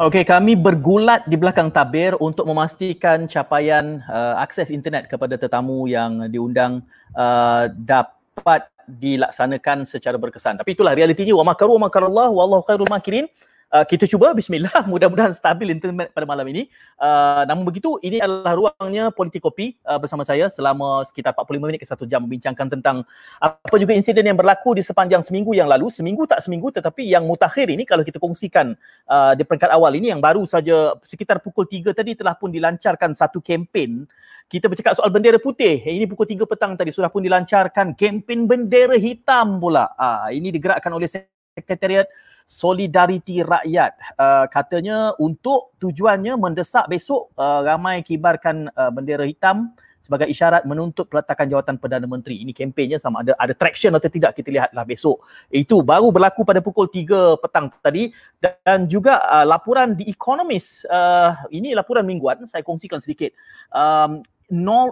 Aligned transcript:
Okey, 0.00 0.24
kami 0.24 0.56
bergulat 0.56 1.28
di 1.28 1.36
belakang 1.36 1.68
tabir 1.68 2.16
untuk 2.24 2.48
memastikan 2.48 3.28
capaian 3.28 4.00
uh, 4.08 4.40
akses 4.40 4.72
internet 4.72 5.12
kepada 5.12 5.36
tetamu 5.36 5.84
yang 5.92 6.24
diundang 6.32 6.80
uh, 7.12 7.68
dapat 7.68 8.64
dilaksanakan 8.88 9.84
secara 9.84 10.16
berkesan. 10.16 10.56
Tapi 10.56 10.72
itulah 10.72 10.96
realitinya 10.96 11.36
wa 11.36 11.52
makaru 11.52 11.76
wa 11.76 11.92
makarallah 11.92 12.32
wallahu 12.32 12.64
khairul 12.64 12.88
makirin. 12.88 13.28
Uh, 13.70 13.86
kita 13.86 14.02
cuba 14.10 14.34
bismillah 14.34 14.82
mudah-mudahan 14.90 15.30
stabil 15.30 15.70
internet 15.70 16.10
pada 16.10 16.26
malam 16.26 16.42
ini. 16.50 16.66
Uh, 16.98 17.46
namun 17.46 17.62
begitu 17.62 18.02
ini 18.02 18.18
adalah 18.18 18.58
ruangnya 18.58 19.14
Politikopi 19.14 19.78
uh, 19.86 19.94
bersama 19.94 20.26
saya 20.26 20.50
selama 20.50 21.06
sekitar 21.06 21.38
45 21.38 21.70
minit 21.70 21.78
ke 21.78 21.86
1 21.86 22.02
jam 22.10 22.26
membincangkan 22.26 22.66
tentang 22.66 23.06
apa 23.38 23.76
juga 23.78 23.94
insiden 23.94 24.26
yang 24.26 24.34
berlaku 24.34 24.74
di 24.74 24.82
sepanjang 24.82 25.22
seminggu 25.22 25.54
yang 25.54 25.70
lalu, 25.70 25.86
seminggu 25.86 26.26
tak 26.26 26.42
seminggu 26.42 26.74
tetapi 26.74 27.06
yang 27.06 27.22
mutakhir 27.30 27.70
ini 27.70 27.86
kalau 27.86 28.02
kita 28.02 28.18
kongsikan 28.18 28.74
uh, 29.06 29.38
di 29.38 29.46
peringkat 29.46 29.70
awal 29.70 29.94
ini 29.94 30.10
yang 30.10 30.18
baru 30.18 30.42
saja 30.42 30.98
sekitar 31.06 31.38
pukul 31.38 31.62
3 31.62 31.94
tadi 31.94 32.18
telah 32.18 32.34
pun 32.34 32.50
dilancarkan 32.50 33.14
satu 33.14 33.38
kempen 33.38 34.10
kita 34.50 34.66
bercakap 34.66 34.98
soal 34.98 35.14
bendera 35.14 35.38
putih. 35.38 35.78
Ini 35.78 36.10
pukul 36.10 36.26
3 36.26 36.42
petang 36.42 36.74
tadi 36.74 36.90
sudah 36.90 37.06
pun 37.06 37.22
dilancarkan 37.22 37.94
kempen 37.94 38.50
bendera 38.50 38.98
hitam 38.98 39.62
pula. 39.62 39.94
Ah, 39.94 40.26
ini 40.34 40.50
digerakkan 40.50 40.90
oleh 40.90 41.06
Sekretariat 41.06 42.06
Solidariti 42.50 43.46
Rakyat. 43.46 44.18
Uh, 44.18 44.50
katanya 44.50 45.14
untuk 45.22 45.70
tujuannya 45.78 46.34
mendesak 46.34 46.90
besok 46.90 47.30
uh, 47.38 47.62
ramai 47.62 48.02
kibarkan 48.02 48.66
uh, 48.74 48.90
bendera 48.90 49.22
hitam 49.22 49.70
sebagai 50.02 50.26
isyarat 50.26 50.66
menuntut 50.66 51.06
peletakan 51.06 51.46
jawatan 51.46 51.78
Perdana 51.78 52.10
Menteri. 52.10 52.42
Ini 52.42 52.50
kempennya 52.50 52.98
sama 52.98 53.22
ada 53.22 53.38
ada 53.38 53.54
traction 53.54 53.94
atau 53.94 54.10
tidak 54.10 54.34
kita 54.34 54.50
lihatlah 54.50 54.82
besok. 54.82 55.22
Itu 55.46 55.86
baru 55.86 56.10
berlaku 56.10 56.42
pada 56.42 56.58
pukul 56.58 56.90
3 56.90 57.38
petang 57.38 57.70
tadi 57.78 58.10
dan 58.42 58.90
juga 58.90 59.22
uh, 59.30 59.46
laporan 59.46 59.94
di 59.94 60.10
Economist. 60.10 60.82
Uh, 60.90 61.38
ini 61.54 61.70
laporan 61.70 62.02
mingguan 62.02 62.42
saya 62.50 62.66
kongsikan 62.66 62.98
sedikit. 62.98 63.30
Um, 63.70 64.26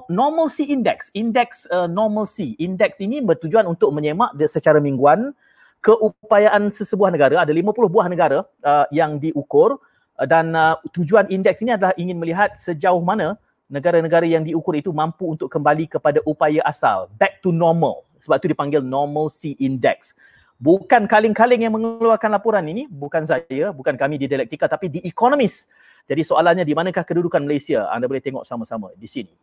normalcy 0.06 0.70
index, 0.70 1.10
index 1.10 1.66
uh, 1.74 1.90
normalcy. 1.90 2.54
Index 2.62 3.02
ini 3.02 3.18
bertujuan 3.18 3.66
untuk 3.66 3.90
menyemak 3.90 4.38
secara 4.46 4.78
mingguan 4.78 5.34
keupayaan 5.82 6.70
sesebuah 6.70 7.14
negara 7.14 7.42
ada 7.42 7.52
50 7.54 7.74
buah 7.88 8.06
negara 8.10 8.42
uh, 8.66 8.86
yang 8.90 9.16
diukur 9.22 9.78
uh, 10.18 10.26
dan 10.26 10.52
uh, 10.54 10.76
tujuan 10.90 11.30
indeks 11.30 11.62
ini 11.62 11.74
adalah 11.74 11.94
ingin 11.94 12.18
melihat 12.18 12.54
sejauh 12.58 13.00
mana 13.02 13.38
negara-negara 13.68 14.24
yang 14.24 14.42
diukur 14.42 14.74
itu 14.74 14.90
mampu 14.90 15.28
untuk 15.36 15.52
kembali 15.52 15.86
kepada 15.86 16.24
upaya 16.24 16.64
asal 16.64 17.06
back 17.20 17.44
to 17.44 17.52
normal. 17.52 18.08
Sebab 18.18 18.42
itu 18.42 18.50
dipanggil 18.50 18.80
normalcy 18.82 19.54
index. 19.62 20.16
Bukan 20.58 21.06
kaling-kaling 21.06 21.62
yang 21.62 21.74
mengeluarkan 21.78 22.34
laporan 22.34 22.66
ini 22.66 22.90
bukan 22.90 23.22
saya 23.22 23.70
bukan 23.70 23.94
kami 23.94 24.18
di 24.18 24.26
dialektika 24.26 24.66
tapi 24.66 24.90
di 24.90 24.98
economist 25.06 25.70
jadi 26.08 26.24
soalannya 26.24 26.64
di 26.64 26.72
manakah 26.72 27.04
kedudukan 27.04 27.44
Malaysia? 27.44 27.84
Anda 27.92 28.08
boleh 28.08 28.24
tengok 28.24 28.48
sama-sama 28.48 28.88
di 28.96 29.04
sini. 29.04 29.36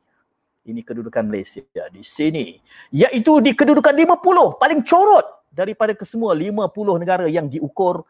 Ini 0.65 0.81
kedudukan 0.81 1.21
Malaysia 1.29 1.61
di 1.93 2.01
sini. 2.01 2.57
Iaitu 2.89 3.37
di 3.45 3.53
kedudukan 3.53 3.93
50 3.93 4.57
paling 4.57 4.81
corot 4.81 5.25
daripada 5.55 5.95
kesemua 5.95 6.35
50 6.35 6.67
negara 6.99 7.25
yang 7.31 7.47
diukur. 7.47 8.03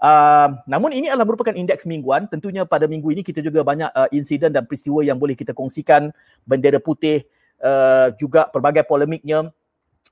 Uh, 0.00 0.56
namun 0.68 0.92
ini 0.96 1.08
adalah 1.08 1.24
merupakan 1.24 1.56
indeks 1.56 1.88
mingguan. 1.88 2.28
Tentunya 2.28 2.68
pada 2.68 2.84
minggu 2.84 3.08
ini 3.08 3.24
kita 3.24 3.40
juga 3.40 3.64
banyak 3.64 3.88
uh, 3.92 4.08
insiden 4.12 4.52
dan 4.52 4.68
peristiwa 4.68 5.00
yang 5.00 5.16
boleh 5.16 5.32
kita 5.32 5.56
kongsikan. 5.56 6.12
Bendera 6.44 6.80
putih 6.80 7.24
uh, 7.64 8.12
juga 8.20 8.48
pelbagai 8.52 8.84
polemiknya 8.84 9.48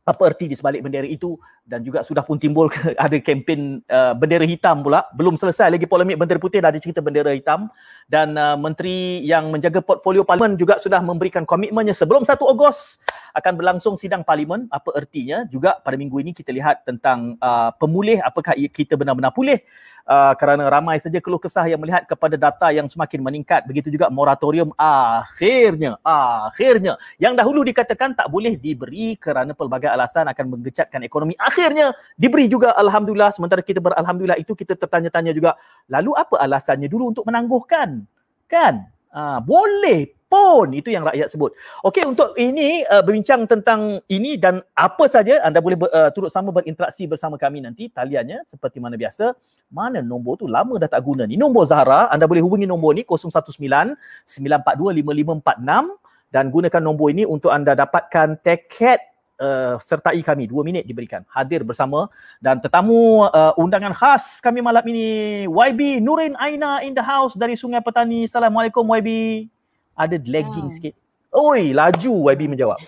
apa 0.08 0.32
erti 0.32 0.48
di 0.48 0.56
sebalik 0.56 0.80
bendera 0.80 1.04
itu? 1.04 1.36
Dan 1.68 1.84
juga 1.84 2.00
sudah 2.00 2.24
pun 2.24 2.40
timbul 2.40 2.72
ada 3.04 3.16
kempen 3.20 3.84
uh, 3.84 4.16
bendera 4.16 4.48
hitam 4.48 4.80
pula. 4.80 5.04
Belum 5.12 5.36
selesai 5.36 5.68
lagi 5.68 5.84
polemik 5.84 6.16
bendera 6.16 6.40
putih 6.40 6.64
dah 6.64 6.72
ada 6.72 6.80
cerita 6.80 7.04
bendera 7.04 7.36
hitam. 7.36 7.68
Dan 8.08 8.32
uh, 8.40 8.56
menteri 8.56 9.20
yang 9.28 9.52
menjaga 9.52 9.84
portfolio 9.84 10.24
parlimen 10.24 10.56
juga 10.56 10.80
sudah 10.80 11.04
memberikan 11.04 11.44
komitmennya 11.44 11.92
sebelum 11.92 12.24
1 12.24 12.40
Ogos 12.40 12.96
akan 13.36 13.52
berlangsung 13.60 14.00
sidang 14.00 14.24
parlimen. 14.24 14.64
Apa 14.72 14.96
ertinya? 14.96 15.44
Juga 15.44 15.76
pada 15.76 16.00
minggu 16.00 16.16
ini 16.24 16.32
kita 16.32 16.56
lihat 16.56 16.88
tentang 16.88 17.36
uh, 17.44 17.68
pemulih 17.76 18.24
apakah 18.24 18.56
kita 18.56 18.96
benar-benar 18.96 19.36
pulih 19.36 19.60
uh, 20.08 20.32
kerana 20.34 20.66
ramai 20.72 20.96
saja 20.98 21.20
keluh 21.20 21.38
kesah 21.38 21.68
yang 21.68 21.78
melihat 21.78 22.08
kepada 22.08 22.34
data 22.40 22.72
yang 22.72 22.88
semakin 22.88 23.20
meningkat. 23.20 23.68
Begitu 23.68 23.92
juga 23.92 24.08
moratorium 24.08 24.72
akhirnya 24.74 26.00
akhirnya. 26.02 26.96
Yang 27.20 27.34
dahulu 27.44 27.60
dikatakan 27.68 28.16
tak 28.16 28.32
boleh 28.32 28.56
diberi 28.56 29.14
kerana 29.20 29.52
pelbagai 29.52 29.92
alasan 29.92 30.26
akan 30.32 30.58
menggecatkan 30.58 31.04
ekonomi. 31.04 31.36
Akhirnya 31.36 31.92
diberi 32.16 32.48
juga 32.48 32.72
alhamdulillah. 32.74 33.30
Sementara 33.36 33.60
kita 33.60 33.78
beralhamdulillah 33.84 34.40
itu 34.40 34.56
kita 34.56 34.74
tertanya-tanya 34.74 35.36
juga 35.36 35.54
lalu 35.86 36.16
apa 36.16 36.40
alasannya 36.40 36.88
dulu 36.88 37.12
untuk 37.12 37.28
menangguhkan? 37.28 38.08
Kan? 38.48 38.88
Uh, 39.08 39.40
boleh 39.40 40.17
pun 40.28 40.68
itu 40.76 40.92
yang 40.92 41.08
rakyat 41.08 41.32
sebut. 41.32 41.56
Okey 41.82 42.04
untuk 42.04 42.36
ini 42.36 42.84
uh, 42.86 43.00
berbincang 43.00 43.48
tentang 43.48 44.04
ini 44.12 44.36
dan 44.36 44.60
apa 44.76 45.08
saja 45.08 45.40
anda 45.40 45.58
boleh 45.58 45.80
ber, 45.80 45.88
uh, 45.88 46.12
turut 46.12 46.28
sama 46.28 46.52
berinteraksi 46.52 47.08
bersama 47.08 47.40
kami 47.40 47.64
nanti 47.64 47.88
taliannya 47.88 48.44
seperti 48.44 48.78
mana 48.78 49.00
biasa. 49.00 49.32
Mana 49.72 50.04
nombor 50.04 50.36
tu? 50.38 50.46
Lama 50.46 50.76
dah 50.76 50.86
tak 50.86 51.00
guna 51.02 51.24
ni. 51.24 51.40
Nombor 51.40 51.64
Zahra 51.66 52.12
anda 52.12 52.28
boleh 52.28 52.44
hubungi 52.44 52.68
nombor 52.68 52.94
ni 52.94 53.02
019 53.08 53.40
942 54.28 55.00
5546 55.00 56.28
dan 56.28 56.44
gunakan 56.52 56.82
nombor 56.84 57.08
ini 57.08 57.24
untuk 57.24 57.50
anda 57.50 57.74
dapatkan 57.74 58.38
tiket 58.44 59.00
Uh, 59.38 59.78
sertai 59.78 60.18
kami. 60.26 60.50
Dua 60.50 60.66
minit 60.66 60.82
diberikan. 60.82 61.22
Hadir 61.30 61.62
bersama. 61.62 62.10
Dan 62.42 62.58
tetamu 62.58 63.22
uh, 63.22 63.54
undangan 63.54 63.94
khas 63.94 64.42
kami 64.42 64.58
malam 64.58 64.82
ini 64.90 65.46
YB 65.46 66.02
Nurin 66.02 66.34
Aina 66.42 66.82
in 66.82 66.90
the 66.90 66.98
house 67.06 67.38
dari 67.38 67.54
Sungai 67.54 67.78
Petani. 67.78 68.26
Assalamualaikum 68.26 68.82
YB 68.82 69.46
ada 69.98 70.16
lagging 70.22 70.70
wow. 70.70 70.74
sikit. 70.74 70.94
Oi, 71.34 71.76
laju 71.76 72.12
YB 72.32 72.42
menjawab. 72.48 72.78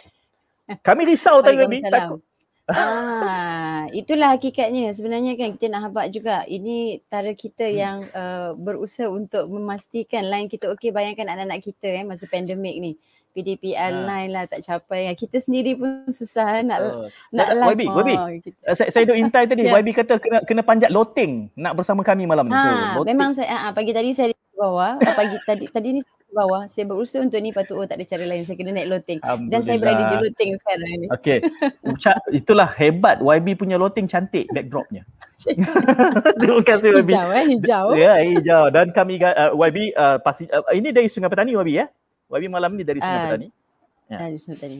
Kami 0.86 1.02
risau 1.04 1.42
tadi 1.42 1.58
YB 1.60 1.82
takut. 1.90 2.22
Ah, 2.70 3.90
itulah 3.90 4.38
hakikatnya 4.38 4.94
sebenarnya 4.94 5.34
kan 5.34 5.58
kita 5.58 5.66
nak 5.66 5.90
habaq 5.90 6.06
juga 6.14 6.46
ini 6.46 7.02
tara 7.10 7.34
kita 7.34 7.66
hmm. 7.66 7.76
yang 7.76 7.98
uh, 8.14 8.54
berusaha 8.54 9.10
untuk 9.10 9.50
memastikan 9.50 10.22
line 10.30 10.46
kita 10.46 10.70
okey 10.78 10.94
bayangkan 10.94 11.26
anak-anak 11.26 11.66
kita 11.66 11.90
eh 11.90 12.06
masa 12.06 12.30
pandemik 12.30 12.78
ni 12.78 12.92
PDPL 13.30 13.94
ha. 13.94 14.06
line 14.06 14.30
lah 14.34 14.44
tak 14.46 14.62
capai 14.66 15.10
kita 15.14 15.38
sendiri 15.42 15.78
pun 15.78 16.10
susah 16.10 16.62
nak 16.66 16.78
uh, 16.78 17.06
nak 17.30 17.48
live 17.54 17.74
YB, 17.74 17.82
YB. 17.90 18.10
Oh, 18.18 18.74
saya 18.74 18.88
saya 18.90 19.02
duk 19.06 19.18
intai 19.18 19.46
tadi 19.50 19.62
yeah. 19.66 19.78
YB 19.78 19.88
kata 19.94 20.18
kena 20.22 20.38
kena 20.46 20.62
panjat 20.62 20.90
loteng 20.94 21.50
nak 21.54 21.74
bersama 21.74 22.06
kami 22.06 22.26
malam 22.26 22.46
ni 22.46 22.54
ha, 22.54 22.98
memang 23.02 23.34
saya 23.34 23.70
uh, 23.70 23.72
pagi 23.74 23.90
tadi 23.94 24.14
saya 24.14 24.30
di 24.30 24.54
bawah 24.54 24.98
pagi 25.18 25.38
tadi 25.42 25.66
tadi 25.66 25.88
ni 25.98 26.00
bawah. 26.32 26.62
Saya 26.70 26.84
berusaha 26.86 27.20
untuk 27.22 27.38
ni 27.42 27.50
patut 27.50 27.76
oh 27.76 27.86
tak 27.86 28.00
ada 28.00 28.06
cara 28.06 28.24
lain. 28.26 28.42
Saya 28.46 28.56
kena 28.56 28.72
naik 28.72 28.88
loteng. 28.88 29.18
Dan 29.50 29.60
saya 29.62 29.76
berada 29.76 30.02
di 30.10 30.16
loteng 30.26 30.50
sekarang 30.56 30.90
ni. 30.96 31.06
Okay. 31.10 31.38
Itulah 32.32 32.68
hebat 32.78 33.18
YB 33.20 33.58
punya 33.58 33.76
loteng 33.76 34.06
cantik 34.06 34.46
backdropnya. 34.50 35.02
Terima 36.40 36.62
kasih 36.64 36.88
YB. 37.00 37.10
Hijau 37.10 37.28
eh, 37.32 37.44
hijau. 37.56 37.86
Ya, 37.96 38.12
hijau. 38.22 38.64
Dan 38.70 38.92
kami 38.94 39.20
uh, 39.20 39.52
YB 39.56 39.96
uh, 39.96 40.16
pasti 40.20 40.46
uh, 40.50 40.64
ini 40.72 40.94
dari 40.94 41.10
Sungai 41.10 41.28
Petani 41.32 41.56
YB 41.56 41.70
ya. 41.74 41.86
YB 42.30 42.46
malam 42.46 42.76
ni 42.78 42.82
dari 42.86 43.02
Sungai 43.02 43.18
uh, 43.18 43.24
Petani. 43.28 43.46
Ya. 44.10 44.18
Uh, 44.22 44.28
Sungai 44.38 44.56
Petani. 44.58 44.76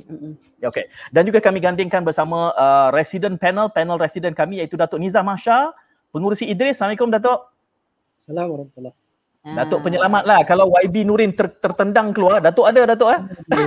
Ya, 0.63 0.67
okay. 0.71 0.87
Dan 1.11 1.27
juga 1.27 1.43
kami 1.43 1.59
gandingkan 1.59 2.05
bersama 2.05 2.55
uh, 2.55 2.89
resident 2.95 3.37
panel, 3.41 3.73
panel 3.73 3.99
resident 3.99 4.37
kami 4.37 4.63
iaitu 4.63 4.79
Datuk 4.79 5.01
Nizam 5.03 5.27
Masya, 5.27 5.75
pengurusi 6.15 6.47
Idris. 6.47 6.79
Assalamualaikum 6.79 7.09
Datuk. 7.11 7.41
Assalamualaikum 8.21 9.10
Datuk 9.41 9.89
penyelamat 9.89 10.29
lah. 10.29 10.45
Kalau 10.45 10.69
YB 10.85 11.09
Nurin 11.09 11.33
ter, 11.33 11.49
tertendang 11.65 12.13
keluar, 12.13 12.45
Datuk 12.45 12.69
ada 12.69 12.93
Datuk 12.93 13.09
ah. 13.09 13.25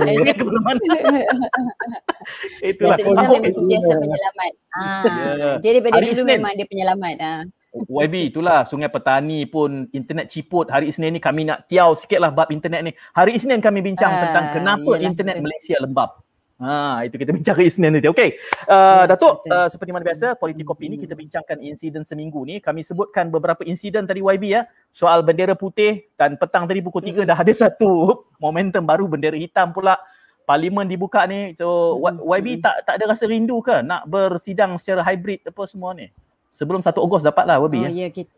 Itulah. 2.62 2.94
Datuk 2.94 3.10
Nizam 3.10 3.34
memang 3.34 3.50
sentiasa 3.50 3.92
penyelamat. 3.98 4.52
Ah. 4.70 5.02
Yeah. 5.34 5.58
Jadi 5.58 5.82
daripada 5.82 5.98
Hari 5.98 6.06
dulu 6.06 6.22
Isnin. 6.22 6.38
memang 6.38 6.52
dia 6.54 6.66
penyelamat. 6.70 7.16
Ah. 7.18 7.42
YB 7.74 8.30
itulah 8.30 8.62
Sungai 8.62 8.86
Petani 8.86 9.50
pun 9.50 9.90
internet 9.90 10.30
ciput. 10.30 10.70
Hari 10.70 10.94
Isnin 10.94 11.10
ni 11.10 11.18
kami 11.18 11.42
nak 11.42 11.66
tiaw 11.66 11.90
sikit 11.98 12.22
lah 12.22 12.30
bab 12.30 12.54
internet 12.54 12.86
ni. 12.86 12.94
Hari 13.10 13.34
Isnin 13.34 13.58
kami 13.58 13.82
bincang 13.82 14.14
uh, 14.14 14.30
tentang 14.30 14.54
kenapa 14.54 14.94
yalah, 14.94 15.10
internet 15.10 15.42
betul. 15.42 15.46
Malaysia 15.50 15.74
lembab. 15.82 16.22
Ha, 16.54 17.02
itu 17.02 17.18
kita 17.18 17.34
bincang 17.34 17.58
hari 17.58 17.66
Isnin 17.66 17.98
nanti. 17.98 18.06
Okey. 18.06 18.38
Uh, 18.70 19.10
Datuk, 19.10 19.42
uh, 19.50 19.66
seperti 19.66 19.90
mana 19.90 20.06
biasa, 20.06 20.38
politik 20.38 20.62
kopi 20.70 20.86
ni 20.86 21.02
kita 21.02 21.18
bincangkan 21.18 21.58
insiden 21.58 22.06
seminggu 22.06 22.38
ni. 22.46 22.62
Kami 22.62 22.86
sebutkan 22.86 23.26
beberapa 23.26 23.66
insiden 23.66 24.06
tadi 24.06 24.22
YB 24.22 24.54
ya. 24.54 24.62
Soal 24.94 25.26
bendera 25.26 25.58
putih 25.58 26.06
dan 26.14 26.38
petang 26.38 26.70
tadi 26.70 26.78
pukul 26.78 27.02
3 27.02 27.26
dah 27.26 27.34
ada 27.34 27.50
satu 27.50 28.22
momentum 28.42 28.86
baru 28.86 29.10
bendera 29.10 29.34
hitam 29.34 29.74
pula. 29.74 29.98
Parlimen 30.46 30.86
dibuka 30.86 31.26
ni. 31.26 31.58
So 31.58 31.98
YB 32.22 32.62
tak 32.62 32.86
tak 32.86 33.02
ada 33.02 33.10
rasa 33.10 33.26
rindu 33.26 33.58
ke 33.58 33.82
nak 33.82 34.06
bersidang 34.06 34.78
secara 34.78 35.02
hybrid 35.02 35.42
apa 35.42 35.62
semua 35.66 35.90
ni? 35.90 36.06
Sebelum 36.54 36.86
1 36.86 36.94
Ogos 37.02 37.26
dapatlah 37.26 37.58
YB 37.66 37.74
oh, 37.82 37.82
ya. 37.82 38.06
Ya 38.06 38.08
kita 38.14 38.34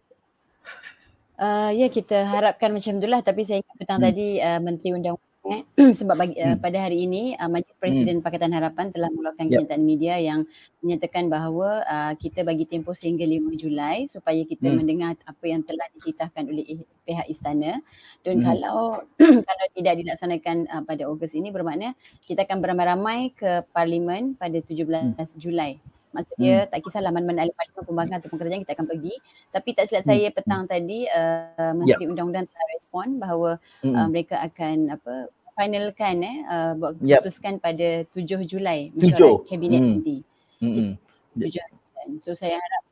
Uh, 1.36 1.68
ya 1.76 1.92
kita 1.92 2.24
harapkan 2.24 2.72
macam 2.72 2.96
itulah 2.96 3.20
tapi 3.20 3.44
saya 3.44 3.60
ingat 3.60 3.76
petang 3.76 4.00
hmm. 4.00 4.08
tadi 4.08 4.26
uh, 4.40 4.56
Menteri 4.56 4.96
Undang 4.96 5.20
eh, 5.52 5.62
sebab 5.98 6.16
bagi, 6.18 6.36
uh, 6.38 6.56
pada 6.58 6.88
hari 6.88 7.06
ini 7.06 7.38
uh, 7.38 7.46
Majlis 7.46 7.76
Presiden 7.78 8.18
hmm. 8.18 8.24
Pakatan 8.24 8.52
Harapan 8.54 8.90
telah 8.90 9.08
mengeluarkan 9.12 9.46
yep. 9.46 9.52
kenyataan 9.62 9.82
media 9.84 10.14
yang 10.18 10.40
menyatakan 10.82 11.30
bahawa 11.30 11.82
uh, 11.86 12.12
kita 12.18 12.42
bagi 12.42 12.66
tempoh 12.66 12.94
sehingga 12.94 13.22
5 13.22 13.54
Julai 13.58 14.10
supaya 14.10 14.42
kita 14.42 14.70
hmm. 14.70 14.76
mendengar 14.76 15.12
apa 15.26 15.44
yang 15.44 15.62
telah 15.62 15.86
dititahkan 15.98 16.44
oleh 16.50 16.82
pihak 17.06 17.26
istana 17.30 17.78
dan 18.26 18.42
hmm. 18.42 18.44
kalau 18.44 19.06
kalau 19.48 19.66
tidak 19.74 19.94
dilaksanakan 20.02 20.56
uh, 20.66 20.82
pada 20.82 21.06
Ogos 21.06 21.32
ini 21.38 21.54
bermakna 21.54 21.94
kita 22.26 22.42
akan 22.42 22.58
beramai-ramai 22.58 23.30
ke 23.34 23.62
parlimen 23.70 24.34
pada 24.34 24.58
17 24.58 24.82
hmm. 24.82 25.38
Julai. 25.38 25.78
Maksudnya 26.16 26.64
hmm. 26.64 26.68
tak 26.72 26.80
kisahlah 26.80 27.12
mana-mana 27.12 27.44
ahli 27.44 27.52
parlimen 27.52 27.84
pembangkang 27.84 28.18
ataupun 28.24 28.38
kerajaan 28.40 28.62
kita 28.64 28.72
akan 28.72 28.88
pergi. 28.88 29.14
Tapi 29.52 29.68
tak 29.76 29.84
silap 29.84 30.02
hmm. 30.08 30.10
saya 30.10 30.26
petang 30.32 30.62
hmm. 30.64 30.70
tadi 30.72 30.98
uh, 31.12 31.72
Menteri 31.76 32.04
yep. 32.08 32.10
Undang-Undang 32.16 32.46
telah 32.48 32.66
respon 32.72 33.06
bahawa 33.20 33.50
hmm. 33.84 33.94
uh, 33.94 34.08
mereka 34.08 34.36
akan 34.40 34.76
apa 34.96 35.14
finalkan 35.56 36.16
eh 36.20 36.36
uh, 36.44 36.72
buat 36.76 37.00
keputuskan 37.00 37.56
yep. 37.56 37.62
pada 37.64 37.88
7 38.12 38.44
Julai 38.44 38.92
mesyuarat 38.92 39.48
kabinet 39.48 39.80
hmm. 39.80 39.90
nanti. 39.96 40.16
Hmm. 40.60 40.94
7 41.40 42.20
So 42.22 42.38
saya 42.38 42.60
harap 42.60 42.82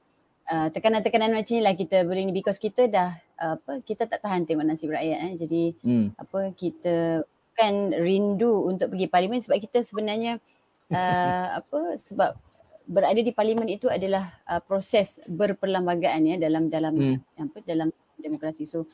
uh, 0.51 0.69
tekanan-tekanan 0.75 1.31
macam 1.31 1.55
inilah 1.55 1.77
kita 1.79 2.03
beri 2.03 2.27
ni 2.27 2.35
because 2.35 2.59
kita 2.59 2.91
dah 2.91 3.15
uh, 3.39 3.55
apa 3.61 3.79
kita 3.87 4.11
tak 4.11 4.25
tahan 4.25 4.49
tengok 4.49 4.67
nasib 4.67 4.91
rakyat 4.91 5.19
eh. 5.31 5.33
Jadi 5.39 5.63
hmm. 5.85 6.07
apa 6.19 6.41
kita 6.57 7.23
kan 7.55 7.95
rindu 7.95 8.67
untuk 8.67 8.91
pergi 8.91 9.07
parlimen 9.07 9.39
sebab 9.39 9.63
kita 9.63 9.87
sebenarnya 9.87 10.43
uh, 10.97 11.63
apa 11.63 11.95
sebab 12.01 12.35
berada 12.85 13.21
di 13.21 13.33
parlimen 13.33 13.71
itu 13.71 13.89
adalah 13.89 14.35
uh, 14.45 14.61
proses 14.61 15.23
berperlembagaan 15.25 16.35
ya 16.35 16.37
dalam 16.37 16.69
dalam 16.69 16.93
hmm. 16.93 17.41
apa 17.41 17.59
dalam 17.65 17.89
demokrasi 18.21 18.69
so 18.69 18.85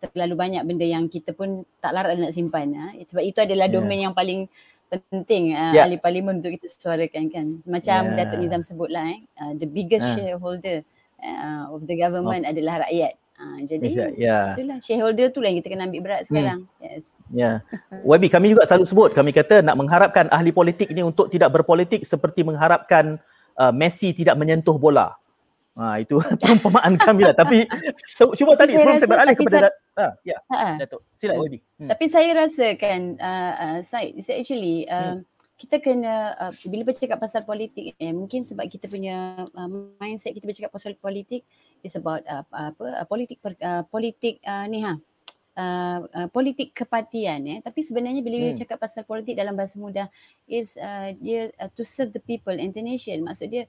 terlalu 0.00 0.34
banyak 0.36 0.62
benda 0.64 0.86
yang 0.88 1.04
kita 1.12 1.36
pun 1.36 1.68
tak 1.84 1.92
larat 1.92 2.16
nak 2.16 2.32
simpan 2.32 2.72
ya. 2.72 2.86
sebab 3.04 3.20
itu 3.20 3.38
adalah 3.44 3.68
yeah. 3.68 3.74
domain 3.76 4.00
yang 4.08 4.16
paling 4.16 4.48
penting 4.90 5.54
uh, 5.54 5.70
yeah. 5.70 5.86
ahli 5.86 6.00
parlimen 6.00 6.42
untuk 6.42 6.56
kita 6.56 6.66
suarakan 6.72 7.30
kan 7.30 7.46
macam 7.68 8.00
yeah. 8.10 8.16
Datuk 8.18 8.42
Nizam 8.42 8.62
sebutlah 8.66 9.06
eh 9.06 9.20
uh, 9.38 9.52
the 9.54 9.68
biggest 9.68 10.02
uh. 10.02 10.14
shareholder 10.18 10.82
uh, 11.22 11.70
of 11.70 11.86
the 11.86 11.94
government 11.94 12.42
oh. 12.42 12.50
adalah 12.50 12.82
rakyat 12.82 13.14
uh, 13.38 13.58
jadi 13.62 13.86
exactly. 13.86 14.18
yeah. 14.18 14.50
itulah 14.56 14.78
shareholder 14.82 15.26
tu 15.30 15.38
lah 15.38 15.54
yang 15.54 15.62
kita 15.62 15.78
kena 15.78 15.86
ambil 15.86 16.02
berat 16.02 16.26
sekarang 16.26 16.66
hmm. 16.66 16.82
yes 16.82 17.04
ya 17.30 17.62
yeah. 17.62 18.02
YB 18.02 18.26
kami 18.34 18.50
juga 18.50 18.66
selalu 18.66 18.86
sebut 18.88 19.10
kami 19.14 19.30
kata 19.30 19.62
nak 19.62 19.78
mengharapkan 19.78 20.26
ahli 20.34 20.50
politik 20.50 20.90
ini 20.90 21.06
untuk 21.06 21.30
tidak 21.30 21.54
berpolitik 21.54 22.02
seperti 22.02 22.42
mengharapkan 22.42 23.22
uh, 23.60 23.72
Messi 23.74 24.16
tidak 24.16 24.40
menyentuh 24.40 24.80
bola. 24.80 25.19
Ha, 25.80 25.96
itu 25.96 26.20
perumpamaan 26.44 27.00
kami 27.00 27.24
lah. 27.24 27.32
Tapi 27.32 27.64
cuba 28.36 28.52
tadi 28.52 28.76
sebelum 28.76 29.00
saya 29.00 29.08
beralih 29.08 29.32
kepada 29.32 29.72
sa- 29.72 29.76
ha, 29.96 30.06
ya, 30.20 30.36
ha. 30.52 30.76
Datuk. 30.76 31.00
Sila 31.16 31.40
hmm. 31.40 31.56
Hmm. 31.80 31.88
Tapi 31.88 32.04
saya 32.12 32.30
rasa 32.36 32.76
kan 32.76 33.16
uh, 33.16 33.52
uh, 33.56 33.78
Syed, 33.80 34.20
actually 34.28 34.84
uh, 34.84 35.16
hmm. 35.16 35.24
kita 35.56 35.80
kena 35.80 36.36
uh, 36.36 36.52
bila 36.68 36.92
bercakap 36.92 37.16
pasal 37.16 37.48
politik 37.48 37.96
eh, 37.96 38.12
mungkin 38.12 38.44
sebab 38.44 38.68
kita 38.68 38.92
punya 38.92 39.40
uh, 39.56 39.68
mindset 39.96 40.36
kita 40.36 40.44
bercakap 40.44 40.68
pasal 40.68 40.92
politik 41.00 41.48
is 41.80 41.96
about 41.96 42.20
uh, 42.28 42.44
apa 42.52 42.84
uh, 43.00 43.06
politik 43.08 43.40
uh, 43.40 43.80
politik 43.88 44.36
uh, 44.44 44.68
ni 44.68 44.84
ha 44.84 45.00
uh, 45.56 45.98
uh, 46.04 46.28
politik 46.28 46.76
kepartian 46.76 47.40
ya 47.44 47.56
tapi 47.64 47.80
sebenarnya 47.84 48.20
bila 48.20 48.52
hmm. 48.52 48.58
cakap 48.60 48.78
pasal 48.80 49.02
politik 49.04 49.36
dalam 49.36 49.56
bahasa 49.56 49.80
mudah 49.80 50.08
is 50.48 50.76
uh, 50.80 51.12
dia 51.18 51.52
uh, 51.60 51.68
to 51.72 51.82
serve 51.84 52.12
the 52.12 52.22
people 52.22 52.54
and 52.54 52.72
the 52.76 52.82
nation 52.84 53.20
maksud 53.24 53.48
dia 53.52 53.64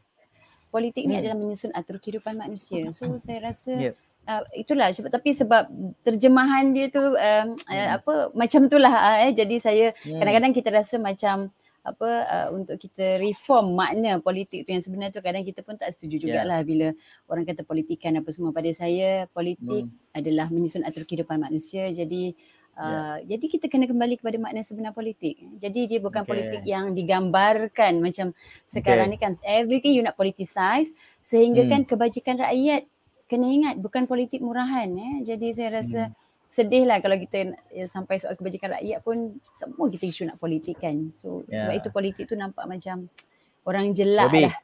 politik 0.71 1.03
hmm. 1.03 1.12
ni 1.12 1.15
adalah 1.19 1.38
menyusun 1.38 1.75
atur 1.75 2.00
kehidupan 2.00 2.39
manusia 2.39 2.88
so 2.95 3.06
saya 3.19 3.51
rasa 3.51 3.75
yeah. 3.75 3.95
Uh, 4.21 4.45
itulah 4.53 4.94
sebab 4.94 5.09
tapi 5.09 5.33
sebab 5.33 5.65
terjemahan 6.06 6.77
dia 6.77 6.94
tu 6.94 7.01
um, 7.01 7.18
hmm. 7.18 7.57
uh, 7.57 7.89
apa 7.97 8.13
macam 8.38 8.69
itulah 8.69 8.94
uh, 8.94 9.18
eh 9.25 9.33
jadi 9.33 9.56
saya 9.57 9.88
hmm. 9.97 10.21
kadang-kadang 10.21 10.53
kita 10.53 10.69
rasa 10.69 11.01
macam 11.01 11.50
apa 11.81 12.09
uh, 12.29 12.47
untuk 12.53 12.77
kita 12.77 13.18
reform 13.18 13.73
makna 13.73 14.21
politik 14.21 14.62
tu 14.62 14.69
yang 14.69 14.85
sebenarnya 14.85 15.18
tu 15.18 15.25
kadang 15.25 15.41
kita 15.41 15.65
pun 15.65 15.73
tak 15.73 15.97
setuju 15.97 16.29
jugalah 16.29 16.62
yeah. 16.62 16.69
bila 16.69 16.88
orang 17.25 17.50
kata 17.50 17.65
politikan 17.65 18.21
apa 18.21 18.29
semua 18.29 18.53
pada 18.53 18.69
saya 18.69 19.25
politik 19.33 19.89
mm. 19.89 20.13
adalah 20.13 20.53
menyusun 20.53 20.85
atur 20.85 21.09
kehidupan 21.09 21.41
manusia 21.41 21.89
jadi 21.89 22.38
uh, 22.77 23.19
yeah. 23.19 23.35
jadi 23.35 23.45
kita 23.57 23.65
kena 23.71 23.89
kembali 23.89 24.19
kepada 24.21 24.38
makna 24.38 24.62
sebenar 24.62 24.91
politik 24.95 25.39
jadi 25.59 25.81
dia 25.88 26.00
bukan 26.00 26.23
okay. 26.23 26.31
politik 26.31 26.62
yang 26.63 26.94
digambarkan 26.95 28.00
macam 28.00 28.35
sekarang 28.68 29.12
okay. 29.12 29.18
ni 29.18 29.23
kan 29.23 29.33
everything 29.44 29.95
you 29.95 30.03
nak 30.03 30.19
politicize 30.19 30.91
sehingga 31.25 31.65
mm. 31.65 31.69
kan 31.69 31.81
kebajikan 31.88 32.35
rakyat 32.39 32.88
kena 33.31 33.47
ingat 33.47 33.75
bukan 33.79 34.07
politik 34.07 34.44
murahan 34.44 34.91
eh 34.91 35.23
jadi 35.23 35.47
saya 35.56 35.69
rasa 35.83 36.12
mm 36.12 36.19
sedih 36.51 36.83
lah 36.83 37.00
kalau 37.00 37.15
kita 37.15 37.56
ya, 37.71 37.88
sampai 37.88 38.19
soal 38.19 38.35
kebajikan 38.35 38.75
rakyat 38.75 39.00
pun 39.07 39.39
semua 39.56 39.88
kita 39.88 40.03
isu 40.03 40.27
nak 40.27 40.35
politik 40.35 40.83
kan. 40.83 41.15
So 41.15 41.47
yeah. 41.47 41.63
sebab 41.63 41.74
itu 41.79 41.89
politik 41.95 42.27
tu 42.27 42.35
nampak 42.35 42.67
macam 42.67 43.07
orang 43.63 43.95
jelak 43.95 44.27
YB. 44.27 44.51
lah. 44.51 44.56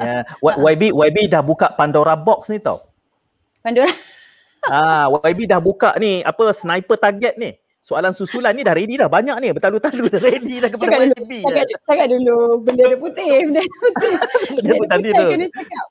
yeah. 0.00 0.24
YB, 0.40 0.96
YB 0.96 1.28
dah 1.28 1.44
buka 1.44 1.68
Pandora 1.76 2.16
box 2.16 2.48
ni 2.48 2.64
tau. 2.64 2.88
Pandora? 3.60 3.92
Ah, 4.70 5.06
YB 5.26 5.50
dah 5.50 5.60
buka 5.62 5.94
ni 5.96 6.22
apa 6.22 6.52
sniper 6.52 6.98
target 6.98 7.34
ni. 7.38 7.54
Soalan 7.80 8.10
susulan 8.10 8.50
ni 8.50 8.66
dah 8.66 8.74
ready 8.74 8.98
dah. 8.98 9.06
Banyak 9.06 9.36
ni. 9.38 9.48
Bertalu-talu 9.54 10.10
dah 10.10 10.20
ready 10.22 10.58
dah 10.58 10.68
kepada 10.70 11.06
cakap 11.06 11.22
YB. 11.22 11.32
Dulu, 11.42 11.54
cakap, 11.54 11.78
cakap 11.86 12.06
dulu. 12.10 12.38
Benda 12.66 12.82
dia 12.82 12.98
putih. 12.98 13.28
Benda 13.46 13.60
dia 13.66 13.74
putih. 13.78 14.12
benda 14.58 14.96
dia 14.98 15.12
putih. 15.22 15.34
Kena 15.34 15.46
cakap. 15.54 15.86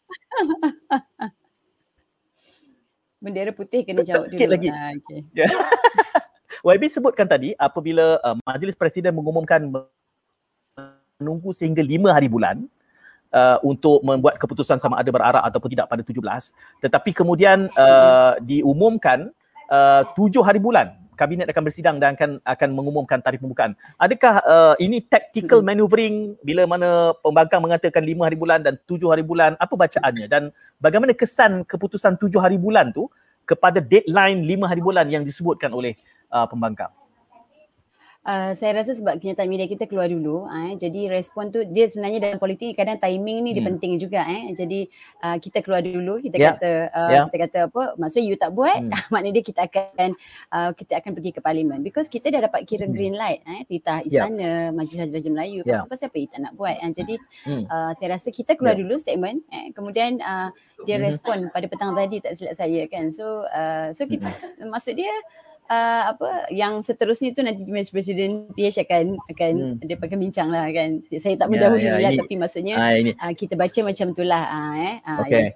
bendera 3.26 3.52
putih 3.58 3.82
kena 3.82 4.02
jawab 4.06 4.30
dulu. 4.30 4.38
Sikit 4.38 4.50
lagi. 4.54 4.70
Ha, 4.70 4.94
okay. 5.02 5.20
yeah. 5.34 5.50
YB 6.78 6.84
sebutkan 6.90 7.26
tadi 7.26 7.58
apabila 7.58 8.22
uh, 8.22 8.38
Majlis 8.46 8.78
Presiden 8.78 9.14
mengumumkan 9.18 9.66
menunggu 11.18 11.50
sehingga 11.54 11.82
lima 11.82 12.14
hari 12.14 12.30
bulan 12.30 12.66
uh, 13.32 13.58
untuk 13.66 14.04
membuat 14.06 14.38
keputusan 14.38 14.78
sama 14.78 15.00
ada 15.00 15.10
berarak 15.10 15.44
ataupun 15.46 15.70
tidak 15.72 15.88
pada 15.90 16.04
17 16.04 16.20
tetapi 16.84 17.10
kemudian 17.16 17.72
uh, 17.78 18.38
diumumkan 18.44 19.32
uh, 19.72 20.04
7 20.14 20.42
hari 20.44 20.60
bulan 20.62 21.06
kabinet 21.16 21.48
akan 21.50 21.64
bersidang 21.64 21.98
dan 21.98 22.14
akan 22.14 22.44
akan 22.44 22.70
mengumumkan 22.76 23.24
tarikh 23.24 23.40
pembukaan. 23.40 23.74
Adakah 23.96 24.44
uh, 24.44 24.76
ini 24.78 25.00
tactical 25.00 25.64
hmm. 25.64 25.68
maneuvering 25.72 26.16
bila 26.44 26.68
mana 26.68 27.16
pembangkang 27.24 27.64
mengatakan 27.64 28.04
lima 28.04 28.28
hari 28.28 28.36
bulan 28.38 28.62
dan 28.62 28.76
tujuh 28.84 29.08
hari 29.08 29.24
bulan, 29.24 29.56
apa 29.58 29.74
bacaannya 29.74 30.28
dan 30.28 30.52
bagaimana 30.84 31.16
kesan 31.16 31.64
keputusan 31.64 32.20
tujuh 32.20 32.38
hari 32.38 32.60
bulan 32.60 32.92
tu 32.92 33.08
kepada 33.48 33.80
deadline 33.80 34.44
lima 34.44 34.68
hari 34.68 34.84
bulan 34.84 35.08
yang 35.08 35.24
disebutkan 35.24 35.72
oleh 35.72 35.96
uh, 36.30 36.46
pembangkang? 36.46 36.92
Uh, 38.26 38.58
saya 38.58 38.82
rasa 38.82 38.98
sebab 38.98 39.22
kenyataan 39.22 39.46
media 39.46 39.70
kita 39.70 39.86
keluar 39.86 40.10
dulu 40.10 40.50
eh. 40.50 40.74
jadi 40.82 41.14
respon 41.14 41.54
tu 41.54 41.62
dia 41.62 41.86
sebenarnya 41.86 42.18
dalam 42.18 42.42
politik 42.42 42.74
kadang 42.74 42.98
timing 42.98 43.46
ni 43.46 43.54
dia 43.54 43.62
hmm. 43.62 43.78
penting 43.78 44.02
juga 44.02 44.26
eh. 44.26 44.50
jadi 44.50 44.90
uh, 45.22 45.38
kita 45.38 45.62
keluar 45.62 45.86
dulu 45.86 46.18
kita 46.18 46.34
yeah. 46.42 46.58
kata 46.58 46.72
uh, 46.90 47.10
yeah. 47.14 47.26
kita 47.30 47.38
kata 47.46 47.60
apa 47.70 47.82
maksudnya 48.02 48.26
you 48.26 48.34
tak 48.34 48.58
buat 48.58 48.82
hmm. 48.82 48.98
maknanya 49.14 49.38
dia 49.38 49.46
kita 49.46 49.62
akan 49.70 50.10
uh, 50.50 50.70
kita 50.74 50.94
akan 50.98 51.12
pergi 51.14 51.32
ke 51.38 51.40
parlimen 51.46 51.86
because 51.86 52.10
kita 52.10 52.34
dah 52.34 52.50
dapat 52.50 52.66
kira 52.66 52.90
hmm. 52.90 52.98
green 52.98 53.14
light 53.14 53.46
eh 53.46 53.62
titah 53.70 54.02
istana 54.02 54.42
yeah. 54.42 54.74
majlis 54.74 55.06
raja 55.06 55.30
Melayu 55.30 55.62
yeah. 55.62 55.86
pasal 55.86 56.10
apa 56.10 56.18
kita 56.18 56.36
nak 56.42 56.54
buat 56.58 56.82
eh. 56.82 56.92
jadi 56.98 57.16
hmm. 57.46 57.64
uh, 57.70 57.92
saya 57.94 58.08
rasa 58.18 58.34
kita 58.34 58.58
keluar 58.58 58.74
yeah. 58.74 58.82
dulu 58.90 58.98
statement 58.98 59.46
eh. 59.54 59.70
kemudian 59.70 60.18
uh, 60.26 60.50
dia 60.90 60.98
hmm. 60.98 61.14
respon 61.14 61.38
pada 61.54 61.70
petang 61.70 61.94
tadi 61.94 62.26
tak 62.26 62.34
silap 62.34 62.58
saya 62.58 62.90
kan 62.90 63.14
so 63.14 63.46
uh, 63.54 63.94
so 63.94 64.10
kita 64.10 64.34
hmm. 64.34 64.74
maksud 64.74 64.98
dia 64.98 65.14
uh, 65.70 66.02
apa 66.14 66.50
yang 66.54 66.82
seterusnya 66.82 67.34
tu 67.34 67.42
nanti 67.42 67.66
Majlis 67.66 67.94
Presiden 67.94 68.50
PH 68.54 68.86
akan 68.86 69.06
akan 69.32 69.54
hmm. 69.80 69.86
dia 69.86 69.98
akan 69.98 70.20
bincang 70.20 70.50
lah 70.50 70.70
kan. 70.70 71.02
Saya 71.18 71.36
tak 71.38 71.50
mendahului 71.50 71.86
ya, 71.86 71.98
ya, 71.98 72.04
lah 72.10 72.12
tapi 72.18 72.34
maksudnya 72.38 72.76
uh, 72.78 72.94
uh, 73.26 73.34
kita 73.34 73.54
baca 73.58 73.80
macam 73.86 74.08
itulah 74.14 74.44
uh, 74.46 74.74
eh. 74.78 74.96
Uh, 75.06 75.20
okay. 75.26 75.46
Yes. 75.50 75.56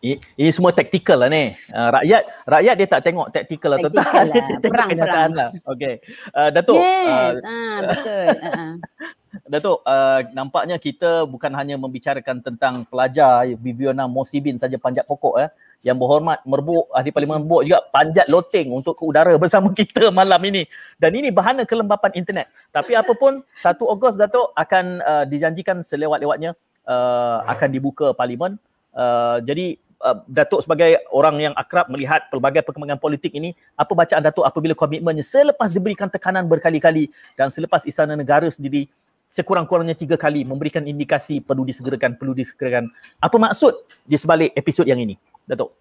Ini, 0.00 0.16
ini 0.40 0.48
semua 0.48 0.72
taktikal 0.72 1.20
lah 1.20 1.28
ni. 1.28 1.52
Uh, 1.68 1.88
rakyat 1.92 2.22
rakyat 2.48 2.74
dia 2.80 2.88
tak 2.88 3.02
tengok 3.04 3.28
taktikal 3.28 3.76
lah 3.76 3.78
tentang 3.84 4.12
lah. 4.16 4.24
dia 4.32 4.40
tengok 4.64 4.72
perang, 4.72 4.90
perang. 4.96 5.30
lah. 5.36 5.50
Okey. 5.76 5.94
Uh, 6.32 6.48
Datuk. 6.48 6.80
Yes. 6.80 7.36
Uh, 7.44 7.52
ah, 7.52 7.78
betul. 7.84 8.26
Uh-huh. 8.32 8.72
Datuk, 9.44 9.84
uh, 9.84 10.20
nampaknya 10.32 10.80
kita 10.80 11.28
bukan 11.28 11.52
hanya 11.52 11.76
membicarakan 11.76 12.40
tentang 12.40 12.88
pelajar 12.88 13.44
Viviana 13.60 14.08
Mosibin 14.08 14.56
saja 14.56 14.80
panjat 14.80 15.04
pokok 15.04 15.36
eh 15.40 15.50
yang 15.86 15.94
berhormat 15.94 16.42
merbuk 16.42 16.90
ahli 16.90 17.14
parlimen 17.14 17.44
merbuk 17.44 17.62
juga 17.62 17.84
panjat 17.94 18.26
loteng 18.26 18.74
untuk 18.74 18.98
ke 18.98 19.04
udara 19.06 19.36
bersama 19.42 19.70
kita 19.70 20.10
malam 20.10 20.40
ini. 20.48 20.64
Dan 20.96 21.14
ini 21.14 21.28
bahana 21.30 21.62
kelembapan 21.68 22.16
internet. 22.16 22.48
Tapi 22.72 22.96
apapun 22.96 23.44
1 23.52 23.78
Ogos 23.84 24.16
Datuk 24.18 24.50
akan 24.56 25.04
uh, 25.04 25.24
dijanjikan 25.28 25.84
selewat-lewatnya 25.84 26.56
uh, 26.88 27.44
akan 27.46 27.68
dibuka 27.68 28.16
parlimen. 28.16 28.56
Uh, 28.96 29.38
jadi 29.44 29.78
uh, 30.02 30.18
Datuk 30.26 30.64
sebagai 30.64 30.98
orang 31.12 31.50
yang 31.50 31.54
akrab 31.54 31.86
melihat 31.92 32.26
pelbagai 32.32 32.64
perkembangan 32.66 32.98
politik 32.98 33.36
ini 33.36 33.54
apa 33.78 33.92
bacaan 33.94 34.24
Datuk 34.24 34.42
apabila 34.48 34.74
komitmennya 34.74 35.22
selepas 35.22 35.70
diberikan 35.70 36.10
tekanan 36.10 36.48
berkali-kali 36.48 37.12
dan 37.38 37.52
selepas 37.52 37.84
istana 37.86 38.18
negara 38.18 38.48
sendiri 38.50 38.90
sekurang-kurangnya 39.28 39.94
tiga 39.94 40.16
kali 40.16 40.42
memberikan 40.42 40.82
indikasi 40.84 41.44
perlu 41.44 41.62
disegerakan, 41.68 42.16
perlu 42.16 42.32
disegerakan. 42.32 42.88
Apa 43.20 43.36
maksud 43.36 43.76
di 44.08 44.16
sebalik 44.16 44.56
episod 44.56 44.88
yang 44.88 44.98
ini? 44.98 45.14
Datuk. 45.44 45.72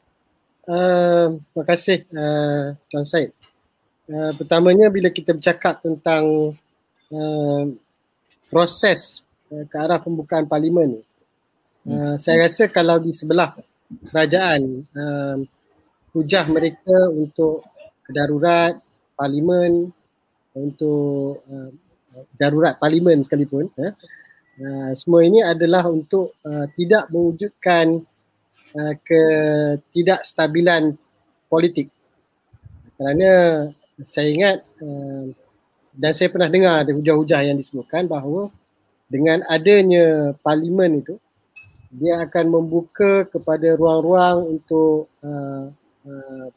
Uh, 0.68 1.40
terima 1.52 1.64
kasih 1.64 2.04
uh, 2.12 2.76
Tuan 2.92 3.08
Syed. 3.08 3.32
Uh, 4.08 4.36
pertamanya 4.36 4.92
bila 4.92 5.08
kita 5.08 5.32
bercakap 5.32 5.80
tentang 5.80 6.56
uh, 7.12 7.64
proses 8.52 9.24
uh, 9.48 9.64
ke 9.64 9.76
arah 9.80 10.00
pembukaan 10.04 10.44
parlimen 10.44 11.00
ni. 11.00 11.02
Uh, 11.88 12.20
saya 12.20 12.52
rasa 12.52 12.68
kalau 12.68 13.00
di 13.00 13.16
sebelah 13.16 13.56
kerajaan 14.12 14.84
uh, 14.92 15.40
hujah 16.12 16.44
mereka 16.52 17.08
untuk 17.16 17.64
darurat 18.12 18.76
parlimen 19.16 19.88
untuk 20.52 21.44
uh, 21.48 21.72
darurat 22.38 22.80
parlimen 22.80 23.22
sekalipun 23.22 23.70
uh, 23.78 23.94
uh, 24.62 24.92
semua 24.94 25.22
ini 25.26 25.44
adalah 25.44 25.86
untuk 25.90 26.38
uh, 26.46 26.66
tidak 26.74 27.10
mewujudkan 27.14 28.02
uh, 28.74 28.94
ketidakstabilan 29.04 30.98
politik 31.52 31.90
kerana 32.98 33.30
saya 34.06 34.28
ingat 34.30 34.58
uh, 34.82 35.30
dan 35.98 36.12
saya 36.14 36.30
pernah 36.30 36.50
dengar 36.50 36.86
ada 36.86 36.94
hujah-hujah 36.94 37.42
yang 37.50 37.58
disebutkan 37.58 38.06
bahawa 38.06 38.54
dengan 39.10 39.42
adanya 39.50 40.38
parlimen 40.46 41.02
itu 41.02 41.18
dia 41.90 42.22
akan 42.22 42.46
membuka 42.52 43.26
kepada 43.32 43.74
ruang-ruang 43.80 44.60
untuk 44.60 45.08
uh, 45.24 45.72
uh, 46.06 46.48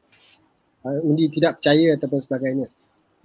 undi 1.06 1.30
tidak 1.30 1.60
percaya 1.60 1.94
ataupun 1.94 2.20
sebagainya. 2.20 2.68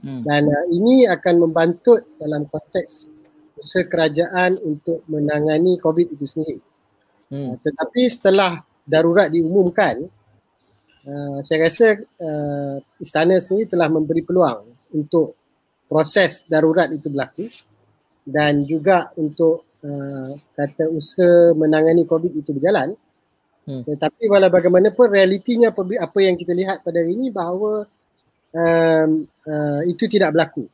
Hmm. 0.04 0.22
Dan 0.25 0.52
uh, 0.52 0.66
ini 0.74 1.08
akan 1.08 1.36
membantut 1.48 2.04
dalam 2.20 2.46
konteks 2.50 3.10
usaha 3.56 3.88
kerajaan 3.88 4.60
untuk 4.60 5.02
menangani 5.08 5.80
COVID 5.80 6.08
itu 6.14 6.25
sendiri. 6.28 6.60
Hmm. 7.32 7.54
Uh, 7.54 7.56
tetapi 7.64 8.02
setelah 8.12 8.62
darurat 8.86 9.32
diumumkan, 9.32 10.06
uh, 11.08 11.40
saya 11.42 11.70
rasa 11.72 11.98
uh, 12.00 12.78
istana 13.02 13.40
sendiri 13.40 13.72
telah 13.72 13.88
memberi 13.90 14.22
peluang 14.22 14.68
untuk 14.94 15.34
proses 15.86 16.44
darurat 16.46 16.90
itu 16.92 17.08
berlaku 17.10 17.46
dan 18.25 18.66
juga 18.66 19.14
untuk 19.18 19.70
uh, 19.86 20.34
kata 20.58 20.90
usaha 20.90 21.54
menangani 21.54 22.04
COVID 22.06 22.34
itu 22.34 22.52
berjalan. 22.58 22.98
Hmm. 23.66 23.82
Tetapi 23.82 24.30
walau 24.30 24.54
bagaimanapun 24.54 25.10
realitinya 25.10 25.74
apa, 25.74 25.82
apa 25.82 26.20
yang 26.22 26.38
kita 26.38 26.54
lihat 26.54 26.86
pada 26.86 27.02
hari 27.02 27.18
ini 27.18 27.34
bahawa 27.34 27.90
um, 28.55 29.27
uh, 29.45 29.81
itu 29.85 30.07
tidak 30.07 30.31
berlaku. 30.33 30.65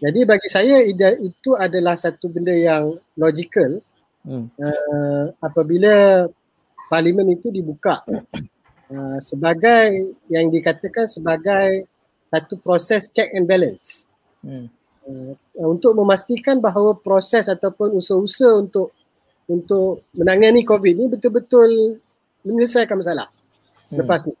Jadi 0.00 0.20
bagi 0.26 0.48
saya 0.50 0.84
itu 0.84 1.50
adalah 1.56 1.96
satu 1.96 2.28
benda 2.28 2.52
yang 2.52 2.98
logical 3.16 3.80
hmm. 4.26 4.46
uh, 4.58 5.24
apabila 5.40 6.26
parlimen 6.90 7.32
itu 7.32 7.48
dibuka 7.48 8.04
uh, 8.90 9.18
sebagai 9.22 10.16
yang 10.28 10.50
dikatakan 10.52 11.08
sebagai 11.08 11.88
satu 12.28 12.58
proses 12.60 13.08
check 13.14 13.30
and 13.32 13.46
balance. 13.46 14.10
Hmm. 14.44 14.68
Uh, 15.04 15.36
untuk 15.68 15.92
memastikan 15.96 16.58
bahawa 16.64 16.96
proses 16.96 17.48
ataupun 17.48 17.92
usaha-usaha 18.00 18.60
untuk 18.60 18.92
untuk 19.44 20.08
menangani 20.16 20.64
COVID 20.64 20.94
ni 20.96 21.06
betul-betul 21.12 22.00
menyelesaikan 22.44 22.96
masalah 22.96 23.28
hmm. 23.88 24.00
lepas 24.00 24.20
ni. 24.28 24.34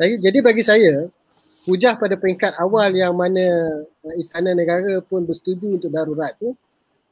Saya, 0.00 0.16
jadi 0.16 0.38
bagi 0.40 0.64
saya, 0.64 1.12
hujah 1.68 1.96
pada 2.00 2.16
peringkat 2.16 2.56
awal 2.56 2.92
yang 2.94 3.12
mana 3.16 3.44
uh, 3.84 4.14
istana 4.16 4.56
negara 4.56 5.00
pun 5.04 5.24
bersetuju 5.24 5.80
untuk 5.80 5.90
darurat 5.92 6.32
tu 6.40 6.56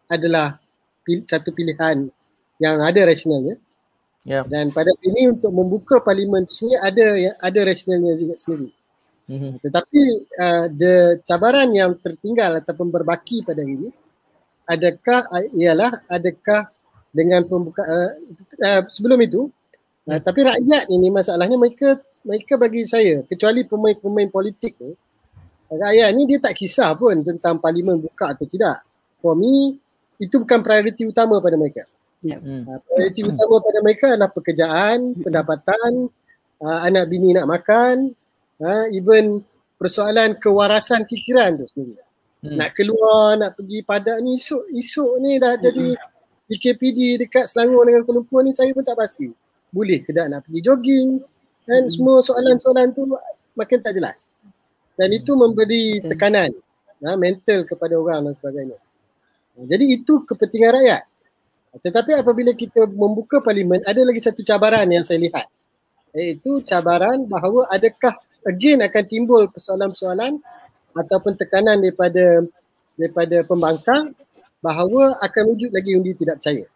adalah 0.09 0.57
pil- 1.05 1.27
satu 1.29 1.53
pilihan 1.53 2.09
yang 2.57 2.77
ada 2.81 3.01
rasionalnya. 3.05 3.61
Yeah. 4.27 4.45
Dan 4.45 4.75
pada 4.77 4.93
ini 5.05 5.33
untuk 5.33 5.53
membuka 5.57 6.05
parlimen 6.05 6.45
tu 6.45 6.53
sendiri 6.53 6.81
ada 6.85 7.07
ada 7.41 7.61
rasionalnya 7.65 8.13
juga 8.21 8.35
sendiri. 8.37 8.69
Mm-hmm. 9.29 9.53
Tetapi 9.61 10.03
uh, 10.41 10.67
the 10.73 10.95
cabaran 11.25 11.69
yang 11.77 11.97
tertinggal 12.01 12.61
ataupun 12.65 12.89
berbaki 12.89 13.45
pada 13.45 13.61
ini 13.61 13.93
adakah 14.69 15.29
uh, 15.29 15.45
ialah 15.53 16.05
adakah 16.09 16.73
dengan 17.13 17.45
pembuka 17.45 17.85
uh, 17.85 18.13
uh, 18.65 18.83
sebelum 18.89 19.21
itu 19.25 19.49
uh, 20.09 20.17
mm. 20.17 20.21
tapi 20.25 20.41
rakyat 20.45 20.93
ini 20.93 21.09
masalahnya 21.09 21.57
mereka 21.57 22.01
mereka 22.27 22.59
bagi 22.59 22.83
saya 22.87 23.23
kecuali 23.27 23.67
pemain-pemain 23.67 24.29
politik 24.31 24.75
tu 24.79 24.97
rakyat 25.77 26.09
ni 26.17 26.25
dia 26.25 26.39
tak 26.41 26.57
kisah 26.57 26.97
pun 26.97 27.21
tentang 27.21 27.61
parlimen 27.61 28.01
buka 28.01 28.33
atau 28.33 28.49
tidak. 28.49 28.81
For 29.21 29.37
me 29.37 29.77
itu 30.17 30.41
bukan 30.41 30.65
prioriti 30.65 31.05
utama 31.05 31.39
pada 31.45 31.61
mereka. 31.61 31.85
Yeah. 32.25 32.41
Hmm. 32.41 32.65
Uh, 32.67 32.81
prioriti 32.83 33.21
hmm. 33.23 33.31
utama 33.37 33.55
pada 33.61 33.79
mereka 33.85 34.07
adalah 34.17 34.31
pekerjaan, 34.33 34.99
pendapatan, 35.21 35.91
uh, 36.65 36.79
anak 36.83 37.05
bini 37.07 37.37
nak 37.37 37.47
makan, 37.47 38.11
ha, 38.59 38.91
even 38.91 39.45
persoalan 39.79 40.35
kewarasan 40.41 41.07
fikiran 41.07 41.61
tu 41.63 41.67
sendiri. 41.71 42.03
Hmm. 42.43 42.57
Nak 42.59 42.71
keluar, 42.75 43.39
nak 43.39 43.55
pergi 43.59 43.79
padat 43.87 44.19
ni 44.23 44.39
esok, 44.39 44.71
esok 44.75 45.13
ni 45.23 45.39
dah 45.39 45.55
jadi 45.59 45.95
PKPD 46.49 47.29
dekat 47.29 47.45
Selangor 47.51 47.85
dengan 47.87 48.03
Kuala 48.03 48.19
Lumpur 48.23 48.41
ni 48.41 48.57
saya 48.57 48.73
pun 48.73 48.83
tak 48.83 48.99
pasti. 48.99 49.31
Boleh 49.69 50.01
ke 50.01 50.17
tak 50.17 50.33
nak 50.33 50.49
pergi 50.49 50.61
jogging 50.65 51.21
dan 51.69 51.85
hmm. 51.85 51.93
semua 51.93 52.25
soalan-soalan 52.25 52.97
tu 52.97 53.05
makin 53.53 53.79
tak 53.85 53.93
jelas. 53.93 54.33
Dan 54.97 55.13
itu 55.15 55.37
memberi 55.37 56.01
tekanan 56.01 56.51
ha, 57.05 57.15
mental 57.15 57.69
kepada 57.69 57.95
orang 57.95 58.27
dan 58.27 58.35
sebagainya. 58.35 58.79
Jadi 59.69 59.85
itu 60.01 60.25
kepentingan 60.25 60.81
rakyat. 60.81 61.03
Tetapi 61.79 62.17
apabila 62.17 62.57
kita 62.57 62.89
membuka 62.89 63.45
parlimen 63.45 63.85
ada 63.85 64.01
lagi 64.03 64.19
satu 64.19 64.41
cabaran 64.43 64.89
yang 64.89 65.05
saya 65.05 65.21
lihat. 65.21 65.47
Iaitu 66.17 66.65
cabaran 66.65 67.29
bahawa 67.29 67.69
adakah 67.69 68.17
again 68.49 68.81
akan 68.81 69.05
timbul 69.05 69.45
persoalan-persoalan 69.53 70.41
ataupun 70.97 71.37
tekanan 71.37 71.85
daripada 71.85 72.43
daripada 72.97 73.45
pembangkang 73.45 74.17
bahawa 74.59 75.21
akan 75.23 75.43
wujud 75.55 75.71
lagi 75.71 75.95
undi 75.95 76.17
tidak 76.17 76.41
percaya. 76.43 76.67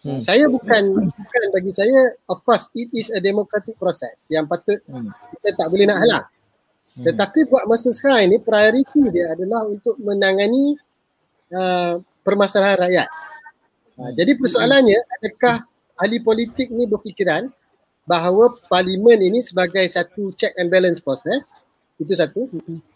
Hmm. 0.00 0.16
Saya 0.16 0.48
bukan 0.48 1.12
bukan 1.12 1.42
bagi 1.52 1.72
saya 1.76 2.16
of 2.24 2.40
course 2.40 2.72
it 2.72 2.88
is 2.96 3.12
a 3.12 3.20
democratic 3.20 3.76
process 3.76 4.24
yang 4.32 4.48
patut 4.48 4.80
hmm. 4.88 5.12
kita 5.36 5.60
tak 5.60 5.68
boleh 5.68 5.84
nak 5.84 6.00
halang. 6.00 6.24
Hmm. 6.96 7.04
Tetapi 7.04 7.44
buat 7.52 7.68
masa 7.68 7.92
sekarang 7.92 8.32
ini 8.32 8.40
prioriti 8.40 9.12
dia 9.12 9.36
adalah 9.36 9.68
untuk 9.68 10.00
menangani 10.00 10.80
uh, 11.52 12.00
permasalahan 12.24 12.80
rakyat. 12.80 13.08
Uh, 14.00 14.10
jadi 14.16 14.40
persoalannya 14.40 15.00
adakah 15.20 15.68
ahli 16.00 16.16
politik 16.24 16.72
ni 16.72 16.88
berfikiran 16.88 17.52
bahawa 18.08 18.56
parlimen 18.72 19.20
ini 19.20 19.44
sebagai 19.44 19.84
satu 19.84 20.32
check 20.32 20.56
and 20.56 20.72
balance 20.72 20.98
proses 21.04 21.44
itu 22.00 22.16
satu 22.16 22.48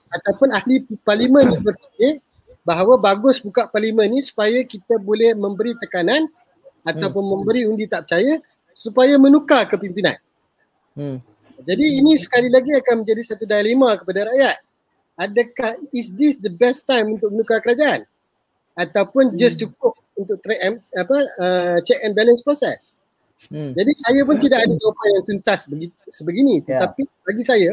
ataupun 0.09 0.49
ahli 0.57 0.89
parlimen 1.05 1.61
berfikir 1.61 2.25
bahawa 2.65 2.97
bagus 2.97 3.45
buka 3.45 3.69
parlimen 3.69 4.09
ini 4.09 4.25
supaya 4.25 4.65
kita 4.65 4.97
boleh 4.97 5.37
memberi 5.37 5.77
tekanan 5.77 6.25
ataupun 6.85 7.23
hmm. 7.25 7.33
memberi 7.33 7.63
undi 7.65 7.89
tak 7.89 8.07
percaya 8.07 8.39
supaya 8.77 9.17
menukar 9.17 9.65
kepimpinan. 9.67 10.21
Hmm. 10.95 11.19
Jadi 11.65 12.05
ini 12.05 12.15
sekali 12.21 12.53
lagi 12.53 12.77
akan 12.77 13.03
menjadi 13.03 13.23
satu 13.35 13.45
dilema 13.49 13.97
kepada 13.97 14.29
rakyat. 14.29 14.57
Adakah 15.15 15.79
is 15.95 16.11
this 16.13 16.37
the 16.43 16.51
best 16.51 16.85
time 16.85 17.15
untuk 17.15 17.31
menukar 17.31 17.63
kerajaan 17.63 18.05
ataupun 18.75 19.33
hmm. 19.33 19.39
just 19.39 19.57
cukup 19.63 19.95
untuk 20.19 20.43
track 20.43 20.61
apa 20.95 21.19
uh, 21.41 21.79
check 21.87 22.03
and 22.03 22.13
balance 22.13 22.43
proses? 22.43 22.95
Hmm. 23.49 23.73
Jadi 23.77 23.93
saya 23.95 24.21
pun 24.25 24.37
tidak 24.41 24.65
ada 24.65 24.73
jawapan 24.75 25.09
yang 25.15 25.25
tuntas 25.25 25.61
sebegini. 26.11 26.65
Yeah. 26.65 26.81
Tetapi 26.81 27.03
bagi 27.29 27.45
saya, 27.45 27.71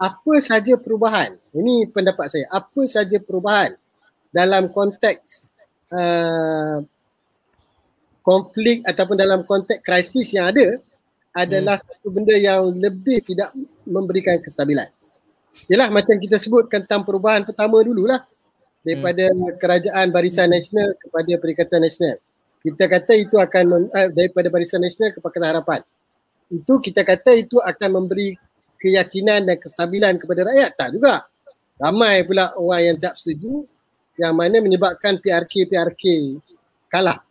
apa 0.00 0.32
saja 0.40 0.74
perubahan, 0.76 1.36
ini 1.56 1.88
pendapat 1.88 2.26
saya, 2.32 2.46
apa 2.52 2.82
saja 2.84 3.16
perubahan 3.20 3.74
dalam 4.30 4.70
konteks 4.70 5.50
uh, 5.90 6.84
konflik 8.20 8.84
ataupun 8.84 9.16
dalam 9.16 9.40
konteks 9.44 9.80
krisis 9.84 10.32
yang 10.36 10.52
ada 10.52 10.78
adalah 11.36 11.78
hmm. 11.78 11.86
satu 11.86 12.08
benda 12.10 12.34
yang 12.34 12.68
lebih 12.74 13.22
tidak 13.22 13.54
memberikan 13.86 14.38
kestabilan. 14.42 14.90
Yalah 15.66 15.90
macam 15.90 16.18
kita 16.18 16.38
sebut 16.38 16.70
tentang 16.70 17.02
perubahan 17.02 17.42
pertama 17.42 17.82
dululah 17.82 18.22
daripada 18.82 19.30
hmm. 19.30 19.58
kerajaan 19.58 20.06
Barisan 20.10 20.50
Nasional 20.50 20.94
kepada 20.98 21.32
Perikatan 21.38 21.82
Nasional 21.84 22.18
kita 22.60 22.84
kata 22.92 23.12
itu 23.16 23.40
akan 23.40 23.88
uh, 23.88 24.08
daripada 24.12 24.52
Barisan 24.52 24.84
Nasional 24.84 25.16
ke 25.16 25.18
Pakatan 25.24 25.48
Harapan. 25.48 25.80
Itu 26.52 26.76
kita 26.76 27.00
kata 27.08 27.32
itu 27.32 27.56
akan 27.56 27.88
memberi 28.04 28.36
keyakinan 28.76 29.48
dan 29.48 29.56
kestabilan 29.56 30.20
kepada 30.20 30.44
rakyat. 30.44 30.70
Tak 30.76 30.88
juga. 30.92 31.24
Ramai 31.80 32.20
pula 32.28 32.52
orang 32.60 32.92
yang 32.92 32.96
tak 33.00 33.16
setuju 33.16 33.64
yang 34.20 34.36
mana 34.36 34.60
menyebabkan 34.60 35.16
PRK-PRK 35.16 36.04
kalah 36.92 37.24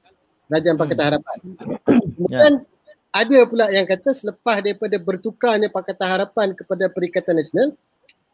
Kerajaan 0.49 0.75
hmm. 0.75 0.81
Pakatan 0.81 1.05
Harapan. 1.05 1.37
Kemudian 1.85 2.53
ya. 2.59 2.65
ada 3.13 3.39
pula 3.45 3.65
yang 3.69 3.85
kata 3.85 4.09
selepas 4.17 4.65
daripada 4.65 4.97
bertukarnya 4.97 5.69
Pakatan 5.69 6.07
Harapan 6.09 6.57
kepada 6.57 6.89
Perikatan 6.89 7.37
Nasional 7.37 7.77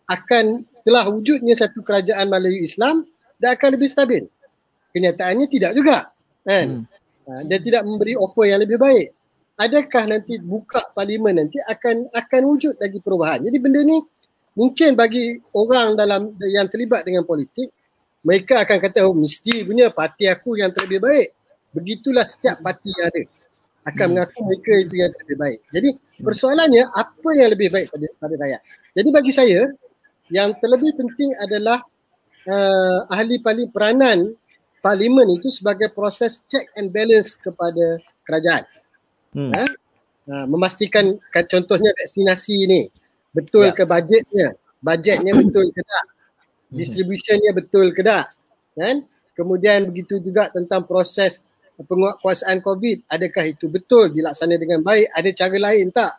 akan 0.08 0.64
telah 0.88 1.06
wujudnya 1.12 1.54
satu 1.60 1.84
kerajaan 1.84 2.32
Melayu 2.32 2.64
Islam 2.64 3.04
dan 3.36 3.54
akan 3.60 3.70
lebih 3.76 3.90
stabil. 3.92 4.24
Kenyataannya 4.96 5.48
tidak 5.52 5.76
juga 5.76 6.16
kan 6.46 6.86
hmm. 6.86 7.50
dia 7.50 7.60
tidak 7.60 7.82
memberi 7.84 8.14
offer 8.14 8.46
yang 8.46 8.62
lebih 8.62 8.78
baik 8.78 9.12
adakah 9.58 10.04
nanti 10.06 10.38
buka 10.38 10.94
parlimen 10.94 11.42
nanti 11.42 11.58
akan 11.66 12.06
akan 12.14 12.42
wujud 12.46 12.78
lagi 12.78 13.02
perubahan 13.02 13.42
jadi 13.42 13.58
benda 13.58 13.82
ni 13.82 13.98
mungkin 14.54 14.94
bagi 14.94 15.42
orang 15.52 15.98
dalam 15.98 16.38
yang 16.46 16.70
terlibat 16.70 17.04
dengan 17.04 17.26
politik 17.26 17.74
mereka 18.22 18.62
akan 18.62 18.78
kata 18.78 19.10
oh 19.10 19.18
mesti 19.18 19.66
punya 19.66 19.90
parti 19.90 20.30
aku 20.30 20.62
yang 20.62 20.70
terlebih 20.70 21.02
baik 21.02 21.28
begitulah 21.76 22.24
setiap 22.24 22.64
parti 22.64 22.90
yang 22.96 23.12
ada. 23.12 23.24
Akan 23.86 24.06
hmm. 24.10 24.12
mengaku 24.18 24.38
mereka 24.48 24.72
itu 24.82 24.96
yang 24.98 25.12
terlebih 25.14 25.38
baik. 25.38 25.60
Jadi 25.70 25.90
persoalannya 26.24 26.84
apa 26.90 27.30
yang 27.36 27.50
lebih 27.52 27.70
baik 27.70 27.88
pada 27.92 28.08
pada 28.18 28.36
rakyat? 28.40 28.62
Jadi 28.96 29.10
bagi 29.12 29.32
saya 29.36 29.62
yang 30.32 30.56
terlebih 30.58 30.96
penting 30.98 31.36
adalah 31.38 31.84
uh, 32.50 33.00
ahli 33.12 33.38
parli 33.44 33.70
peranan 33.70 34.34
parlimen 34.82 35.38
itu 35.38 35.54
sebagai 35.54 35.94
proses 35.94 36.42
check 36.50 36.72
and 36.80 36.90
balance 36.90 37.38
kepada 37.38 38.00
kerajaan. 38.26 38.64
Hmm. 39.36 39.52
ha? 39.54 39.66
Uh, 40.26 40.46
memastikan 40.50 41.22
contohnya 41.30 41.94
vaksinasi 41.94 42.66
ni 42.66 42.82
betul 43.30 43.70
ya. 43.70 43.78
ke 43.78 43.86
bajetnya 43.86 44.58
bajetnya 44.86 45.34
betul 45.42 45.70
ke 45.74 45.82
tak? 45.82 46.06
Distributionnya 46.70 47.52
betul 47.54 47.90
ke 47.94 48.02
tak? 48.06 48.34
Kan? 48.78 49.06
Kemudian 49.34 49.90
begitu 49.90 50.22
juga 50.22 50.48
tentang 50.54 50.86
proses 50.86 51.42
penguatkuasaan 51.84 52.64
covid 52.64 53.04
adakah 53.12 53.52
itu 53.52 53.68
betul 53.68 54.12
dilaksanakan 54.14 54.60
dengan 54.62 54.80
baik? 54.86 55.12
Ada 55.12 55.30
cara 55.36 55.58
lain 55.72 55.92
tak? 55.92 56.12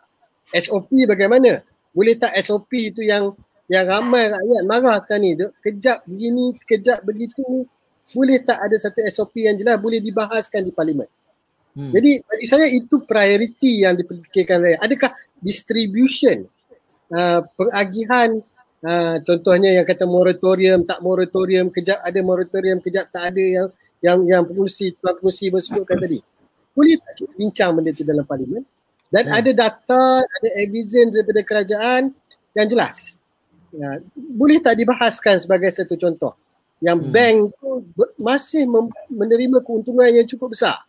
SOP 0.53 0.93
bagaimana? 1.09 1.65
Boleh 1.91 2.15
tak 2.15 2.37
SOP 2.45 2.93
itu 2.93 3.01
yang 3.01 3.33
yang 3.67 3.83
ramai 3.83 4.31
rakyat 4.31 4.63
marah 4.63 4.97
sekarang 5.01 5.23
ni? 5.23 5.31
Kejap 5.59 6.05
begini 6.05 6.55
kejap 6.63 7.01
begitu. 7.03 7.65
Boleh 8.15 8.39
tak 8.39 8.61
ada 8.63 8.75
satu 8.79 9.03
SOP 9.11 9.43
yang 9.43 9.57
jelas 9.59 9.75
boleh 9.81 9.99
dibahaskan 9.99 10.63
di 10.63 10.71
parlimen? 10.71 11.09
Hmm. 11.77 11.93
jadi 11.93 12.25
bagi 12.25 12.47
saya 12.49 12.65
itu 12.73 13.05
priority 13.05 13.85
yang 13.85 13.93
dipikirkan 13.93 14.65
rakyat. 14.65 14.81
Adakah 14.81 15.11
distribution 15.37 16.49
uh, 17.13 17.45
peragihan 17.53 18.41
uh, 18.81 19.21
contohnya 19.21 19.77
yang 19.77 19.85
kata 19.85 20.09
moratorium 20.09 20.83
tak 20.89 21.05
moratorium 21.05 21.69
kejap 21.69 22.01
ada 22.01 22.19
moratorium 22.25 22.81
kejap 22.81 23.13
tak 23.13 23.29
ada 23.29 23.43
yang 23.43 23.67
yang 24.03 24.23
yang 24.25 24.43
pengurusi 24.45 24.93
tuan 24.97 25.17
pengurusi 25.17 25.49
bersebutkan 25.49 25.97
tadi 25.97 26.19
boleh 26.77 26.95
tak 27.01 27.13
kita 27.17 27.33
bincang 27.33 27.71
benda 27.73 27.89
itu 27.89 28.03
dalam 28.05 28.25
parlimen 28.25 28.63
dan 29.09 29.23
hmm. 29.27 29.37
ada 29.37 29.51
data 29.55 30.03
ada 30.21 30.49
evidence 30.61 31.17
daripada 31.17 31.41
kerajaan 31.41 32.13
yang 32.53 32.67
jelas 32.69 33.17
ya, 33.73 34.01
boleh 34.15 34.61
tak 34.61 34.77
dibahaskan 34.77 35.41
sebagai 35.41 35.73
satu 35.73 35.97
contoh 35.97 36.33
yang 36.83 37.01
hmm. 37.01 37.09
bank 37.09 37.35
tu 37.57 37.69
masih 38.21 38.69
menerima 39.09 39.65
keuntungan 39.65 40.13
yang 40.13 40.29
cukup 40.29 40.53
besar 40.53 40.85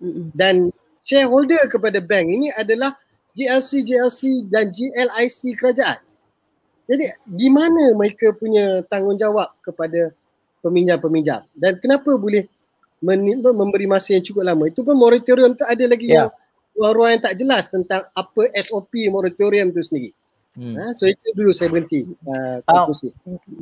hmm. 0.00 0.32
dan 0.32 0.72
shareholder 1.04 1.64
kepada 1.68 2.00
bank 2.00 2.28
ini 2.28 2.48
adalah 2.52 2.96
GLC, 3.38 3.86
GLC 3.86 4.20
dan 4.50 4.74
GLIC 4.74 5.54
kerajaan. 5.54 6.02
Jadi 6.90 7.04
di 7.22 7.48
mana 7.52 7.94
mereka 7.94 8.34
punya 8.34 8.82
tanggungjawab 8.90 9.54
kepada 9.62 10.10
peminjam-peminjam 10.64 11.46
dan 11.54 11.78
kenapa 11.78 12.14
boleh 12.18 12.46
memberi 12.98 13.86
masa 13.86 14.18
yang 14.18 14.24
cukup 14.26 14.42
lama. 14.42 14.66
Itu 14.66 14.82
pun 14.82 14.98
moratorium 14.98 15.54
tu 15.54 15.62
ada 15.62 15.84
lagi 15.86 16.10
yeah. 16.10 16.26
yang 16.26 16.28
ruang-ruang 16.74 17.10
yang 17.18 17.22
tak 17.22 17.34
jelas 17.38 17.64
tentang 17.70 18.06
apa 18.14 18.42
SOP 18.58 19.06
moratorium 19.10 19.70
tu 19.70 19.82
sendiri. 19.82 20.10
Hmm. 20.58 20.74
Ha, 20.74 20.90
so 20.98 21.06
itu 21.06 21.22
dulu 21.38 21.54
saya 21.54 21.70
berhenti. 21.70 22.02
Uh, 22.26 22.58
uh, 22.66 22.90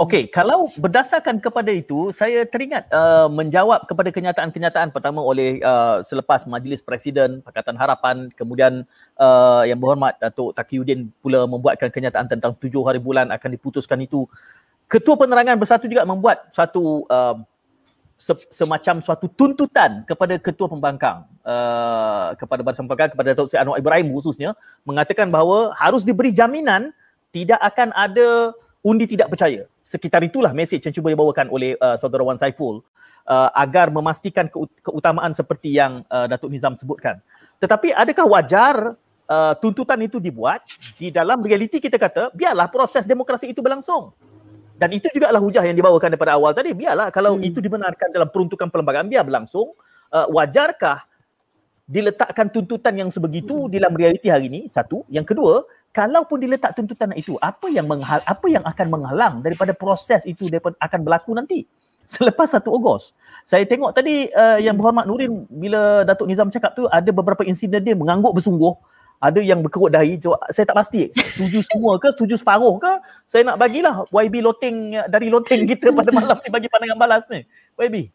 Okey, 0.01 0.33
kalau 0.33 0.73
berdasarkan 0.81 1.45
kepada 1.45 1.69
itu, 1.69 2.09
saya 2.09 2.49
teringat 2.49 2.89
uh, 2.89 3.29
menjawab 3.29 3.85
kepada 3.85 4.09
kenyataan-kenyataan 4.09 4.97
pertama 4.97 5.21
oleh 5.21 5.61
uh, 5.61 6.01
selepas 6.01 6.49
Majlis 6.49 6.81
Presiden 6.81 7.45
Pakatan 7.45 7.77
Harapan, 7.77 8.33
kemudian 8.33 8.89
uh, 9.21 9.63
yang 9.69 9.77
berhormat 9.77 10.17
Datuk 10.17 10.57
Taqiyuddin 10.57 11.13
pula 11.21 11.45
membuatkan 11.45 11.93
kenyataan 11.93 12.33
tentang 12.33 12.57
tujuh 12.57 12.81
hari 12.81 12.97
bulan 12.97 13.29
akan 13.29 13.51
diputuskan 13.53 14.01
itu. 14.01 14.25
Ketua 14.87 15.19
Penerangan 15.19 15.59
Bersatu 15.59 15.91
juga 15.91 16.07
membuat 16.07 16.47
satu 16.55 17.03
uh, 17.11 17.43
se- 18.15 18.49
semacam 18.55 19.03
suatu 19.05 19.27
tuntutan 19.29 20.07
kepada 20.09 20.39
ketua 20.41 20.71
pembangkang 20.71 21.27
uh, 21.45 22.33
kepada 22.39 22.63
Barisan 22.65 22.89
Pembangkang 22.89 23.13
kepada 23.13 23.29
Datuk 23.35 23.51
Seri 23.53 23.67
Anwar 23.67 23.83
Ibrahim 23.83 24.15
khususnya 24.15 24.57
mengatakan 24.89 25.29
bahawa 25.29 25.77
harus 25.77 26.03
diberi 26.03 26.33
jaminan 26.33 26.95
tidak 27.31 27.61
akan 27.61 27.93
ada 27.93 28.57
undi 28.81 29.05
tidak 29.05 29.29
percaya. 29.29 29.69
Sekitar 29.83 30.23
itulah 30.23 30.51
mesej 30.55 30.83
yang 30.83 30.95
cuba 30.95 31.13
dibawakan 31.13 31.51
oleh 31.51 31.75
uh, 31.79 31.99
saudara 31.99 32.23
Wan 32.23 32.41
Saiful 32.41 32.81
uh, 33.27 33.51
agar 33.59 33.93
memastikan 33.93 34.47
ke- 34.47 34.71
keutamaan 34.87 35.35
seperti 35.37 35.75
yang 35.75 36.07
uh, 36.09 36.31
Datuk 36.31 36.51
Nizam 36.55 36.79
sebutkan. 36.79 37.19
Tetapi 37.59 37.91
adakah 37.91 38.27
wajar 38.31 38.95
uh, 39.27 39.55
tuntutan 39.59 39.99
itu 40.03 40.23
dibuat 40.23 40.63
di 40.95 41.11
dalam 41.11 41.43
realiti 41.43 41.83
kita 41.83 41.99
kata 41.99 42.31
biarlah 42.33 42.71
proses 42.71 43.03
demokrasi 43.05 43.51
itu 43.51 43.59
berlangsung 43.59 44.15
dan 44.77 44.93
itu 44.93 45.09
juga 45.13 45.33
adalah 45.33 45.41
hujah 45.41 45.65
yang 45.65 45.77
dibawakan 45.77 46.13
daripada 46.13 46.37
awal 46.37 46.53
tadi. 46.53 46.77
Biarlah 46.77 47.09
kalau 47.09 47.41
hmm. 47.41 47.49
itu 47.49 47.59
dibenarkan 47.65 48.13
dalam 48.13 48.29
peruntukan 48.29 48.69
perlembagaan 48.69 49.09
biar 49.09 49.25
berlangsung 49.25 49.73
uh, 50.13 50.27
wajarkah 50.29 51.09
diletakkan 51.89 52.53
tuntutan 52.53 52.93
yang 52.99 53.09
sebegitu 53.09 53.67
hmm. 53.67 53.73
dalam 53.73 53.93
realiti 53.97 54.29
hari 54.29 54.53
ini? 54.53 54.69
Satu. 54.69 55.09
Yang 55.09 55.33
kedua 55.33 55.65
kalaupun 55.97 56.45
diletak 56.45 56.77
tuntutan 56.77 57.17
itu 57.17 57.41
apa 57.41 57.73
yang 57.73 57.89
menghal, 57.89 58.21
apa 58.21 58.47
yang 58.53 58.65
akan 58.69 58.87
menghalang 58.93 59.35
daripada 59.41 59.73
proses 59.73 60.29
itu 60.29 60.53
daripada 60.53 60.77
akan 60.77 61.01
berlaku 61.01 61.33
nanti? 61.33 61.65
Selepas 62.07 62.53
1 62.55 62.63
Ogos. 62.69 63.17
Saya 63.43 63.65
tengok 63.65 63.97
tadi 63.97 64.31
uh, 64.31 64.61
yang 64.61 64.77
berhormat 64.77 65.09
Nurin 65.09 65.49
bila 65.49 66.05
Datuk 66.05 66.29
Nizam 66.29 66.53
cakap 66.53 66.77
tu 66.77 66.85
ada 66.87 67.11
beberapa 67.11 67.43
insiden 67.43 67.83
dia 67.83 67.97
mengangguk 67.97 68.37
bersungguh 68.37 68.77
ada 69.21 69.41
yang 69.41 69.65
berkerut 69.65 69.93
dahi 69.93 70.21
saya 70.53 70.65
tak 70.69 70.77
pasti 70.77 71.09
setuju 71.15 71.65
semua 71.65 71.97
ke 71.97 72.13
setuju 72.13 72.37
separuh 72.37 72.77
ke 72.77 72.93
saya 73.25 73.43
nak 73.49 73.57
bagilah 73.57 74.05
YB 74.13 74.45
loteng 74.45 74.93
dari 75.09 75.33
loteng 75.33 75.65
kita 75.65 75.93
pada 75.93 76.13
malam 76.13 76.37
ni 76.45 76.49
bagi 76.53 76.69
pandangan 76.69 76.99
balas 77.01 77.25
ni 77.33 77.43
YB 77.81 78.13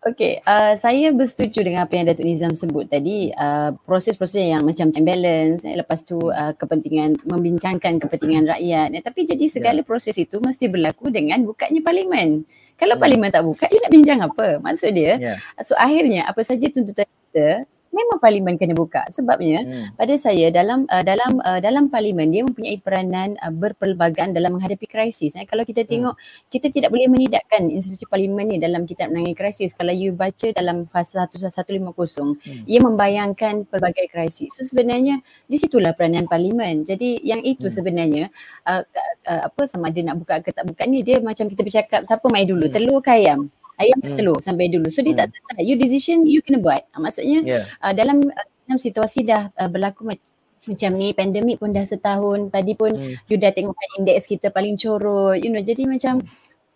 Okay, 0.00 0.40
uh, 0.48 0.80
saya 0.80 1.12
bersetuju 1.12 1.60
dengan 1.60 1.84
apa 1.84 1.92
yang 1.92 2.08
Datuk 2.08 2.24
Nizam 2.24 2.56
sebut 2.56 2.88
tadi. 2.88 3.36
Uh, 3.36 3.76
proses-proses 3.84 4.48
yang 4.48 4.64
macam 4.64 4.88
balance, 5.04 5.68
eh, 5.68 5.76
lepas 5.76 6.00
tu 6.08 6.16
uh, 6.16 6.56
kepentingan, 6.56 7.20
membincangkan 7.28 8.00
kepentingan 8.00 8.48
rakyat. 8.48 8.96
Eh, 8.96 9.04
tapi 9.04 9.28
jadi 9.28 9.44
segala 9.52 9.84
yeah. 9.84 9.88
proses 9.92 10.16
itu 10.16 10.40
mesti 10.40 10.72
berlaku 10.72 11.12
dengan 11.12 11.44
bukanya 11.44 11.84
parlimen. 11.84 12.48
Kalau 12.80 12.96
parlimen 12.96 13.28
tak 13.28 13.44
buka, 13.44 13.68
dia 13.68 13.78
nak 13.84 13.92
bincang 13.92 14.20
apa? 14.24 14.56
Maksud 14.64 14.90
dia, 14.96 15.12
yeah. 15.20 15.36
so 15.60 15.76
akhirnya 15.76 16.24
apa 16.24 16.40
saja 16.40 16.64
tuntutan 16.72 17.04
kita 17.04 17.68
memang 17.90 18.22
parlimen 18.22 18.54
kena 18.54 18.74
buka 18.74 19.02
sebabnya 19.10 19.66
hmm. 19.66 19.98
pada 19.98 20.14
saya 20.14 20.48
dalam 20.54 20.86
uh, 20.86 21.02
dalam 21.02 21.42
uh, 21.42 21.58
dalam 21.58 21.90
parlimen 21.90 22.30
dia 22.30 22.46
mempunyai 22.46 22.78
peranan 22.78 23.34
uh, 23.42 23.50
berpelbagai 23.50 24.30
dalam 24.30 24.56
menghadapi 24.56 24.86
krisis 24.86 25.34
eh. 25.34 25.42
kalau 25.44 25.66
kita 25.66 25.82
tengok 25.82 26.14
hmm. 26.14 26.48
kita 26.54 26.70
tidak 26.70 26.94
boleh 26.94 27.10
menidakkan 27.10 27.66
institusi 27.66 28.06
parlimen 28.06 28.46
ni 28.46 28.56
dalam 28.62 28.86
kita 28.86 29.10
menangani 29.10 29.34
krisis 29.34 29.74
kalau 29.74 29.90
you 29.90 30.14
baca 30.14 30.54
dalam 30.54 30.86
fasa 30.86 31.26
150 31.26 31.50
hmm. 31.50 32.64
ia 32.70 32.80
membayangkan 32.80 33.66
pelbagai 33.66 34.06
krisis 34.10 34.54
so 34.54 34.62
sebenarnya 34.62 35.18
di 35.50 35.58
situlah 35.58 35.90
peranan 35.92 36.30
parlimen 36.30 36.86
jadi 36.86 37.18
yang 37.26 37.42
itu 37.42 37.66
hmm. 37.66 37.74
sebenarnya 37.74 38.24
uh, 38.70 38.86
uh, 39.26 39.50
apa 39.50 39.66
sama 39.66 39.90
ada 39.90 39.98
nak 40.06 40.16
buka 40.22 40.38
ke 40.38 40.54
tak 40.54 40.62
buka 40.62 40.86
ni 40.86 41.02
dia 41.02 41.18
macam 41.18 41.50
kita 41.50 41.62
bercakap 41.66 42.00
siapa 42.06 42.26
mai 42.30 42.46
dulu 42.46 42.70
hmm. 42.70 42.74
telur 42.74 43.02
ke 43.02 43.18
ayam 43.18 43.50
ayam 43.80 43.98
hmm. 44.04 44.16
telur 44.20 44.38
sampai 44.44 44.68
dulu. 44.68 44.92
So 44.92 45.00
dia 45.00 45.16
hmm. 45.16 45.20
tak 45.24 45.26
selesai. 45.32 45.60
You 45.64 45.74
decision 45.80 46.28
you 46.28 46.44
kena 46.44 46.60
buat. 46.60 46.84
Uh, 46.92 47.00
maksudnya 47.00 47.40
yeah. 47.42 47.64
uh, 47.80 47.96
dalam 47.96 48.28
uh, 48.28 48.46
dalam 48.68 48.78
situasi 48.78 49.26
dah 49.26 49.50
uh, 49.56 49.68
berlaku 49.72 50.06
macam 50.06 50.28
macam 50.68 50.90
ni 51.00 51.16
pandemik 51.16 51.56
pun 51.56 51.72
dah 51.72 51.84
setahun 51.88 52.52
tadi 52.52 52.76
pun 52.76 52.92
hmm. 52.92 53.24
you 53.32 53.40
dah 53.40 53.48
tengok 53.48 53.72
indeks 53.96 54.28
kita 54.28 54.52
paling 54.52 54.76
corot 54.76 55.40
you 55.40 55.48
know 55.48 55.62
jadi 55.64 55.88
macam 55.88 56.20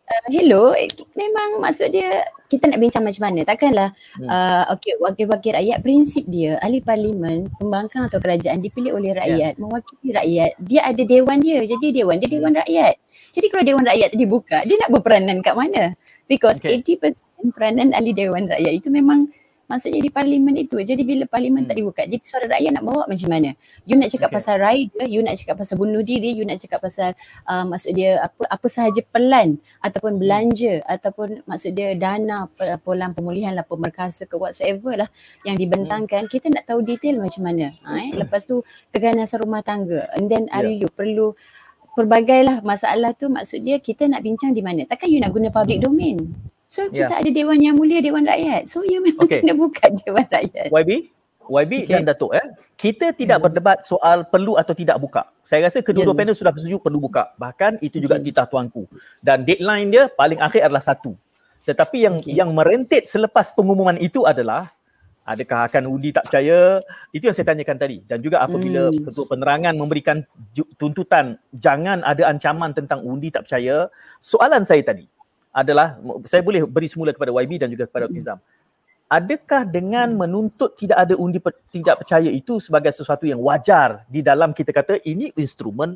uh, 0.09 0.27
hello 0.33 0.73
memang 1.13 1.61
maksud 1.61 1.93
dia 1.93 2.25
kita 2.49 2.73
nak 2.73 2.81
bincang 2.81 3.05
macam 3.05 3.23
mana 3.29 3.41
takkanlah 3.45 3.91
hmm. 4.17 4.29
uh, 4.29 4.73
okey 4.73 4.97
wakil-wakil 5.05 5.53
rakyat 5.61 5.79
prinsip 5.85 6.25
dia 6.33 6.57
ahli 6.65 6.81
parlimen 6.81 7.53
pembangkang 7.61 8.09
atau 8.09 8.19
kerajaan 8.25 8.65
dipilih 8.65 8.97
oleh 8.97 9.13
ya. 9.13 9.21
rakyat 9.21 9.53
yeah. 9.53 9.61
mewakili 9.61 10.11
rakyat 10.17 10.51
dia 10.65 10.81
ada 10.89 11.03
dewan 11.05 11.39
dia 11.45 11.59
jadi 11.69 11.87
dewan 11.93 12.17
dia 12.25 12.29
dewan 12.33 12.53
rakyat 12.57 12.95
jadi 13.35 13.47
kalau 13.53 13.65
dewan 13.69 13.85
rakyat 13.85 14.09
tadi 14.17 14.25
buka 14.25 14.59
dia 14.65 14.77
nak 14.81 14.91
berperanan 14.97 15.39
kat 15.45 15.55
mana 15.59 15.85
because 16.31 16.59
okay. 16.61 16.81
80% 16.81 17.53
peranan 17.53 17.93
ahli 17.93 18.17
Dewan 18.17 18.49
Rakyat 18.49 18.73
itu 18.73 18.89
memang 18.89 19.29
maksudnya 19.69 20.01
di 20.01 20.13
parlimen 20.13 20.55
itu. 20.57 20.77
Jadi 20.81 21.03
bila 21.03 21.25
parlimen 21.25 21.65
hmm. 21.65 21.69
tak 21.69 21.77
dibuka, 21.77 22.03
jadi 22.05 22.23
suara 22.23 22.47
rakyat 22.57 22.73
nak 22.77 22.85
bawa 22.85 23.03
macam 23.09 23.29
mana? 23.33 23.51
You 23.89 23.97
nak 23.97 24.13
cakap 24.13 24.29
okay. 24.31 24.37
pasal 24.41 24.55
rider, 24.61 25.07
you 25.09 25.21
nak 25.25 25.35
cakap 25.41 25.57
pasal 25.57 25.77
bunuh 25.81 26.05
diri, 26.05 26.37
you 26.37 26.45
nak 26.45 26.61
cakap 26.61 26.85
pasal 26.85 27.17
uh, 27.49 27.65
maksud 27.65 27.97
dia 27.97 28.21
apa 28.21 28.43
apa 28.49 28.67
sahaja 28.69 29.01
pelan 29.09 29.59
ataupun 29.81 30.13
hmm. 30.17 30.21
belanja 30.21 30.73
hmm. 30.81 30.95
ataupun 30.95 31.29
maksud 31.49 31.71
dia 31.73 31.97
dana 31.97 32.49
polan 32.85 33.11
pemulihan 33.17 33.57
lah 33.57 33.65
pemerkasa 33.65 34.29
ke 34.29 34.37
whatsoever 34.37 34.95
lah 35.07 35.09
yang 35.49 35.57
dibentangkan, 35.57 36.29
hmm. 36.29 36.33
kita 36.33 36.53
nak 36.53 36.69
tahu 36.69 36.85
detail 36.85 37.21
macam 37.21 37.43
mana. 37.45 37.73
Ha, 37.85 37.89
eh? 38.01 38.11
Lepas 38.15 38.45
tu 38.45 38.61
keganasan 38.93 39.43
rumah 39.43 39.65
tangga 39.65 40.07
and 40.17 40.29
then 40.29 40.47
yeah. 40.53 40.69
you 40.69 40.89
perlu 40.93 41.33
pelbagai 41.95 42.41
lah 42.45 42.57
masalah 42.61 43.15
tu 43.15 43.31
maksud 43.31 43.63
dia 43.63 43.79
kita 43.79 44.11
nak 44.11 44.21
bincang 44.27 44.53
di 44.53 44.61
mana. 44.61 44.85
Takkan 44.85 45.09
you 45.09 45.23
nak 45.23 45.33
guna 45.33 45.49
public 45.49 45.81
domain. 45.81 46.19
So 46.67 46.91
kita 46.91 47.11
yeah. 47.11 47.23
ada 47.23 47.31
Dewan 47.31 47.63
Yang 47.63 47.77
Mulia, 47.79 47.99
Dewan 48.03 48.27
Rakyat. 48.27 48.67
So 48.67 48.83
you 48.83 48.99
memang 48.99 49.31
okay. 49.31 49.41
kena 49.41 49.55
buka 49.55 49.89
Dewan 50.03 50.27
Rakyat. 50.27 50.75
YB? 50.75 51.15
YB 51.49 51.73
okay. 51.85 51.93
dan 51.93 52.03
Datuk 52.09 52.33
eh 52.33 52.47
kita 52.75 53.15
tidak 53.15 53.39
hmm. 53.39 53.45
berdebat 53.49 53.79
soal 53.85 54.27
perlu 54.27 54.57
atau 54.57 54.75
tidak 54.75 54.97
buka 54.99 55.29
saya 55.45 55.69
rasa 55.69 55.85
kedua-dua 55.85 56.13
yeah. 56.13 56.21
panel 56.25 56.37
sudah 56.37 56.53
bersetuju 56.53 56.79
perlu 56.81 56.99
buka 56.99 57.33
bahkan 57.37 57.77
itu 57.85 58.01
juga 58.01 58.19
okay. 58.19 58.33
titah 58.33 58.47
tuanku 58.49 58.89
dan 59.21 59.45
deadline 59.45 59.93
dia 59.93 60.11
paling 60.11 60.41
akhir 60.41 60.67
adalah 60.67 60.83
satu 60.83 61.15
tetapi 61.65 61.99
yang 62.05 62.17
okay. 62.21 62.33
yang 62.37 62.51
merentit 62.53 63.09
selepas 63.09 63.53
pengumuman 63.53 63.97
itu 64.01 64.25
adalah 64.25 64.69
adakah 65.25 65.69
akan 65.69 65.89
undi 65.89 66.13
tak 66.13 66.29
percaya 66.29 66.85
itu 67.17 67.25
yang 67.25 67.37
saya 67.37 67.49
tanyakan 67.53 67.77
tadi 67.81 67.99
dan 68.05 68.21
juga 68.21 68.45
apabila 68.45 68.93
hmm. 68.93 69.09
ketua 69.09 69.27
penerangan 69.29 69.75
memberikan 69.75 70.17
tuntutan 70.77 71.41
jangan 71.57 72.05
ada 72.05 72.29
ancaman 72.29 72.77
tentang 72.77 73.01
undi 73.03 73.33
tak 73.33 73.49
percaya 73.49 73.89
soalan 74.21 74.63
saya 74.69 74.85
tadi 74.85 75.09
adalah 75.55 75.97
saya 76.29 76.45
boleh 76.45 76.67
beri 76.69 76.91
semula 76.91 77.15
kepada 77.17 77.33
YB 77.33 77.57
dan 77.63 77.73
juga 77.73 77.89
kepada 77.89 78.07
Izam 78.13 78.37
hmm 78.37 78.55
adakah 79.15 79.63
dengan 79.69 80.11
hmm. 80.13 80.19
menuntut 80.19 80.71
tidak 80.75 80.99
ada 81.07 81.15
undi 81.15 81.39
per, 81.39 81.55
tidak 81.69 82.05
percaya 82.05 82.31
itu 82.33 82.59
sebagai 82.59 82.91
sesuatu 82.91 83.29
yang 83.29 83.41
wajar 83.41 84.03
di 84.09 84.25
dalam 84.25 84.57
kita 84.57 84.73
kata 84.73 85.01
ini 85.05 85.31
instrumen 85.37 85.95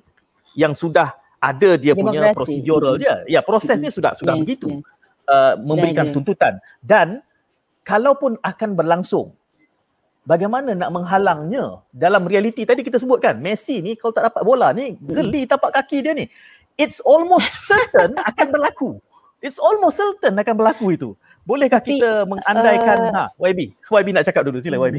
yang 0.55 0.77
sudah 0.77 1.17
ada 1.39 1.79
dia 1.79 1.95
Demokrasi. 1.95 2.03
punya 2.03 2.21
prosedural 2.35 2.95
dia 2.99 3.15
ya 3.31 3.41
prosesnya 3.41 3.91
sudah 3.95 4.13
sudah 4.15 4.35
yes, 4.39 4.43
begitu 4.43 4.69
yes. 4.83 4.97
Uh, 5.29 5.55
memberikan 5.61 6.09
ada. 6.09 6.15
tuntutan 6.17 6.55
dan 6.81 7.21
kalaupun 7.89 8.37
akan 8.45 8.71
berlangsung 8.77 9.33
bagaimana 10.29 10.77
nak 10.77 10.93
menghalangnya 10.93 11.81
dalam 11.89 12.29
realiti 12.29 12.69
tadi 12.69 12.85
kita 12.85 13.01
sebutkan 13.01 13.41
Messi 13.41 13.81
ni 13.81 13.97
kalau 13.97 14.13
tak 14.13 14.29
dapat 14.29 14.45
bola 14.45 14.77
ni 14.77 14.93
hmm. 14.93 15.09
geli 15.09 15.49
tapak 15.49 15.73
kaki 15.73 16.05
dia 16.05 16.13
ni 16.13 16.29
it's 16.77 17.01
almost 17.09 17.49
certain 17.69 18.13
akan 18.21 18.47
berlaku 18.53 19.01
it's 19.41 19.57
almost 19.57 19.97
certain 19.97 20.37
akan 20.37 20.55
berlaku 20.61 20.93
itu 20.93 21.11
Bolehkah 21.49 21.81
tapi, 21.81 21.97
kita 21.97 22.29
mengandaikan 22.29 22.99
uh, 23.09 23.13
ha 23.17 23.25
YB? 23.41 23.73
YB 23.89 24.09
nak 24.13 24.29
cakap 24.29 24.45
dulu 24.45 24.61
sila 24.61 24.77
hmm. 24.77 24.85
YB. 24.93 24.97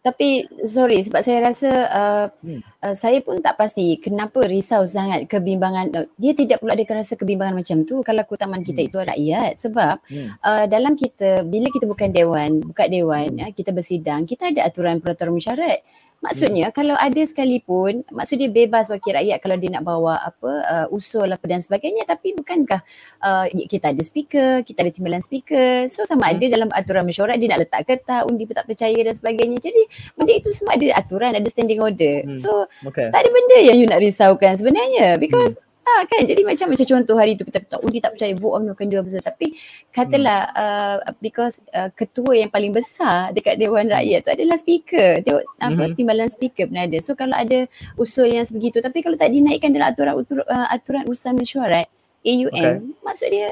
Tapi 0.00 0.48
sorry 0.64 1.04
sebab 1.04 1.20
saya 1.20 1.44
rasa 1.44 1.70
uh, 1.92 2.26
hmm. 2.40 2.60
uh, 2.80 2.94
saya 2.96 3.20
pun 3.20 3.36
tak 3.44 3.60
pasti 3.60 4.00
kenapa 4.00 4.48
risau 4.48 4.88
sangat 4.88 5.28
kebimbangan 5.28 5.86
uh, 5.92 6.06
dia 6.16 6.32
tidak 6.32 6.64
perlu 6.64 6.72
ada 6.72 7.04
rasa 7.04 7.20
kebimbangan 7.20 7.60
macam 7.60 7.84
tu 7.84 8.00
kalau 8.00 8.24
keutamaan 8.24 8.64
kita 8.64 8.80
hmm. 8.80 8.88
itu 8.88 8.96
rakyat 8.96 9.52
sebab 9.60 10.00
hmm. 10.08 10.28
uh, 10.40 10.64
dalam 10.72 10.96
kita 10.96 11.44
bila 11.44 11.68
kita 11.68 11.84
bukan 11.84 12.08
dewan 12.16 12.64
buka 12.64 12.88
dewan 12.88 13.28
hmm. 13.28 13.40
ya, 13.44 13.46
kita 13.52 13.76
bersidang 13.76 14.24
kita 14.24 14.48
ada 14.48 14.64
aturan 14.64 15.04
peraturan 15.04 15.36
mesyuarat 15.36 15.84
Maksudnya 16.20 16.68
hmm. 16.68 16.76
kalau 16.76 16.96
ada 17.00 17.22
sekalipun 17.24 18.04
maksud 18.12 18.36
dia 18.36 18.52
bebas 18.52 18.92
wakil 18.92 19.16
rakyat 19.16 19.40
kalau 19.40 19.56
dia 19.56 19.72
nak 19.72 19.88
bawa 19.88 20.20
apa 20.20 20.50
uh, 20.68 20.86
usul 20.92 21.24
apa 21.24 21.40
dan 21.48 21.64
sebagainya 21.64 22.04
tapi 22.04 22.36
bukankah 22.36 22.84
uh, 23.24 23.48
kita 23.48 23.96
ada 23.96 24.02
speaker, 24.04 24.60
kita 24.60 24.84
ada 24.84 24.92
timbalan 24.92 25.24
speaker. 25.24 25.88
So 25.88 26.04
sama 26.04 26.28
hmm. 26.28 26.32
ada 26.36 26.44
dalam 26.52 26.68
aturan 26.76 27.08
mesyuarat 27.08 27.40
dia 27.40 27.56
nak 27.56 27.64
letak 27.64 27.88
ke 27.88 27.96
tak 28.04 28.28
undi 28.28 28.44
tak 28.52 28.68
percaya 28.68 29.00
dan 29.00 29.16
sebagainya. 29.16 29.64
Jadi 29.64 29.82
benda 30.12 30.32
itu 30.36 30.52
semua 30.52 30.76
ada 30.76 30.86
aturan, 31.00 31.32
ada 31.32 31.48
standing 31.48 31.80
order. 31.80 32.28
Hmm. 32.28 32.36
So 32.36 32.68
okay. 32.84 33.08
tak 33.08 33.20
ada 33.24 33.30
benda 33.32 33.58
yang 33.64 33.76
you 33.80 33.88
nak 33.88 34.04
risaukan 34.04 34.60
sebenarnya 34.60 35.16
because 35.16 35.56
hmm. 35.56 35.69
Ah 35.90 36.06
kan 36.06 36.22
jadi 36.22 36.46
macam 36.46 36.70
macam 36.70 36.86
contoh 36.86 37.16
hari 37.18 37.34
tu 37.34 37.42
kita 37.42 37.66
tak 37.66 37.80
undi 37.82 37.98
tak 37.98 38.14
percaya 38.14 38.34
vote 38.38 38.54
of 38.58 38.62
no 38.62 38.72
do 38.78 38.96
apa 39.02 39.18
tapi 39.18 39.58
katalah 39.90 40.40
hmm. 40.46 40.60
uh, 40.62 40.96
because 41.18 41.58
uh, 41.74 41.90
ketua 41.90 42.38
yang 42.38 42.50
paling 42.52 42.70
besar 42.70 43.34
dekat 43.34 43.58
dewan 43.58 43.90
rakyat 43.90 44.22
tu 44.22 44.30
adalah 44.30 44.56
speaker 44.60 45.18
apa 45.58 45.82
hmm. 45.82 45.94
timbalan 45.98 46.30
speaker 46.30 46.70
pun 46.70 46.78
ada 46.78 46.98
so 47.02 47.18
kalau 47.18 47.34
ada 47.34 47.66
usul 47.98 48.30
yang 48.30 48.46
sebegitu 48.46 48.78
tapi 48.78 49.02
kalau 49.02 49.18
tak 49.18 49.34
dinaikkan 49.34 49.74
dalam 49.74 49.90
aturan 49.90 50.14
aturan, 50.14 50.46
uh, 50.46 50.68
aturan 50.70 51.02
urusan 51.10 51.34
mesyuarat 51.34 51.90
AUM 52.22 52.52
okay. 52.54 52.78
maksud 53.02 53.28
dia 53.32 53.50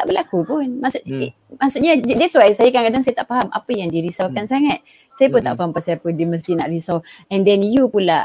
tak 0.00 0.08
berlaku 0.08 0.48
pun. 0.48 0.80
Maksud 0.80 1.04
hmm. 1.04 1.20
eh, 1.28 1.32
maksudnya 1.60 1.92
that's 2.00 2.32
why 2.32 2.48
saya 2.56 2.72
kadang-kadang 2.72 3.04
saya 3.04 3.20
tak 3.20 3.28
faham 3.28 3.52
apa 3.52 3.70
yang 3.76 3.92
dirisaukan 3.92 4.48
hmm. 4.48 4.52
sangat. 4.56 4.80
Saya 5.20 5.28
pun 5.28 5.44
hmm. 5.44 5.48
tak 5.52 5.54
faham 5.60 5.70
pasal 5.76 5.92
apa 6.00 6.08
dia 6.16 6.24
mesti 6.24 6.56
nak 6.56 6.72
risau. 6.72 7.04
And 7.28 7.44
then 7.44 7.60
you 7.60 7.92
pula 7.92 8.24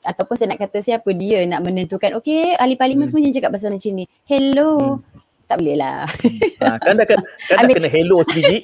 ataupun 0.00 0.34
saya 0.40 0.56
nak 0.56 0.64
kata 0.64 0.80
siapa 0.80 1.12
dia 1.12 1.44
nak 1.44 1.60
menentukan 1.60 2.16
okay 2.16 2.56
ahli 2.56 2.80
parlimen 2.80 3.04
hmm. 3.04 3.12
semua 3.12 3.20
yang 3.20 3.36
cakap 3.36 3.52
pasal 3.52 3.68
macam 3.76 3.92
ni. 3.92 4.08
Hello. 4.24 4.96
Hmm. 4.96 5.20
tak 5.44 5.60
boleh 5.60 5.76
lah. 5.82 6.06
Ha, 6.62 6.78
kan 6.78 6.94
dah, 6.94 7.06
kan, 7.10 7.18
kan 7.50 7.66
dah 7.66 7.74
kena 7.74 7.90
hello 7.90 8.22
sebiji. 8.22 8.62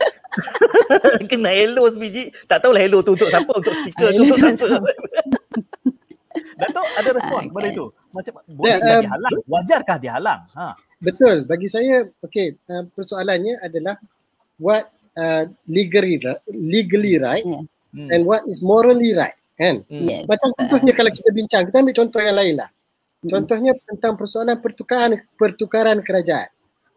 Kena 1.35 1.51
hello 1.51 1.91
sebiji. 1.91 2.31
Tak 2.47 2.63
tahulah 2.63 2.79
hello 2.79 3.03
tu 3.03 3.19
untuk 3.19 3.27
siapa? 3.27 3.51
Untuk 3.51 3.75
speaker 3.75 4.15
tu 4.15 4.23
untuk 4.23 4.39
siapa 4.39 4.65
Datuk 6.63 6.87
ada 6.95 7.11
respon 7.11 7.43
ah, 7.43 7.45
kepada 7.51 7.67
itu? 7.75 7.85
Macam 8.15 8.33
boleh 8.55 8.79
yeah, 8.79 8.97
um, 8.97 9.03
dihalang? 9.03 9.33
Wajarkah 9.51 9.99
dihalang? 9.99 10.41
Ha 10.55 10.86
betul 11.01 11.45
bagi 11.45 11.69
saya 11.69 12.09
okey 12.25 12.57
uh, 12.73 12.85
persoalannya 12.97 13.61
adalah 13.61 14.01
what 14.57 14.89
uh, 15.17 15.45
legally 15.69 16.17
legally 16.49 17.21
right 17.21 17.45
yeah. 17.45 17.65
Hmm. 17.93 18.09
and 18.13 18.23
what 18.25 18.45
is 18.49 18.65
morally 18.65 19.13
right 19.13 19.37
kan 19.57 19.85
hmm. 19.89 20.09
yes. 20.09 20.25
macam 20.29 20.53
contohnya 20.57 20.93
kalau 20.97 21.11
kita 21.13 21.31
bincang 21.33 21.63
kita 21.69 21.81
ambil 21.81 21.97
contoh 21.97 22.21
yang 22.21 22.37
lain 22.37 22.55
lah 22.61 22.69
hmm. 22.69 23.31
contohnya 23.33 23.73
tentang 23.85 24.15
persoalan 24.17 24.57
pertukaran 24.61 25.21
pertukaran 25.37 26.01
kerajaan 26.01 26.49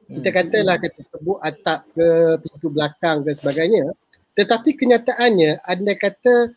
kita 0.09 0.29
katalah 0.33 0.81
kita 0.81 1.05
sebut 1.05 1.37
atap 1.37 1.85
ke 1.93 2.07
pintu 2.41 2.67
belakang 2.73 3.21
ke 3.21 3.31
sebagainya 3.37 3.85
tetapi 4.33 4.73
kenyataannya 4.73 5.61
anda 5.61 5.93
kata 5.93 6.49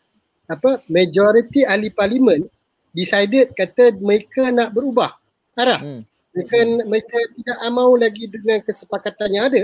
apa 0.49 0.81
majority 0.89 1.61
ahli 1.63 1.93
parlimen 1.93 2.49
decided 2.91 3.53
kata 3.53 3.93
mereka 4.01 4.49
nak 4.49 4.73
berubah 4.73 5.13
arah 5.53 5.79
hmm. 5.79 6.01
Mereka 6.33 6.57
mereka 6.89 7.17
tidak 7.37 7.57
mahu 7.69 7.93
lagi 8.01 8.25
dengan 8.25 8.59
kesepakatan 8.65 9.29
yang 9.31 9.45
ada 9.47 9.63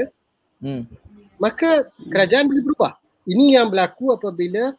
hmm 0.61 1.09
maka 1.39 1.87
kerajaan 2.11 2.45
boleh 2.51 2.63
berubah. 2.67 2.93
Ini 3.25 3.57
yang 3.57 3.71
berlaku 3.71 4.13
apabila 4.13 4.75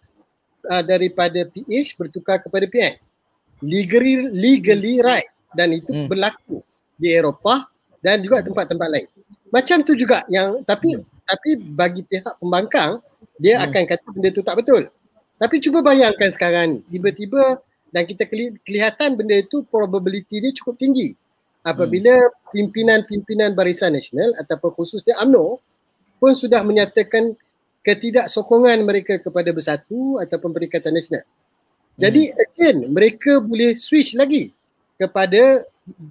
uh, 0.69 0.83
daripada 0.85 1.41
PH 1.49 1.97
bertukar 1.97 2.45
kepada 2.45 2.69
PN. 2.69 3.01
Legally, 3.65 4.29
legally 4.31 5.01
right 5.01 5.29
dan 5.57 5.73
itu 5.75 5.91
hmm. 5.91 6.07
berlaku 6.07 6.61
di 7.01 7.13
Eropah 7.13 7.67
dan 8.05 8.21
juga 8.21 8.45
tempat-tempat 8.45 8.89
lain. 8.89 9.09
Macam 9.51 9.83
tu 9.83 9.97
juga 9.97 10.25
yang 10.29 10.63
tapi 10.65 11.01
hmm. 11.01 11.05
tapi 11.27 11.51
bagi 11.59 12.05
pihak 12.05 12.39
pembangkang 12.39 13.01
dia 13.41 13.61
hmm. 13.61 13.67
akan 13.69 13.83
kata 13.89 14.07
benda 14.13 14.29
tu 14.31 14.45
tak 14.45 14.57
betul. 14.61 14.83
Tapi 15.41 15.57
cuba 15.65 15.81
bayangkan 15.81 16.29
sekarang 16.29 16.85
tiba-tiba 16.93 17.61
dan 17.91 18.05
kita 18.05 18.29
kelihatan 18.65 19.17
benda 19.17 19.41
itu 19.41 19.65
probability 19.69 20.41
dia 20.41 20.53
cukup 20.53 20.77
tinggi. 20.77 21.17
Apabila 21.61 22.17
hmm. 22.17 22.57
pimpinan-pimpinan 22.57 23.53
Barisan 23.53 23.93
Nasional 23.93 24.33
ataupun 24.41 24.73
khususnya 24.73 25.21
UMNO 25.21 25.61
pun 26.17 26.33
sudah 26.33 26.65
menyatakan 26.65 27.37
ketidaksokongan 27.81 28.85
mereka 28.85 29.17
kepada 29.21 29.49
bersatu 29.53 30.21
ataupun 30.21 30.53
perikatan 30.53 30.93
nasional. 30.93 31.25
Jadi 31.97 32.33
hmm. 32.33 32.37
again 32.45 32.77
mereka 32.93 33.41
boleh 33.41 33.77
switch 33.77 34.13
lagi 34.17 34.53
kepada 35.01 35.65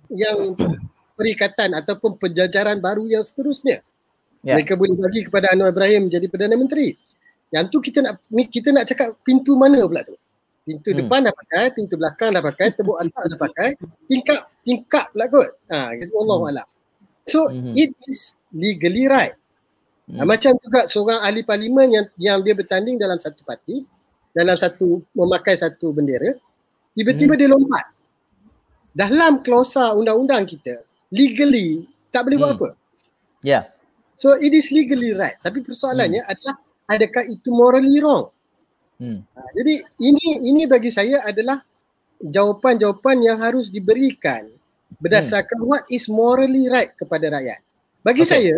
yang 0.10 0.58
perikatan 1.18 1.78
ataupun 1.78 2.18
penjajaran 2.18 2.82
baru 2.82 3.06
yang 3.06 3.22
seterusnya. 3.22 3.86
Yeah. 4.42 4.58
Mereka 4.58 4.78
boleh 4.80 4.98
bagi 4.98 5.22
kepada 5.30 5.54
Anwar 5.54 5.74
Ibrahim 5.74 6.10
jadi 6.10 6.26
Perdana 6.26 6.56
Menteri. 6.58 6.96
Yang 7.50 7.66
tu 7.74 7.78
kita 7.82 8.00
nak 8.06 8.22
kita 8.54 8.70
nak 8.70 8.86
cakap 8.86 9.18
pintu 9.26 9.58
mana 9.58 9.82
pula 9.86 10.06
tu? 10.06 10.16
Pintu 10.66 10.94
hmm. 10.94 10.98
depan 11.06 11.26
dah 11.26 11.34
pakai, 11.34 11.66
pintu 11.74 11.98
belakang 11.98 12.30
dah 12.30 12.44
pakai, 12.46 12.68
tebuk 12.78 12.98
antar 13.02 13.26
dah 13.26 13.40
pakai, 13.42 13.70
tingkap 14.06 14.54
tingkap 14.70 15.10
pula 15.10 15.26
kot. 15.26 15.50
Ha, 15.74 15.98
gitu 15.98 16.14
Allah 16.22 16.38
hmm. 16.38 16.70
So 17.26 17.50
hmm. 17.50 17.74
it 17.74 17.98
is 18.06 18.38
legally 18.54 19.10
right. 19.10 19.34
Hmm. 20.06 20.26
Macam 20.30 20.54
juga 20.62 20.86
seorang 20.86 21.26
ahli 21.26 21.42
parlimen 21.42 21.90
yang 21.90 22.06
yang 22.22 22.38
dia 22.46 22.54
bertanding 22.54 23.02
dalam 23.02 23.18
satu 23.18 23.42
parti, 23.42 23.82
dalam 24.30 24.54
satu 24.54 25.02
memakai 25.18 25.58
satu 25.58 25.90
bendera, 25.90 26.38
tiba-tiba 26.94 27.34
hmm. 27.34 27.42
dia 27.42 27.50
lompat. 27.50 27.86
Dalam 28.94 29.42
klausa 29.42 29.94
undang-undang 29.94 30.46
kita, 30.46 30.82
legally 31.10 31.90
tak 32.14 32.30
boleh 32.30 32.38
hmm. 32.38 32.46
buat 32.46 32.54
apa. 32.58 32.70
Ya. 33.42 33.50
Yeah. 33.50 33.64
So 34.20 34.38
it 34.38 34.54
is 34.54 34.70
legally 34.70 35.18
right. 35.18 35.38
Tapi 35.42 35.66
persoalannya 35.66 36.22
hmm. 36.22 36.32
adalah 36.34 36.56
adakah 36.90 37.24
itu 37.30 37.50
morally 37.54 37.98
wrong? 38.02 38.34
Hmm. 39.00 39.24
Ha, 39.32 39.40
jadi 39.56 39.86
ini 40.04 40.44
ini 40.44 40.62
bagi 40.68 40.92
saya 40.92 41.24
adalah 41.24 41.64
jawapan-jawapan 42.20 43.18
yang 43.24 43.38
harus 43.40 43.72
diberikan 43.72 44.52
berdasarkan 44.98 45.62
hmm. 45.62 45.70
what 45.70 45.84
is 45.94 46.10
morally 46.10 46.66
right 46.66 46.98
kepada 46.98 47.30
rakyat. 47.30 47.62
Bagi 48.02 48.26
okay. 48.26 48.32
saya, 48.34 48.56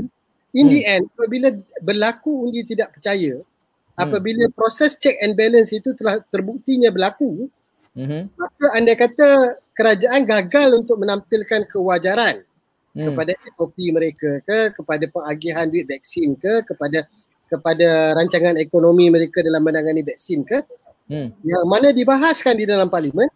In 0.51 0.67
hmm. 0.67 0.73
the 0.75 0.81
end, 0.83 1.03
apabila 1.15 1.47
berlaku 1.79 2.51
undi 2.51 2.67
tidak 2.67 2.99
percaya, 2.99 3.39
hmm. 3.39 3.95
apabila 3.95 4.43
proses 4.51 4.99
check 4.99 5.15
and 5.23 5.39
balance 5.39 5.71
itu 5.71 5.95
telah 5.95 6.19
terbuktinya 6.27 6.91
berlaku, 6.91 7.47
hmm. 7.95 8.35
maka 8.35 8.65
anda 8.75 8.93
kata 8.99 9.27
kerajaan 9.71 10.27
gagal 10.27 10.75
untuk 10.75 10.99
menampilkan 10.99 11.63
kewajaran 11.71 12.43
hmm. 12.91 13.05
kepada 13.07 13.31
SOP 13.55 13.77
mereka 13.95 14.43
ke, 14.43 14.75
kepada 14.75 15.05
pengagihan 15.07 15.71
duit 15.71 15.87
vaksin 15.87 16.35
ke, 16.35 16.67
kepada 16.67 17.07
kepada 17.47 18.15
rancangan 18.15 18.55
ekonomi 18.59 19.11
mereka 19.11 19.43
dalam 19.43 19.63
menangani 19.63 20.03
vaksin 20.03 20.43
ke, 20.43 20.67
hmm. 21.07 21.47
yang 21.47 21.63
mana 21.63 21.95
dibahaskan 21.95 22.59
di 22.59 22.67
dalam 22.67 22.91
parlimen 22.91 23.31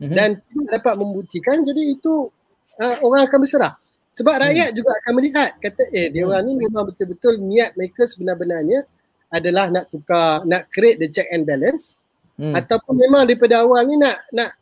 hmm. 0.00 0.12
dan 0.16 0.40
tidak 0.40 0.80
dapat 0.80 0.94
membuktikan, 0.96 1.60
jadi 1.60 1.92
itu 1.92 2.32
uh, 2.80 2.96
orang 3.04 3.26
akan 3.26 3.38
berserah. 3.42 3.72
Sebab 4.14 4.34
rakyat 4.38 4.70
hmm. 4.70 4.76
juga 4.78 4.90
akan 5.02 5.12
melihat 5.18 5.50
kata 5.58 5.82
eh 5.90 6.06
dia 6.14 6.22
orang 6.22 6.46
ni 6.46 6.52
memang 6.54 6.86
betul-betul 6.86 7.42
niat 7.42 7.74
mereka 7.74 8.06
sebenar-benarnya 8.06 8.86
adalah 9.34 9.66
nak 9.74 9.90
tukar 9.90 10.46
nak 10.46 10.70
create 10.70 11.02
the 11.02 11.10
check 11.10 11.26
and 11.34 11.42
balance 11.46 11.98
Hmm. 12.34 12.50
ataupun 12.50 12.98
memang 12.98 13.30
daripada 13.30 13.62
awal 13.62 13.86
ni 13.86 13.94
nak 13.94 14.26
nak 14.34 14.58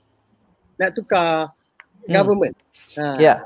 nak 0.76 0.92
tukar 0.92 1.56
Hmm. 2.04 2.12
government. 2.12 2.54
Ha. 2.98 3.16
Ya. 3.16 3.40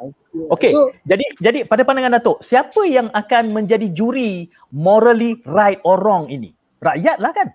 Okey. 0.50 0.74
So 0.74 0.90
Jadi 1.07 1.26
jadi 1.38 1.59
pada 1.62 1.87
pandangan 1.87 2.18
Datuk, 2.18 2.42
siapa 2.42 2.83
yang 2.88 3.07
akan 3.12 3.55
menjadi 3.55 3.87
juri 3.94 4.50
morally 4.74 5.38
right 5.46 5.79
or 5.87 6.00
wrong 6.00 6.26
ini? 6.26 6.50
Rakyat 6.83 7.22
lah 7.22 7.31
kan? 7.31 7.48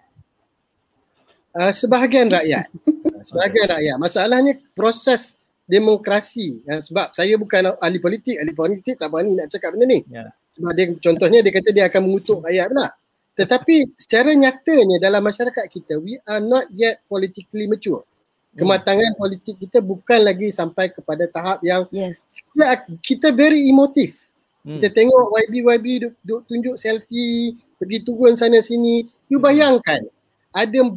uh, 1.56 1.72
sebahagian 1.74 2.32
rakyat. 2.32 2.70
sebahagian 3.28 3.68
rakyat. 3.72 3.96
Masalahnya 4.00 4.54
proses 4.78 5.36
demokrasi. 5.70 6.62
Uh, 6.66 6.82
sebab 6.82 7.14
saya 7.14 7.38
bukan 7.38 7.78
ahli 7.78 8.00
politik, 8.02 8.38
ahli 8.38 8.54
politik 8.54 8.96
tak 8.98 9.10
berani 9.10 9.38
nak 9.38 9.50
cakap 9.50 9.74
benda 9.76 9.86
ni. 9.88 10.00
Ya. 10.10 10.30
Sebab 10.52 10.72
dia 10.76 10.86
contohnya 11.00 11.40
dia 11.42 11.52
kata 11.56 11.70
dia 11.72 11.86
akan 11.88 12.02
mengutuk 12.06 12.44
rakyat 12.44 12.68
pula. 12.72 12.88
Tetapi 13.32 13.76
secara 13.96 14.36
nyatanya 14.36 14.98
dalam 15.00 15.24
masyarakat 15.24 15.66
kita 15.72 15.96
we 15.98 16.20
are 16.28 16.44
not 16.44 16.68
yet 16.76 17.00
politically 17.08 17.66
mature. 17.66 18.04
Kematangan 18.52 19.16
politik 19.16 19.56
kita 19.64 19.80
bukan 19.80 20.28
lagi 20.28 20.52
sampai 20.52 20.92
kepada 20.92 21.24
tahap 21.24 21.64
yang 21.64 21.88
Yes. 21.88 22.28
kita, 22.28 22.84
kita 23.00 23.28
very 23.32 23.64
emotif. 23.72 24.20
Hmm. 24.68 24.78
Kita 24.78 24.92
tengok 24.92 25.32
YB-YB 25.48 25.86
duk, 26.04 26.14
duk 26.20 26.42
tunjuk 26.52 26.76
selfie, 26.76 27.56
pergi 27.80 28.04
turun 28.04 28.36
sana 28.36 28.60
sini. 28.60 29.08
You 29.32 29.40
bayangkan 29.40 30.04
ada 30.52 30.80
20 30.84 30.92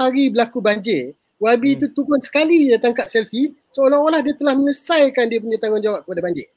hari 0.00 0.32
berlaku 0.32 0.64
banjir, 0.64 1.12
YB 1.42 1.64
Hmm. 1.74 1.80
tu 1.82 1.86
turun 1.90 2.20
sekali 2.22 2.70
je 2.70 2.76
tangkap 2.78 3.10
selfie 3.10 3.52
seolah-olah 3.74 4.22
dia 4.22 4.34
telah 4.38 4.54
menyelesaikan 4.54 5.26
dia 5.26 5.42
punya 5.42 5.58
tanggungjawab 5.58 6.06
kepada 6.06 6.20
banjir. 6.22 6.48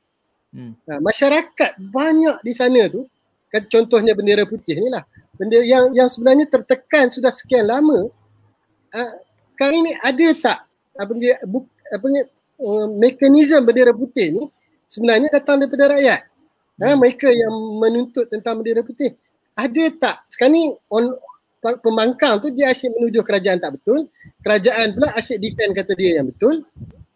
Hmm. 0.54 0.74
Ha, 0.88 1.02
masyarakat 1.02 1.72
banyak 1.82 2.38
di 2.46 2.54
sana 2.54 2.88
tu 2.88 3.10
kan 3.50 3.64
contohnya 3.68 4.14
bendera 4.14 4.46
putih 4.46 4.78
ni 4.78 4.88
lah. 4.94 5.04
Bendera 5.36 5.66
yang 5.66 5.86
yang 5.98 6.08
sebenarnya 6.08 6.46
tertekan 6.48 7.10
sudah 7.10 7.34
sekian 7.34 7.66
lama. 7.66 8.12
Uh, 8.94 9.14
sekarang 9.58 9.84
ni 9.84 9.94
ada 10.00 10.28
tak 10.38 10.58
apa 10.98 11.12
dia 11.18 11.36
buk, 11.44 11.66
apa 11.90 12.06
ni 12.08 12.22
uh, 12.62 12.86
mekanisme 12.96 13.60
bendera 13.66 13.92
putih 13.92 14.28
ni 14.34 14.44
sebenarnya 14.88 15.34
datang 15.34 15.60
daripada 15.60 15.98
rakyat. 15.98 16.22
Ha, 16.78 16.94
mereka 16.94 17.34
yang 17.34 17.54
menuntut 17.82 18.30
tentang 18.30 18.62
bendera 18.62 18.86
putih. 18.86 19.18
Ada 19.58 19.84
tak 19.98 20.16
sekarang 20.30 20.54
ni 20.54 20.66
on 20.94 21.18
pembangkang 21.62 22.40
tu 22.40 22.48
dia 22.54 22.72
asyik 22.72 22.94
menuduh 22.94 23.24
kerajaan 23.26 23.58
tak 23.58 23.78
betul. 23.80 24.08
Kerajaan 24.46 24.94
pula 24.94 25.12
asyik 25.18 25.38
defend 25.42 25.72
kata 25.74 25.92
dia 25.98 26.22
yang 26.22 26.28
betul. 26.30 26.64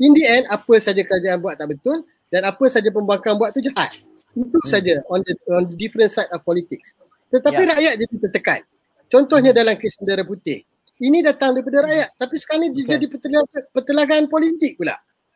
In 0.02 0.12
the 0.18 0.26
end 0.26 0.46
apa 0.50 0.74
saja 0.82 1.02
kerajaan 1.06 1.38
buat 1.40 1.62
tak 1.62 1.70
betul 1.70 2.02
dan 2.34 2.42
apa 2.48 2.66
saja 2.68 2.90
pembangkang 2.90 3.38
buat 3.38 3.54
tu 3.54 3.62
jahat. 3.62 4.02
Itu 4.34 4.58
hmm. 4.58 4.70
saja 4.70 5.04
on 5.12 5.22
the 5.22 5.34
on 5.52 5.64
the 5.70 5.78
different 5.78 6.10
side 6.10 6.30
of 6.34 6.42
politics. 6.42 6.98
Tetapi 7.32 7.62
Ya. 7.64 7.70
rakyat 7.76 7.94
jadi 8.02 8.16
tertekan. 8.28 8.62
Contohnya 9.12 9.52
dalam 9.52 9.76
kes 9.76 10.00
bendera 10.00 10.24
putih. 10.24 10.64
Ini 11.02 11.26
datang 11.26 11.58
daripada 11.58 11.86
rakyat 11.86 12.10
tapi 12.16 12.36
sekarang 12.38 12.62
ni 12.70 12.70
Okay. 12.82 12.98
jadi 12.98 13.06
pertelaga- 13.10 13.68
pertelagaan 13.74 14.26
politik 14.32 14.80
pula. 14.80 14.96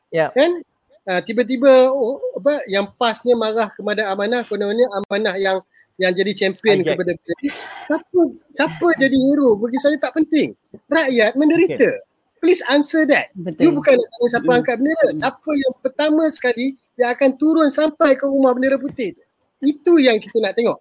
Ya. 0.09 0.31
Kan? 0.31 0.63
Uh, 1.05 1.21
tiba-tiba 1.21 1.93
oh, 1.93 2.17
apa 2.41 2.65
yang 2.65 2.89
pasnya 2.97 3.37
marah 3.37 3.69
kepada 3.69 4.09
amanah 4.09 4.41
kononnya 4.41 4.89
amanah 4.89 5.37
yang 5.37 5.61
yang 5.97 6.11
jadi 6.11 6.31
champion 6.33 6.79
Hijack. 6.79 6.95
kepada 6.95 7.11
ni. 7.15 7.49
Siapa 7.83 8.19
siapa 8.51 8.87
jadi 8.97 9.17
hero 9.17 9.55
bagi 9.55 9.77
saya 9.77 9.95
tak 9.95 10.11
penting. 10.13 10.51
Rakyat 10.85 11.31
menderita. 11.33 11.89
Please 12.37 12.61
answer 12.67 13.03
that. 13.05 13.31
You 13.33 13.47
Betul. 13.47 13.71
bukan 13.75 13.95
nak 13.95 14.07
tanya 14.07 14.27
siapa 14.29 14.45
Mm. 14.45 14.57
angkat 14.59 14.75
bendera. 14.77 15.07
Siapa 15.13 15.49
yang 15.51 15.73
pertama 15.79 16.23
sekali 16.29 16.65
yang 16.95 17.09
akan 17.11 17.29
turun 17.35 17.67
sampai 17.69 18.13
ke 18.13 18.23
rumah 18.23 18.51
bendera 18.51 18.75
putih 18.75 19.11
tu. 19.11 19.23
Itu 19.61 19.97
yang 19.97 20.17
kita 20.17 20.37
nak 20.39 20.53
tengok. 20.53 20.77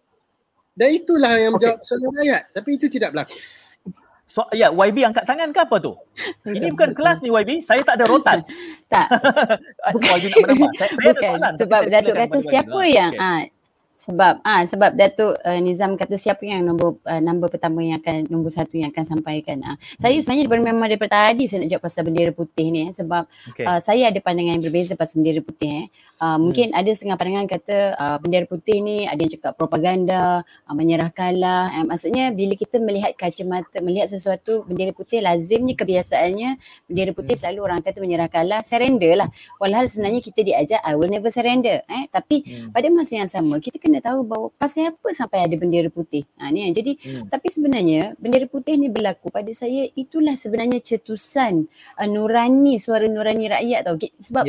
Dan 0.72 0.88
itulah 0.92 1.32
yang 1.34 1.54
menjawab 1.54 1.78
soalan 1.80 2.10
rakyat. 2.12 2.42
Tapi 2.50 2.68
itu 2.72 2.86
tidak 2.88 3.14
berlaku. 3.14 3.38
So, 4.26 4.42
ya, 4.50 4.66
YB 4.68 5.04
angkat 5.04 5.24
tangan 5.24 5.54
ke 5.54 5.62
apa 5.62 5.76
tu? 5.78 5.94
Ini 6.42 6.74
bukan 6.74 6.90
kelas 6.90 7.22
ni 7.22 7.30
YB. 7.30 7.62
Saya 7.62 7.80
tak 7.80 7.96
ada 7.96 8.06
rotan. 8.06 8.42
Tak, 8.84 9.06
YB 10.12 10.26
nak 10.28 10.38
menambah. 10.44 10.70
Saya, 10.76 10.90
saya 10.92 11.06
ada 11.06 11.12
bukan. 11.12 11.30
soalan. 11.30 11.40
tapi 11.46 11.60
Sebab 11.60 11.80
Datuk 11.88 12.14
kata 12.16 12.38
siapa 12.44 12.78
YB. 12.80 12.92
yang 12.92 13.12
Okey. 13.12 13.22
ah 13.24 13.40
sebab 13.94 14.42
ah 14.42 14.66
sebab 14.66 14.98
Datuk 14.98 15.38
uh, 15.38 15.60
Nizam 15.62 15.94
kata 15.94 16.18
siapa 16.18 16.42
yang 16.42 16.66
nombor 16.66 16.98
uh, 17.06 17.22
nombor 17.22 17.48
pertama 17.48 17.80
yang 17.80 18.02
akan 18.02 18.26
nombor 18.26 18.50
satu 18.50 18.74
yang 18.74 18.90
akan 18.90 19.06
sampaikan. 19.06 19.62
Ah 19.62 19.76
saya 19.96 20.18
sebenarnya 20.18 20.50
daripada 20.50 20.62
memang 20.66 20.88
daripada 20.90 21.12
tadi 21.30 21.46
saya 21.46 21.62
nak 21.62 21.70
jawab 21.70 21.84
pasal 21.86 22.02
bendera 22.04 22.32
putih 22.34 22.66
ni 22.74 22.80
eh, 22.86 22.90
sebab 22.90 23.22
Okey. 23.54 23.64
uh, 23.64 23.78
saya 23.78 24.10
ada 24.10 24.18
pandangan 24.18 24.58
yang 24.58 24.64
berbeza 24.66 24.98
pasal 24.98 25.22
bendera 25.22 25.40
putih 25.40 25.70
eh. 25.84 25.86
Uh, 26.14 26.38
mungkin 26.38 26.70
ada 26.72 26.88
setengah 26.94 27.18
pandangan 27.18 27.46
kata 27.50 27.76
uh, 27.98 28.16
bendera 28.22 28.46
putih 28.46 28.78
ni 28.80 29.04
ada 29.04 29.18
yang 29.18 29.34
cakap 29.34 29.52
propaganda, 29.58 30.46
uh, 30.46 30.74
menyerah 30.74 31.10
kalah. 31.10 31.74
Eh, 31.74 31.84
maksudnya 31.84 32.30
bila 32.30 32.54
kita 32.54 32.78
melihat 32.78 33.12
kacamata 33.18 33.82
melihat 33.82 34.08
sesuatu 34.08 34.62
bendera 34.64 34.94
putih 34.94 35.20
lazimnya 35.20 35.74
kebiasaannya 35.74 36.50
bendera 36.86 37.10
putih 37.12 37.34
selalu 37.34 37.60
orang 37.66 37.80
kata 37.82 37.98
menyerah 37.98 38.30
kalah, 38.30 38.62
surrender 38.62 39.14
lah. 39.18 39.28
Walhal 39.58 39.90
sebenarnya 39.90 40.22
kita 40.22 40.40
diajar 40.46 40.78
I 40.86 40.94
will 40.94 41.10
never 41.10 41.30
surrender. 41.34 41.82
Eh 41.86 42.06
tapi 42.10 42.36
Hmm. 42.44 42.70
pada 42.70 42.86
masa 42.92 43.12
yang 43.18 43.30
sama 43.30 43.56
kita 43.56 43.80
kena 43.84 44.00
tahu 44.00 44.24
bahawa 44.24 44.48
pasal 44.56 44.88
apa 44.88 45.08
sampai 45.12 45.44
ada 45.44 45.54
bendera 45.54 45.92
putih. 45.92 46.24
Ha 46.40 46.48
ni 46.48 46.64
kan. 46.64 46.72
Jadi 46.72 46.92
Hmm. 47.04 47.28
tapi 47.28 47.52
sebenarnya 47.52 48.16
bendera 48.16 48.48
putih 48.48 48.80
ni 48.80 48.88
berlaku 48.88 49.28
pada 49.28 49.52
saya 49.52 49.84
itulah 49.92 50.32
sebenarnya 50.34 50.80
cetusan 50.80 51.68
uh, 52.00 52.08
nurani 52.08 52.80
suara 52.80 53.04
nurani 53.04 53.44
rakyat 53.46 53.80
tau. 53.84 54.00
Sebab 54.00 54.44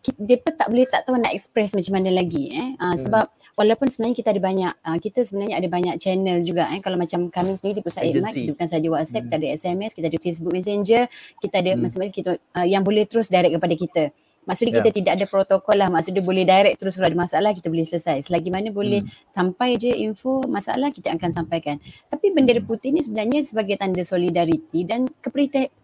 kita, 0.00 0.18
mereka 0.22 0.48
tak 0.54 0.68
boleh 0.70 0.86
tak 0.86 1.02
tahu 1.02 1.18
nak 1.18 1.34
express 1.34 1.74
macam 1.74 1.98
mana 1.98 2.14
lagi 2.14 2.54
eh. 2.54 2.68
Uh, 2.78 2.94
Hmm. 2.94 2.98
sebab 3.02 3.24
walaupun 3.58 3.90
sebenarnya 3.90 4.16
kita 4.16 4.28
ada 4.30 4.38
banyak 4.40 4.72
uh, 4.80 4.98
kita 5.02 5.18
sebenarnya 5.26 5.56
ada 5.58 5.66
banyak 5.66 5.94
channel 5.98 6.38
juga 6.46 6.70
eh. 6.70 6.78
Kalau 6.78 6.94
macam 6.94 7.26
kami 7.26 7.58
sendiri 7.58 7.80
di 7.80 7.82
Pusat 7.82 8.02
Agency. 8.06 8.40
kita 8.46 8.52
bukan 8.54 8.68
saja 8.70 8.86
WhatsApp, 8.86 9.22
Hmm. 9.26 9.28
kita 9.28 9.34
ada 9.34 9.48
SMS, 9.50 9.90
kita 9.90 10.06
ada 10.06 10.18
Facebook 10.22 10.52
Messenger, 10.54 11.02
kita 11.42 11.54
ada 11.58 11.70
Hmm. 11.74 11.80
macam-macam 11.82 12.14
kita 12.14 12.30
uh, 12.54 12.66
yang 12.66 12.82
boleh 12.86 13.02
terus 13.04 13.26
direct 13.26 13.50
kepada 13.52 13.74
kita. 13.74 14.04
Maksudnya 14.46 14.78
Ya. 14.78 14.78
kita 14.80 14.90
tidak 14.94 15.12
ada 15.18 15.26
protokol 15.26 15.76
lah. 15.76 15.90
Maksudnya 15.90 16.22
boleh 16.22 16.46
direct 16.46 16.78
terus 16.78 16.94
kalau 16.94 17.10
ada 17.10 17.18
masalah 17.18 17.50
kita 17.50 17.66
boleh 17.66 17.82
selesai. 17.82 18.30
Selagi 18.30 18.48
mana 18.48 18.70
boleh 18.70 19.02
Hmm. 19.02 19.10
sampai 19.34 19.74
je 19.74 19.90
info 19.90 20.46
masalah 20.46 20.94
kita 20.94 21.10
akan 21.12 21.30
sampaikan. 21.34 21.82
Tapi 22.06 22.30
bendera 22.30 22.62
Hmm. 22.62 22.70
putih 22.70 22.94
ni 22.94 23.02
sebenarnya 23.02 23.42
sebagai 23.42 23.74
tanda 23.74 24.06
solidariti 24.06 24.86
dan 24.86 25.10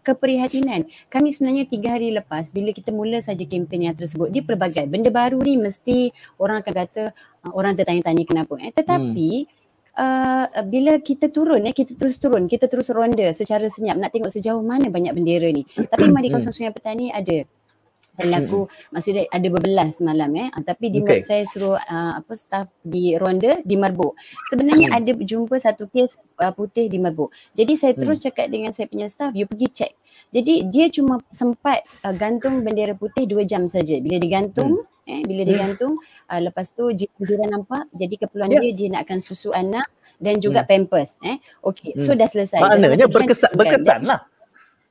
keprihatinan. 0.03 0.87
Kami 1.11 1.27
sebenarnya 1.29 1.67
tiga 1.67 1.99
hari 1.99 2.15
lepas 2.15 2.49
bila 2.49 2.71
kita 2.71 2.95
mula 2.95 3.19
saja 3.19 3.43
kempen 3.43 3.83
yang 3.83 3.95
tersebut 3.95 4.31
dia 4.31 4.41
pelbagai. 4.41 4.87
Benda 4.87 5.11
baru 5.11 5.43
ni 5.43 5.59
mesti 5.59 6.09
orang 6.39 6.63
akan 6.63 6.73
kata 6.73 7.03
uh, 7.43 7.51
orang 7.51 7.75
tertanya-tanya 7.75 8.23
kenapa. 8.23 8.55
Eh, 8.63 8.71
tetapi 8.71 9.29
Uh, 9.93 10.49
bila 10.65 10.97
kita 10.97 11.29
turun 11.29 11.61
ya 11.61 11.69
kita 11.69 11.93
terus 11.93 12.17
turun 12.17 12.49
kita 12.49 12.65
terus 12.65 12.89
ronda 12.89 13.29
secara 13.29 13.69
senyap 13.69 13.93
nak 14.01 14.09
tengok 14.09 14.33
sejauh 14.33 14.65
mana 14.65 14.89
banyak 14.89 15.13
bendera 15.13 15.45
ni 15.53 15.69
tapi 15.69 16.09
memang 16.09 16.25
di 16.25 16.33
kawasan 16.33 16.49
Sungai 16.49 16.73
Petani 16.73 17.13
ada 17.13 17.45
berlaku 18.13 18.69
maksudnya 18.89 19.25
ada 19.27 19.47
berbelas 19.49 19.97
semalam 19.97 20.29
eh 20.37 20.47
Ah, 20.49 20.61
tapi 20.61 20.93
di 20.93 20.99
Okay. 21.01 21.25
saya 21.25 21.43
suruh 21.43 21.75
uh, 21.75 22.13
apa 22.17 22.33
staff 22.37 22.69
di 22.79 23.17
ronda 23.17 23.59
di 23.65 23.75
Merbuk 23.75 24.13
sebenarnya 24.47 24.93
Hmm. 24.93 24.97
ada 25.01 25.11
jumpa 25.17 25.57
satu 25.57 25.89
kes 25.89 26.21
uh, 26.37 26.53
putih 26.53 26.87
di 26.87 27.01
Merbuk 27.01 27.33
jadi 27.51 27.73
saya 27.73 27.93
terus 27.97 28.21
Hmm. 28.21 28.29
cakap 28.29 28.47
dengan 28.53 28.71
saya 28.71 28.85
punya 28.85 29.09
staff 29.09 29.33
you 29.33 29.49
pergi 29.49 29.67
check 29.73 29.91
jadi 30.29 30.65
dia 30.69 30.87
cuma 30.89 31.19
sempat 31.29 31.81
uh, 32.05 32.13
gantung 32.13 32.61
bendera 32.61 32.93
putih 32.93 33.25
dua 33.25 33.43
jam 33.43 33.65
saja 33.65 33.97
bila 33.97 34.21
digantung 34.21 34.85
eh 35.03 35.19
bila 35.25 35.43
digantung 35.43 35.99
uh, 36.29 36.39
lepas 36.39 36.71
tu 36.71 36.87
jiran 36.93 37.17
jiran 37.19 37.49
nampak 37.51 37.83
jadi 37.91 38.15
keperluan 38.23 38.49
Ya. 38.53 38.59
dia 38.61 38.71
dia 38.71 38.89
nakkan 38.93 39.19
susu 39.19 39.51
anak 39.51 39.89
dan 40.21 40.39
juga 40.39 40.63
pampers 40.63 41.19
eh 41.19 41.41
okey 41.59 41.97
so 41.99 42.13
Hmm. 42.13 42.21
dah 42.21 42.29
selesai 42.29 42.61
Maknanya 42.61 43.09
berkesan, 43.11 43.51
diturunkan. 43.51 43.57
berkesan 43.59 44.01
lah. 44.07 44.19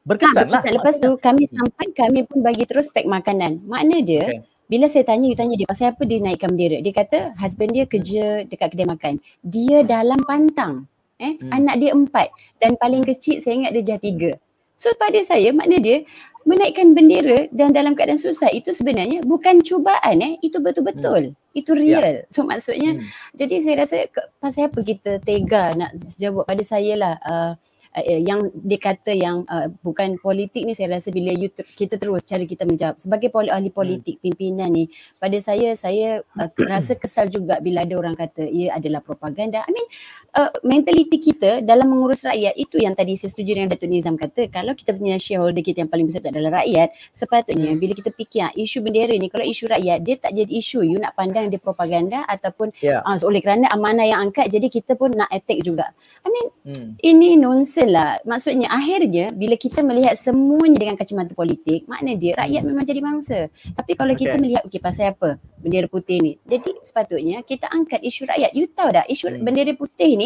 Berkesan 0.03 0.51
lah. 0.51 0.63
Ha, 0.67 0.71
lepas 0.75 0.99
tu 0.99 1.15
kami 1.19 1.47
sampai 1.47 1.95
kami 1.95 2.27
pun 2.27 2.43
bagi 2.43 2.67
terus 2.67 2.91
pack 2.91 3.07
makanan. 3.07 3.63
Makna 3.71 4.03
dia 4.03 4.25
Okay. 4.27 4.41
bila 4.67 4.87
saya 4.89 5.05
tanya 5.05 5.29
you 5.31 5.37
tanya 5.37 5.55
dia 5.55 5.69
pasal 5.69 5.93
apa 5.95 6.03
dia 6.09 6.19
naikkan 6.19 6.51
bendera. 6.51 6.81
Dia 6.83 6.93
kata 6.97 7.19
husband 7.39 7.71
dia 7.77 7.85
kerja 7.87 8.43
dekat 8.49 8.73
kedai 8.75 8.89
makan. 8.89 9.15
Dia 9.45 9.87
dalam 9.87 10.19
pantang. 10.27 10.91
Eh 11.23 11.39
Hmm. 11.39 11.55
anak 11.55 11.75
dia 11.79 11.91
empat 11.95 12.35
dan 12.59 12.75
paling 12.75 13.07
kecil 13.07 13.39
saya 13.39 13.55
ingat 13.63 13.73
dia 13.79 13.95
dah 13.95 14.01
tiga. 14.03 14.31
So 14.75 14.91
pada 14.99 15.23
saya 15.23 15.55
makna 15.55 15.79
dia 15.79 16.03
menaikkan 16.43 16.99
bendera 16.99 17.47
dan 17.55 17.71
dalam 17.71 17.95
keadaan 17.95 18.19
susah 18.19 18.51
itu 18.51 18.75
sebenarnya 18.75 19.23
bukan 19.23 19.63
cubaan 19.63 20.19
eh 20.19 20.43
itu 20.43 20.59
betul-betul. 20.59 21.39
Itu 21.55 21.79
real. 21.79 22.27
So 22.35 22.43
maksudnya 22.43 22.99
Hmm. 22.99 23.07
jadi 23.39 23.55
saya 23.63 23.77
rasa 23.87 23.97
pasal 24.43 24.67
apa 24.67 24.83
kita 24.83 25.23
tega 25.23 25.71
nak 25.79 25.95
jawab 26.19 26.43
pada 26.51 26.65
saya 26.67 26.99
lah 26.99 27.15
uh, 27.23 27.53
uh, 27.97 28.21
yang 28.21 28.49
dia 28.53 28.81
kata 28.81 29.13
yang 29.13 29.45
uh, 29.49 29.69
bukan 29.85 30.17
politik 30.21 30.65
ni 30.65 30.73
saya 30.73 30.97
rasa 30.97 31.13
bila 31.13 31.33
you 31.33 31.53
ter, 31.53 31.65
kita 31.69 32.01
terus 32.01 32.25
cara 32.25 32.43
kita 32.45 32.65
menjawab. 32.65 32.97
Sebagai 32.97 33.29
poli, 33.29 33.53
ahli 33.53 33.69
politik 33.69 34.19
pimpinan 34.25 34.73
ni 34.73 34.89
pada 35.21 35.37
saya 35.39 35.77
saya 35.77 36.25
uh, 36.37 36.49
rasa 36.73 36.97
kesal 36.97 37.29
juga 37.29 37.61
bila 37.61 37.85
ada 37.85 37.95
orang 37.97 38.17
kata 38.17 38.49
ia 38.49 38.75
adalah 38.77 39.05
propaganda. 39.05 39.65
I 39.65 39.71
mean 39.71 39.89
uh, 40.37 40.51
mentaliti 40.65 41.21
kita 41.21 41.61
dalam 41.61 41.93
mengurus 41.93 42.25
rakyat 42.25 42.55
itu 42.57 42.81
yang 42.81 42.97
tadi 42.97 43.17
saya 43.17 43.31
setuju 43.33 43.57
dengan 43.57 43.69
Datuk 43.73 43.89
Nizam 43.89 44.17
kata 44.17 44.49
kalau 44.49 44.73
kita 44.73 44.97
punya 44.97 45.17
shareholder 45.21 45.61
kita 45.61 45.85
yang 45.85 45.91
paling 45.93 46.09
besar 46.09 46.25
adalah 46.25 46.63
rakyat 46.63 46.89
sepatutnya 47.13 47.71
hmm. 47.77 47.81
bila 47.81 47.93
kita 47.97 48.11
fikir 48.13 48.41
ah, 48.49 48.53
isu 48.57 48.79
bendera 48.81 49.15
ni 49.17 49.29
kalau 49.29 49.45
isu 49.45 49.65
rakyat 49.69 49.99
dia 50.01 50.15
tak 50.19 50.33
jadi 50.33 50.53
isu 50.53 50.79
you 50.85 50.99
nak 50.99 51.13
pandang 51.17 51.53
dia 51.53 51.61
propaganda 51.61 52.25
ataupun 52.27 52.73
yeah. 52.81 53.05
uh, 53.05 53.17
oleh 53.23 53.45
kerana 53.45 53.69
amanah 53.73 54.07
yang 54.09 54.21
angkat 54.31 54.49
jadi 54.49 54.67
kita 54.69 54.97
pun 54.97 55.13
nak 55.13 55.29
attack 55.29 55.61
juga 55.63 55.93
I 56.23 56.29
mean 56.31 56.47
hmm. 56.69 56.89
ini 57.03 57.29
nonsense 57.37 57.91
lah 57.93 58.19
maksudnya 58.25 58.73
akhirnya 58.73 59.35
bila 59.35 59.59
kita 59.59 59.85
melihat 59.85 60.17
semuanya 60.17 60.79
dengan 60.81 60.97
kacamata 60.97 61.37
politik 61.37 61.85
makna 61.91 62.17
dia 62.17 62.37
rakyat 62.39 62.61
hmm. 62.63 62.69
memang 62.73 62.85
jadi 62.87 63.01
mangsa 63.03 63.39
tapi 63.77 63.93
kalau 63.99 64.15
okay. 64.17 64.27
kita 64.29 64.37
melihat 64.41 64.63
okey 64.65 64.81
pasal 64.81 65.13
apa 65.13 65.37
bendera 65.59 65.87
putih 65.87 66.19
ni 66.19 66.33
jadi 66.47 66.71
sepatutnya 66.83 67.43
kita 67.47 67.71
angkat 67.71 68.01
isu 68.03 68.27
rakyat 68.27 68.51
you 68.55 68.67
tahu 68.71 68.91
tak 68.95 69.07
isu 69.11 69.31
hmm. 69.31 69.43
bendera 69.43 69.73
putih 69.75 70.11
ni 70.15 70.22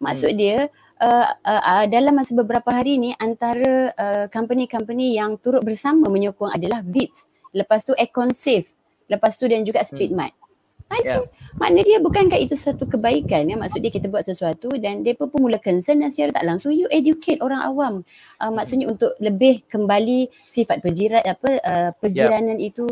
maksud 0.00 0.32
hmm. 0.34 0.38
dia 0.40 0.58
uh, 1.00 1.28
uh, 1.42 1.62
uh, 1.62 1.84
dalam 1.88 2.14
masa 2.16 2.32
beberapa 2.36 2.68
hari 2.70 3.00
ni 3.00 3.10
antara 3.16 3.90
uh, 3.96 4.26
company-company 4.28 5.16
yang 5.16 5.40
turut 5.40 5.64
bersama 5.64 6.06
menyokong 6.12 6.52
adalah 6.52 6.84
Beats 6.84 7.26
lepas 7.56 7.82
tu 7.82 7.96
Econ 7.96 8.30
Safe 8.36 8.68
lepas 9.10 9.34
tu 9.34 9.48
dan 9.50 9.66
juga 9.66 9.82
Speedmart 9.82 10.34
hmm. 10.36 10.48
I 10.90 11.06
yeah. 11.06 11.22
makna 11.54 11.86
dia 11.86 12.02
bukankah 12.02 12.34
itu 12.34 12.58
satu 12.58 12.82
kebaikan 12.90 13.46
ya 13.46 13.54
maksud 13.54 13.78
dia 13.78 13.94
kita 13.94 14.10
buat 14.10 14.26
sesuatu 14.26 14.74
dan 14.74 15.06
dia 15.06 15.14
pun 15.14 15.30
mula 15.38 15.62
concern 15.62 16.02
dan 16.02 16.10
secara 16.10 16.42
tak 16.42 16.46
langsung 16.50 16.74
you 16.74 16.90
educate 16.90 17.38
orang 17.38 17.62
awam 17.62 17.94
uh, 18.42 18.50
maksudnya 18.50 18.90
untuk 18.90 19.14
lebih 19.22 19.62
kembali 19.70 20.26
sifat 20.50 20.82
perjiran 20.82 21.22
apa 21.22 21.50
uh, 21.62 21.90
perjiranan 21.94 22.58
yeah. 22.58 22.74
itu 22.74 22.90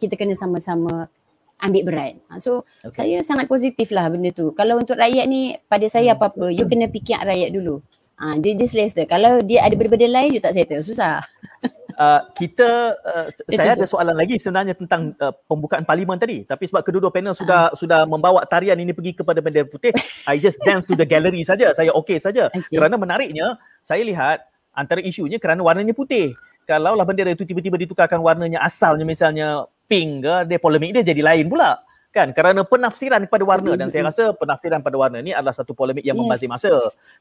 kita 0.00 0.16
kena 0.16 0.32
sama-sama 0.32 1.12
ambil 1.60 1.82
berat. 1.88 2.14
Ha, 2.28 2.36
so 2.36 2.64
okay. 2.84 2.92
saya 2.92 3.16
sangat 3.24 3.48
positif 3.48 3.88
lah 3.92 4.12
benda 4.12 4.32
tu. 4.32 4.52
Kalau 4.52 4.76
untuk 4.80 4.96
rakyat 5.00 5.24
ni 5.28 5.56
pada 5.68 5.86
saya 5.88 6.12
hmm. 6.12 6.16
apa-apa 6.20 6.44
you 6.52 6.68
kena 6.68 6.88
fikir 6.92 7.16
rakyat 7.16 7.50
dulu. 7.52 7.80
Ha, 8.16 8.40
dia 8.40 8.56
dia 8.56 8.68
selesa. 8.68 9.04
Kalau 9.04 9.44
dia 9.44 9.64
ada 9.64 9.72
benda-benda 9.76 10.08
lain 10.08 10.36
you 10.36 10.42
tak 10.42 10.56
settle. 10.56 10.84
Susah. 10.84 11.24
Uh, 11.96 12.20
kita 12.36 12.92
uh, 13.08 13.24
saya 13.48 13.72
ada 13.72 13.88
soalan 13.88 14.12
lagi 14.12 14.36
sebenarnya 14.36 14.76
tentang 14.76 15.16
uh, 15.16 15.32
pembukaan 15.48 15.80
parlimen 15.80 16.20
tadi 16.20 16.44
tapi 16.44 16.68
sebab 16.68 16.84
kedua-dua 16.84 17.08
panel 17.08 17.32
sudah 17.32 17.72
uh. 17.72 17.72
sudah 17.72 18.04
membawa 18.04 18.44
tarian 18.44 18.76
ini 18.76 18.92
pergi 18.92 19.16
kepada 19.16 19.40
bendera 19.40 19.64
putih 19.64 19.96
I 20.28 20.36
just 20.36 20.60
dance 20.60 20.84
to 20.84 20.92
the 20.92 21.08
gallery 21.08 21.40
saja 21.40 21.72
saya 21.72 21.96
okey 21.96 22.20
saja 22.20 22.52
okay. 22.52 22.68
kerana 22.68 23.00
menariknya 23.00 23.56
saya 23.80 24.04
lihat 24.04 24.44
antara 24.76 25.00
isunya 25.00 25.40
kerana 25.40 25.64
warnanya 25.64 25.96
putih 25.96 26.36
kalaulah 26.68 27.08
bendera 27.08 27.32
itu 27.32 27.48
tiba-tiba 27.48 27.80
ditukarkan 27.80 28.20
warnanya 28.20 28.60
asalnya 28.60 29.08
misalnya 29.08 29.64
pink 29.86 30.26
ke 30.26 30.34
dia 30.50 30.58
polemik 30.60 30.90
dia 30.94 31.04
jadi 31.06 31.22
lain 31.22 31.46
pula. 31.50 31.80
Kan? 32.14 32.32
Kerana 32.32 32.64
penafsiran 32.64 33.28
kepada 33.28 33.44
warna. 33.44 33.76
Dan 33.76 33.92
saya 33.92 34.08
rasa 34.08 34.32
penafsiran 34.32 34.80
pada 34.80 34.96
warna 34.96 35.20
ni 35.20 35.36
adalah 35.36 35.52
satu 35.52 35.76
polemik 35.76 36.04
yang 36.04 36.16
yes. 36.16 36.22
membazir 36.24 36.48
masa. 36.48 36.72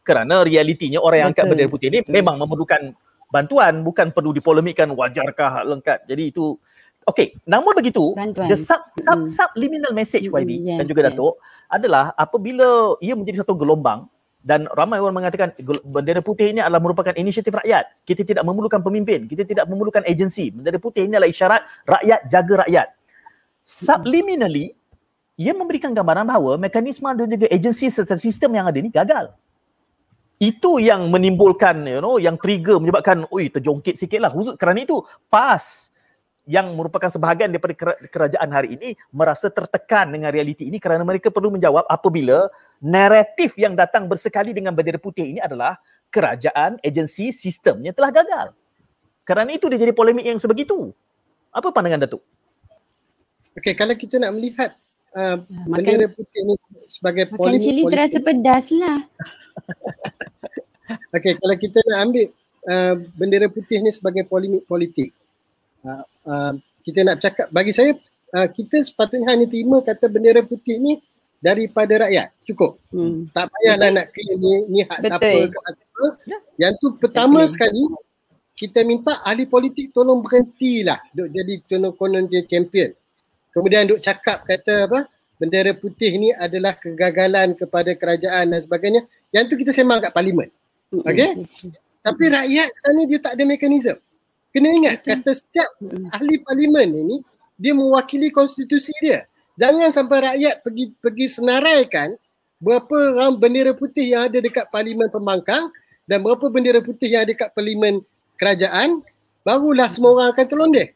Kerana 0.02 0.44
realitinya 0.44 1.04
orang 1.04 1.18
yang 1.20 1.30
angkat 1.36 1.46
bendera 1.52 1.70
putih 1.70 1.90
ni 1.92 2.00
memang 2.08 2.40
memerlukan 2.40 2.96
bantuan 3.28 3.84
bukan 3.84 4.16
perlu 4.16 4.32
dipolemikkan 4.32 4.88
wajarkah 4.96 5.68
lengkap. 5.68 6.08
Jadi 6.08 6.32
itu 6.32 6.56
okey 7.06 7.38
namun 7.46 7.78
begitu 7.78 8.18
bantuan. 8.18 8.50
the 8.50 8.58
sub 8.58 8.82
sub 8.98 9.20
mm. 9.26 9.30
subliminal 9.30 9.94
message 9.94 10.26
YB 10.26 10.66
yes, 10.66 10.78
dan 10.82 10.86
juga 10.90 11.02
Datuk 11.10 11.38
adalah 11.70 12.12
apabila 12.18 12.98
ia 12.98 13.14
menjadi 13.14 13.46
satu 13.46 13.54
gelombang 13.54 14.10
dan 14.46 14.70
ramai 14.78 15.02
orang 15.02 15.26
mengatakan 15.26 15.58
bendera 15.82 16.22
putih 16.22 16.54
ini 16.54 16.62
adalah 16.62 16.78
merupakan 16.78 17.18
inisiatif 17.18 17.50
rakyat. 17.50 17.90
Kita 18.06 18.22
tidak 18.22 18.46
memerlukan 18.46 18.78
pemimpin, 18.86 19.26
kita 19.26 19.42
tidak 19.42 19.66
memerlukan 19.66 20.06
agensi. 20.06 20.54
Bendera 20.54 20.78
putih 20.78 21.10
ini 21.10 21.18
adalah 21.18 21.34
isyarat 21.34 21.62
rakyat 21.82 22.20
jaga 22.30 22.54
rakyat. 22.62 22.88
Subliminally, 23.66 24.78
ia 25.34 25.58
memberikan 25.58 25.90
gambaran 25.98 26.30
bahawa 26.30 26.62
mekanisme 26.62 27.10
dan 27.18 27.26
juga 27.26 27.50
agensi 27.50 27.90
serta 27.90 28.22
sistem 28.22 28.54
yang 28.54 28.70
ada 28.70 28.78
ini 28.78 28.94
gagal. 28.94 29.34
Itu 30.38 30.78
yang 30.78 31.10
menimbulkan, 31.10 31.82
you 31.90 31.98
know, 31.98 32.22
yang 32.22 32.38
trigger 32.38 32.78
menyebabkan, 32.78 33.26
oi 33.34 33.50
terjongkit 33.50 33.98
sikitlah. 33.98 34.30
Kerana 34.62 34.86
itu, 34.86 35.02
PAS 35.26 35.85
yang 36.46 36.78
merupakan 36.78 37.10
sebahagian 37.10 37.50
daripada 37.50 37.98
kerajaan 38.06 38.50
hari 38.54 38.78
ini 38.78 38.90
merasa 39.10 39.50
tertekan 39.50 40.14
dengan 40.14 40.30
realiti 40.30 40.70
ini 40.70 40.78
kerana 40.78 41.02
mereka 41.02 41.34
perlu 41.34 41.50
menjawab 41.50 41.90
apabila 41.90 42.54
naratif 42.78 43.58
yang 43.58 43.74
datang 43.74 44.06
bersekali 44.06 44.54
dengan 44.54 44.78
bendera 44.78 45.02
putih 45.02 45.26
ini 45.26 45.42
adalah 45.42 45.82
kerajaan, 46.14 46.78
agensi, 46.86 47.34
sistemnya 47.34 47.92
telah 47.92 48.14
gagal. 48.14 48.48
Kerana 49.26 49.58
itu 49.58 49.66
dia 49.74 49.82
jadi 49.82 49.92
polemik 49.92 50.24
yang 50.24 50.38
sebegitu. 50.38 50.94
Apa 51.50 51.74
pandangan 51.74 52.06
Datuk? 52.06 52.22
Okey, 53.58 53.74
kalau 53.74 53.98
kita 53.98 54.22
nak 54.22 54.32
melihat 54.38 54.78
uh, 55.18 55.42
bendera 55.50 56.06
putih 56.12 56.40
ini 56.46 56.54
sebagai 56.92 57.34
makan 57.34 57.40
polemik 57.42 57.64
cili 57.66 57.84
terasa 57.90 58.18
pedas 58.22 58.68
lah. 58.70 59.00
Okey, 61.18 61.42
kalau 61.42 61.56
kita 61.58 61.80
nak 61.90 62.00
ambil 62.06 62.26
uh, 62.70 62.94
bendera 63.18 63.48
putih 63.50 63.82
ini 63.82 63.90
sebagai 63.90 64.28
polemik 64.30 64.68
politik, 64.70 65.10
uh, 65.86 66.04
uh, 66.26 66.54
kita 66.82 67.06
nak 67.06 67.22
cakap, 67.22 67.48
bagi 67.54 67.72
saya 67.72 67.94
uh, 68.34 68.48
kita 68.50 68.82
sepatutnya 68.82 69.32
hanya 69.32 69.46
terima 69.46 69.80
kata 69.86 70.10
bendera 70.10 70.42
putih 70.42 70.82
ni 70.82 71.00
daripada 71.40 72.10
rakyat. 72.10 72.34
Cukup. 72.42 72.82
Hmm. 72.90 73.30
Tak 73.30 73.54
payahlah 73.54 73.90
nak 73.94 74.08
claim 74.10 74.38
ni, 74.42 74.54
ni 74.70 74.80
hak 74.82 75.00
Betul. 75.06 75.10
siapa 75.10 75.30
ke 75.54 75.60
apa. 75.62 76.06
Ya. 76.26 76.38
Yang 76.68 76.74
tu 76.82 76.88
pertama 76.98 77.46
Betul. 77.46 77.54
sekali 77.54 77.84
kita 78.56 78.80
minta 78.88 79.20
ahli 79.22 79.44
politik 79.46 79.92
tolong 79.92 80.24
berhentilah 80.24 80.98
duk 81.12 81.28
jadi 81.30 81.54
konon-konon 81.68 82.26
je 82.32 82.42
champion. 82.48 82.90
Kemudian 83.52 83.86
duk 83.88 84.02
cakap 84.02 84.42
kata 84.44 84.90
apa 84.90 85.00
bendera 85.36 85.76
putih 85.76 86.16
ni 86.16 86.32
adalah 86.32 86.80
kegagalan 86.80 87.54
kepada 87.54 87.92
kerajaan 87.94 88.56
dan 88.56 88.60
sebagainya. 88.64 89.02
Yang 89.36 89.44
tu 89.52 89.56
kita 89.60 89.72
sembang 89.76 90.10
kat 90.10 90.12
parlimen. 90.16 90.50
Hmm. 90.90 91.04
Okey? 91.04 91.46
Tapi 92.06 92.24
rakyat 92.30 92.70
sekarang 92.78 92.98
ni 93.02 93.06
dia 93.10 93.20
tak 93.20 93.34
ada 93.36 93.44
mekanisme. 93.44 93.98
Kena 94.56 94.72
ingat 94.72 95.04
kata 95.04 95.36
setiap 95.36 95.68
ahli 96.16 96.40
parlimen 96.40 96.96
ini 96.96 97.18
dia 97.60 97.76
mewakili 97.76 98.32
konstitusi 98.32 98.96
dia. 99.04 99.28
Jangan 99.60 99.92
sampai 99.92 100.32
rakyat 100.32 100.64
pergi 100.64 100.96
pergi 100.96 101.28
senaraikan 101.28 102.16
berapa 102.64 103.20
ram 103.20 103.36
bendera 103.36 103.76
putih 103.76 104.16
yang 104.16 104.32
ada 104.32 104.40
dekat 104.40 104.72
parlimen 104.72 105.12
pembangkang 105.12 105.68
dan 106.08 106.24
berapa 106.24 106.48
bendera 106.48 106.80
putih 106.80 107.12
yang 107.12 107.28
ada 107.28 107.36
dekat 107.36 107.52
parlimen 107.52 108.00
kerajaan 108.40 109.04
barulah 109.44 109.92
semua 109.92 110.24
orang 110.24 110.32
akan 110.32 110.48
terlondeh. 110.48 110.96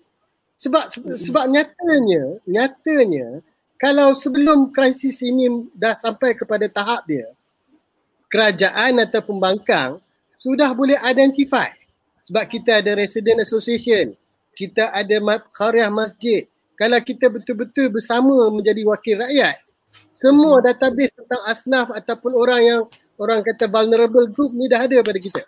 Sebab 0.55 0.95
sebab 1.19 1.51
nyatanya 1.51 2.39
nyatanya 2.47 3.43
kalau 3.75 4.15
sebelum 4.15 4.71
krisis 4.71 5.19
ini 5.19 5.67
dah 5.75 5.99
sampai 5.99 6.31
kepada 6.31 6.63
tahap 6.71 7.03
dia 7.03 7.27
kerajaan 8.31 9.03
atau 9.03 9.19
pembangkang 9.19 9.99
sudah 10.39 10.71
boleh 10.71 10.95
identify 11.03 11.67
sebab 12.29 12.45
kita 12.45 12.85
ada 12.85 12.93
resident 12.93 13.41
association. 13.41 14.13
Kita 14.53 14.93
ada 14.93 15.17
karya 15.49 15.89
masjid. 15.89 16.45
Kalau 16.77 17.01
kita 17.01 17.27
betul-betul 17.27 17.89
bersama 17.91 18.47
menjadi 18.53 18.85
wakil 18.85 19.19
rakyat 19.19 19.57
semua 20.19 20.59
database 20.59 21.15
tentang 21.15 21.41
asnaf 21.47 21.87
ataupun 21.95 22.35
orang 22.35 22.61
yang 22.61 22.81
orang 23.15 23.39
kata 23.39 23.71
vulnerable 23.71 24.27
group 24.27 24.51
ni 24.51 24.67
dah 24.67 24.83
ada 24.83 24.99
pada 24.99 25.19
kita. 25.19 25.43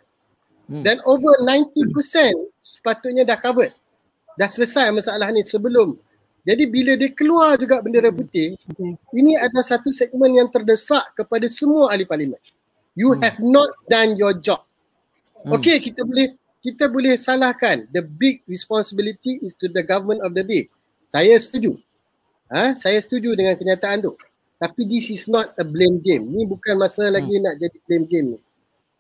Hmm. 0.71 0.87
dan 0.87 1.03
over 1.03 1.35
90% 1.43 1.83
sepatutnya 2.63 3.27
dah 3.27 3.35
covered. 3.35 3.75
Dah 4.39 4.47
selesai 4.47 4.87
masalah 4.95 5.27
ni 5.35 5.43
sebelum. 5.43 5.99
Jadi 6.47 6.63
bila 6.63 6.95
dia 6.95 7.11
keluar 7.11 7.59
juga 7.59 7.83
bendera 7.83 8.09
putih 8.09 8.55
ini 9.13 9.35
adalah 9.35 9.67
satu 9.67 9.91
segmen 9.91 10.31
yang 10.39 10.47
terdesak 10.47 11.11
kepada 11.13 11.45
semua 11.51 11.91
ahli 11.91 12.07
parlimen. 12.07 12.39
You 12.95 13.13
hmm. 13.13 13.19
have 13.19 13.37
not 13.43 13.67
done 13.91 14.15
your 14.15 14.31
job. 14.39 14.63
Hmm. 15.43 15.59
okay 15.59 15.83
kita 15.83 16.07
boleh 16.07 16.39
kita 16.61 16.85
boleh 16.85 17.17
salahkan 17.17 17.89
the 17.89 18.05
big 18.05 18.45
responsibility 18.45 19.41
is 19.41 19.57
to 19.57 19.65
the 19.65 19.81
government 19.81 20.21
of 20.21 20.37
the 20.37 20.45
day. 20.45 20.63
Saya 21.09 21.35
setuju. 21.41 21.75
Ha? 22.53 22.77
Saya 22.77 23.01
setuju 23.01 23.33
dengan 23.33 23.57
kenyataan 23.57 24.05
tu. 24.05 24.13
Tapi 24.61 24.85
this 24.85 25.09
is 25.09 25.25
not 25.25 25.57
a 25.57 25.65
blame 25.65 25.97
game. 25.97 26.21
Ni 26.29 26.45
bukan 26.45 26.77
masa 26.77 27.09
hmm. 27.09 27.13
lagi 27.17 27.35
nak 27.41 27.55
jadi 27.57 27.77
blame 27.89 28.05
game 28.05 28.27
ni. 28.37 28.39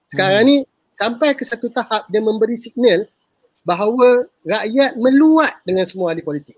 Sekarang 0.09 0.43
hmm. 0.43 0.49
ni 0.49 0.55
sampai 0.91 1.37
ke 1.37 1.45
satu 1.45 1.69
tahap 1.69 2.09
dia 2.09 2.19
memberi 2.19 2.57
signal 2.57 3.05
bahawa 3.61 4.25
rakyat 4.41 4.97
meluat 4.97 5.61
dengan 5.61 5.85
semua 5.85 6.17
ahli 6.17 6.25
politik. 6.25 6.57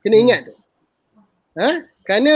Kena 0.00 0.16
hmm. 0.16 0.24
ingat 0.24 0.40
tu. 0.48 0.54
Ha? 1.60 1.70
Kerana 2.00 2.32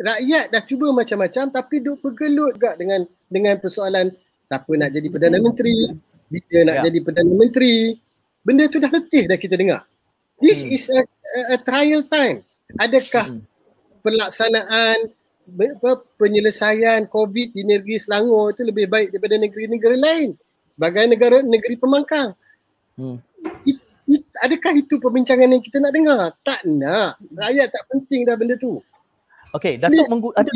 rakyat 0.00 0.44
dah 0.48 0.62
cuba 0.64 0.86
macam-macam 0.96 1.44
tapi 1.52 1.76
duk 1.84 2.00
pergelut 2.00 2.56
juga 2.56 2.72
dengan 2.80 3.04
dengan 3.28 3.54
persoalan 3.60 4.14
siapa 4.48 4.70
nak 4.80 4.90
jadi 4.96 5.06
Perdana 5.12 5.38
Menteri, 5.44 5.92
bila 6.28 6.58
nak 6.68 6.76
ya. 6.80 6.82
jadi 6.88 6.98
Perdana 7.02 7.32
Menteri. 7.34 7.96
Benda 8.44 8.64
tu 8.70 8.80
dah 8.80 8.88
letih 8.88 9.28
dah 9.28 9.36
kita 9.36 9.56
dengar. 9.56 9.84
This 10.40 10.62
hmm. 10.62 10.72
is 10.72 10.84
a, 10.88 11.02
a, 11.02 11.40
a 11.52 11.56
trial 11.60 12.06
time. 12.06 12.46
Adakah 12.78 13.36
hmm. 13.36 13.42
pelaksanaan 14.04 15.12
penyelesaian 16.20 17.08
COVID 17.08 17.56
di 17.56 17.62
negeri 17.64 17.96
Selangor 17.96 18.52
itu 18.52 18.62
lebih 18.64 18.86
baik 18.86 19.16
daripada 19.16 19.40
negeri-negeri 19.40 19.96
lain 19.96 20.28
sebagai 20.76 21.04
negara 21.08 21.36
negeri 21.42 21.74
pembangkang? 21.80 22.36
Hmm. 22.94 23.18
It, 23.64 23.78
it, 24.06 24.22
adakah 24.44 24.76
itu 24.76 25.00
perbincangan 25.00 25.48
yang 25.48 25.62
kita 25.64 25.80
nak 25.80 25.92
dengar? 25.92 26.22
Tak 26.44 26.60
nak. 26.68 27.18
Rakyat 27.34 27.68
tak 27.72 27.84
penting 27.90 28.28
dah 28.28 28.36
benda 28.36 28.54
tu. 28.60 28.78
Okey, 29.56 29.80
Datuk 29.80 30.06
menggu- 30.12 30.36
ada 30.36 30.50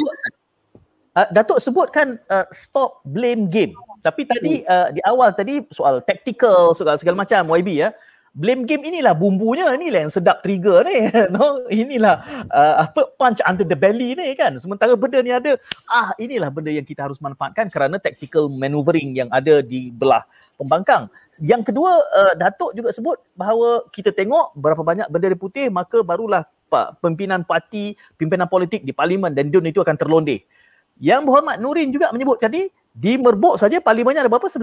uh, 1.16 1.28
Datuk 1.32 1.58
sebutkan 1.60 2.20
uh, 2.28 2.44
stop 2.52 3.00
blame 3.08 3.48
game. 3.48 3.72
Tapi 4.02 4.26
tadi 4.26 4.52
uh, 4.66 4.90
di 4.90 5.00
awal 5.06 5.30
tadi 5.30 5.62
soal 5.70 6.02
tactical 6.02 6.74
segala 6.74 6.98
segala 6.98 7.22
macam 7.22 7.46
YB 7.54 7.70
ya. 7.86 7.90
Blame 8.32 8.64
game 8.64 8.88
inilah 8.88 9.12
bumbunya 9.12 9.68
inilah 9.76 10.08
yang 10.08 10.12
sedap 10.12 10.40
trigger 10.40 10.88
ni. 10.88 11.04
no, 11.36 11.68
inilah 11.68 12.48
uh, 12.48 12.88
apa 12.88 13.12
punch 13.20 13.44
under 13.44 13.62
the 13.62 13.76
belly 13.76 14.16
ni 14.16 14.32
kan. 14.34 14.56
Sementara 14.56 14.96
benda 14.96 15.20
ni 15.20 15.30
ada 15.30 15.54
ah 15.86 16.16
inilah 16.16 16.48
benda 16.48 16.72
yang 16.72 16.88
kita 16.88 17.06
harus 17.06 17.20
manfaatkan 17.20 17.68
kerana 17.68 18.00
tactical 18.00 18.48
maneuvering 18.48 19.12
yang 19.14 19.28
ada 19.30 19.60
di 19.60 19.92
belah 19.92 20.24
pembangkang. 20.56 21.12
Yang 21.44 21.70
kedua 21.70 21.92
uh, 22.08 22.32
Datuk 22.34 22.72
juga 22.72 22.90
sebut 22.90 23.20
bahawa 23.36 23.84
kita 23.92 24.10
tengok 24.10 24.56
berapa 24.56 24.80
banyak 24.80 25.06
bendera 25.12 25.36
putih 25.36 25.68
maka 25.68 26.00
barulah 26.00 26.48
pimpinan 27.04 27.44
parti, 27.44 27.92
pimpinan 28.16 28.48
politik 28.48 28.80
di 28.80 28.96
parlimen 28.96 29.36
dan 29.36 29.52
DUN 29.52 29.68
itu 29.68 29.84
akan 29.84 29.96
terlondeh. 30.00 30.40
Yang 30.98 31.20
Berhormat 31.28 31.56
Nurin 31.60 31.88
juga 31.94 32.10
menyebut 32.10 32.40
tadi 32.40 32.68
di 32.92 33.16
Merbuk 33.16 33.56
saja 33.56 33.80
parlimennya 33.80 34.26
ada 34.26 34.30
berapa? 34.30 34.48
11. 34.48 34.60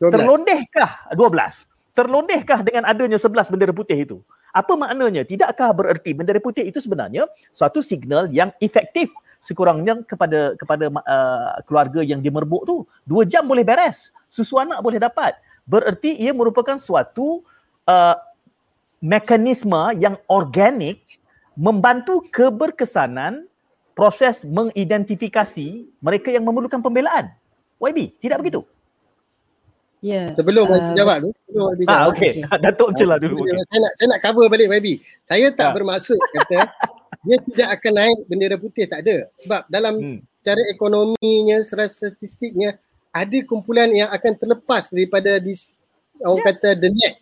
12. 0.00 0.12
Terlondehkah 0.12 0.92
12? 1.16 1.96
Terlondehkah 1.96 2.60
dengan 2.64 2.84
adanya 2.88 3.18
11 3.20 3.52
bendera 3.52 3.72
putih 3.74 3.98
itu? 3.98 4.18
Apa 4.50 4.74
maknanya? 4.74 5.22
Tidakkah 5.22 5.70
bererti 5.74 6.10
bendera 6.16 6.42
putih 6.42 6.66
itu 6.66 6.82
sebenarnya 6.82 7.26
suatu 7.54 7.84
signal 7.84 8.26
yang 8.34 8.50
efektif 8.58 9.10
sekurangnya 9.40 10.04
kepada 10.04 10.54
kepada 10.54 10.92
uh, 10.92 11.58
keluarga 11.64 12.00
yang 12.04 12.20
dimerbuk 12.20 12.62
tu. 12.68 12.76
Dua 13.08 13.24
jam 13.24 13.46
boleh 13.46 13.64
beres. 13.64 14.12
Susu 14.26 14.60
anak 14.60 14.84
boleh 14.84 15.00
dapat. 15.00 15.38
Bererti 15.64 16.18
ia 16.18 16.34
merupakan 16.34 16.76
suatu 16.76 17.42
uh, 17.88 18.16
mekanisme 19.00 19.96
yang 19.96 20.20
organik 20.28 21.18
membantu 21.56 22.24
keberkesanan 22.30 23.49
proses 24.00 24.48
mengidentifikasi 24.48 25.92
mereka 26.00 26.32
yang 26.32 26.40
memerlukan 26.40 26.80
pembelaan. 26.80 27.28
YB, 27.76 28.16
tidak 28.16 28.40
begitu? 28.40 28.64
Ya. 30.00 30.32
Sebelum 30.32 30.64
uh, 30.72 30.96
jawab 30.96 31.28
tu, 31.28 31.30
sebelum 31.44 31.76
YB 31.76 31.80
jawab. 31.84 32.00
Ah, 32.00 32.08
okey. 32.08 32.40
Okay. 32.40 32.60
Datuk 32.64 32.96
celah 32.96 33.20
dulu. 33.20 33.44
Okay. 33.44 33.60
Saya 33.68 33.78
nak 33.84 33.92
saya 34.00 34.06
nak 34.16 34.20
cover 34.24 34.48
balik 34.48 34.72
YB. 34.72 35.04
Saya 35.28 35.52
tak 35.52 35.68
ha. 35.68 35.74
bermaksud 35.76 36.16
kata 36.16 36.72
dia 37.28 37.36
tidak 37.44 37.68
akan 37.76 37.92
naik 37.92 38.18
bendera 38.24 38.56
putih 38.56 38.88
tak 38.88 39.04
ada. 39.04 39.28
Sebab 39.36 39.68
dalam 39.68 39.94
hmm. 40.00 40.18
cara 40.40 40.62
ekonominya, 40.72 41.60
secara 41.60 41.84
statistiknya 41.92 42.80
ada 43.12 43.38
kumpulan 43.44 43.92
yang 43.92 44.08
akan 44.08 44.32
terlepas 44.32 44.88
daripada 44.88 45.36
dis, 45.36 45.76
orang 46.24 46.40
yeah. 46.40 46.48
kata 46.56 46.68
the 46.80 46.88
net 46.88 47.14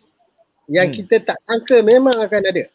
yang 0.71 0.87
hmm. 0.87 0.95
kita 1.03 1.15
tak 1.27 1.37
sangka 1.43 1.83
memang 1.83 2.15
akan 2.15 2.39
ada. 2.47 2.71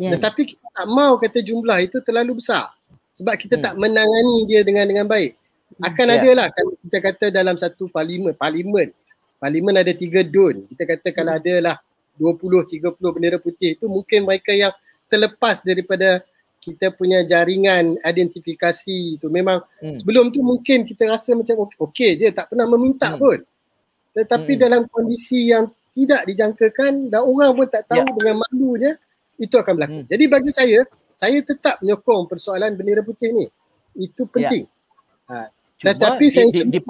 Yeah. 0.00 0.16
Tetapi 0.16 0.56
kita 0.56 0.64
tak 0.64 0.88
mau 0.88 1.20
kata 1.20 1.44
jumlah 1.44 1.84
itu 1.84 2.00
terlalu 2.00 2.40
besar 2.40 2.72
sebab 3.14 3.34
kita 3.38 3.56
hmm. 3.58 3.64
tak 3.64 3.74
menangani 3.78 4.38
dia 4.50 4.60
dengan 4.66 4.84
dengan 4.86 5.06
baik. 5.06 5.38
Akan 5.82 6.06
yeah. 6.06 6.18
ada 6.22 6.30
lah 6.34 6.48
kalau 6.54 6.74
kita 6.86 6.98
kata 7.02 7.26
dalam 7.34 7.56
satu 7.58 7.90
parlimen, 7.90 8.34
parlimen, 8.34 8.90
parlimen 9.38 9.74
ada 9.74 9.90
tiga 9.94 10.22
dun. 10.22 10.66
Kita 10.70 10.82
kata 10.86 11.08
kalau 11.10 11.34
hmm. 11.34 11.40
ada 11.42 11.54
lah 11.62 11.76
20, 12.18 12.78
30 12.78 12.94
bendera 12.94 13.38
putih 13.42 13.74
itu 13.74 13.90
mungkin 13.90 14.22
mereka 14.22 14.54
yang 14.54 14.70
terlepas 15.10 15.62
daripada 15.66 16.22
kita 16.64 16.88
punya 16.96 17.20
jaringan 17.28 18.00
identifikasi 18.00 19.20
itu 19.20 19.26
memang 19.28 19.60
hmm. 19.84 20.00
sebelum 20.00 20.32
tu 20.32 20.40
mungkin 20.40 20.88
kita 20.88 21.12
rasa 21.12 21.36
macam 21.36 21.68
okey 21.68 21.76
okay 21.76 22.10
je 22.16 22.32
tak 22.32 22.48
pernah 22.48 22.64
meminta 22.64 23.12
hmm. 23.12 23.20
pun 23.20 23.38
tetapi 24.16 24.56
hmm. 24.56 24.60
dalam 24.64 24.82
kondisi 24.88 25.52
yang 25.52 25.68
tidak 25.92 26.24
dijangkakan 26.24 27.12
dan 27.12 27.20
orang 27.20 27.52
pun 27.52 27.68
tak 27.68 27.84
tahu 27.84 28.08
yeah. 28.08 28.16
dengan 28.16 28.36
malunya 28.40 28.92
itu 29.36 29.54
akan 29.60 29.72
berlaku 29.76 29.98
hmm. 30.00 30.08
jadi 30.08 30.24
bagi 30.24 30.50
saya 30.56 30.80
saya 31.24 31.40
tetap 31.40 31.80
menyokong 31.80 32.28
persoalan 32.28 32.76
bendera 32.76 33.00
putih 33.00 33.32
ni. 33.32 33.46
Itu 33.96 34.28
ya. 34.28 34.30
penting. 34.36 34.64
Ya. 34.68 35.32
Ha. 35.32 35.48
Tetapi 35.80 36.24
saya 36.28 36.52
di, 36.52 36.68
di, 36.68 36.76
di 36.76 36.80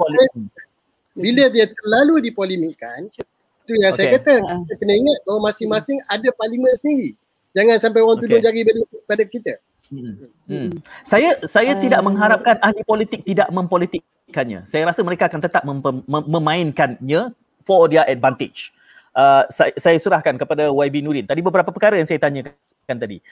bila 1.15 1.47
dia 1.47 1.71
terlalu 1.71 2.27
dipolemikkan, 2.27 3.07
itu 3.07 3.73
yang 3.79 3.95
okay. 3.95 4.11
saya 4.11 4.19
kata, 4.19 4.43
kita 4.43 4.73
kena 4.75 4.93
ingat 4.99 5.17
bahawa 5.23 5.49
masing-masing 5.49 5.97
ada 6.11 6.27
parlimen 6.35 6.75
sendiri. 6.75 7.15
Jangan 7.55 7.75
sampai 7.79 8.03
orang 8.03 8.19
okay. 8.19 8.27
tuduh 8.27 8.39
jari 8.43 8.61
pada 9.07 9.23
kita. 9.23 9.53
Hmm. 9.87 10.27
Hmm. 10.51 10.69
Saya 11.07 11.39
saya 11.47 11.77
uh, 11.77 11.79
tidak 11.79 12.01
mengharapkan 12.03 12.59
ahli 12.59 12.83
politik 12.83 13.23
tidak 13.23 13.47
mempolitikkannya. 13.47 14.67
Saya 14.67 14.83
rasa 14.91 14.99
mereka 15.07 15.31
akan 15.31 15.39
tetap 15.39 15.63
mem- 15.63 16.03
mem- 16.03 16.27
memainkannya 16.27 17.31
for 17.63 17.87
their 17.87 18.03
advantage. 18.11 18.75
Uh, 19.15 19.47
saya, 19.47 19.71
saya 19.79 19.95
serahkan 19.95 20.35
kepada 20.35 20.67
YB 20.67 20.99
Nurin. 20.99 21.23
Tadi 21.23 21.39
beberapa 21.39 21.71
perkara 21.71 21.95
yang 21.95 22.09
saya 22.09 22.19
tanyakan 22.19 22.97
tadi 22.99 23.23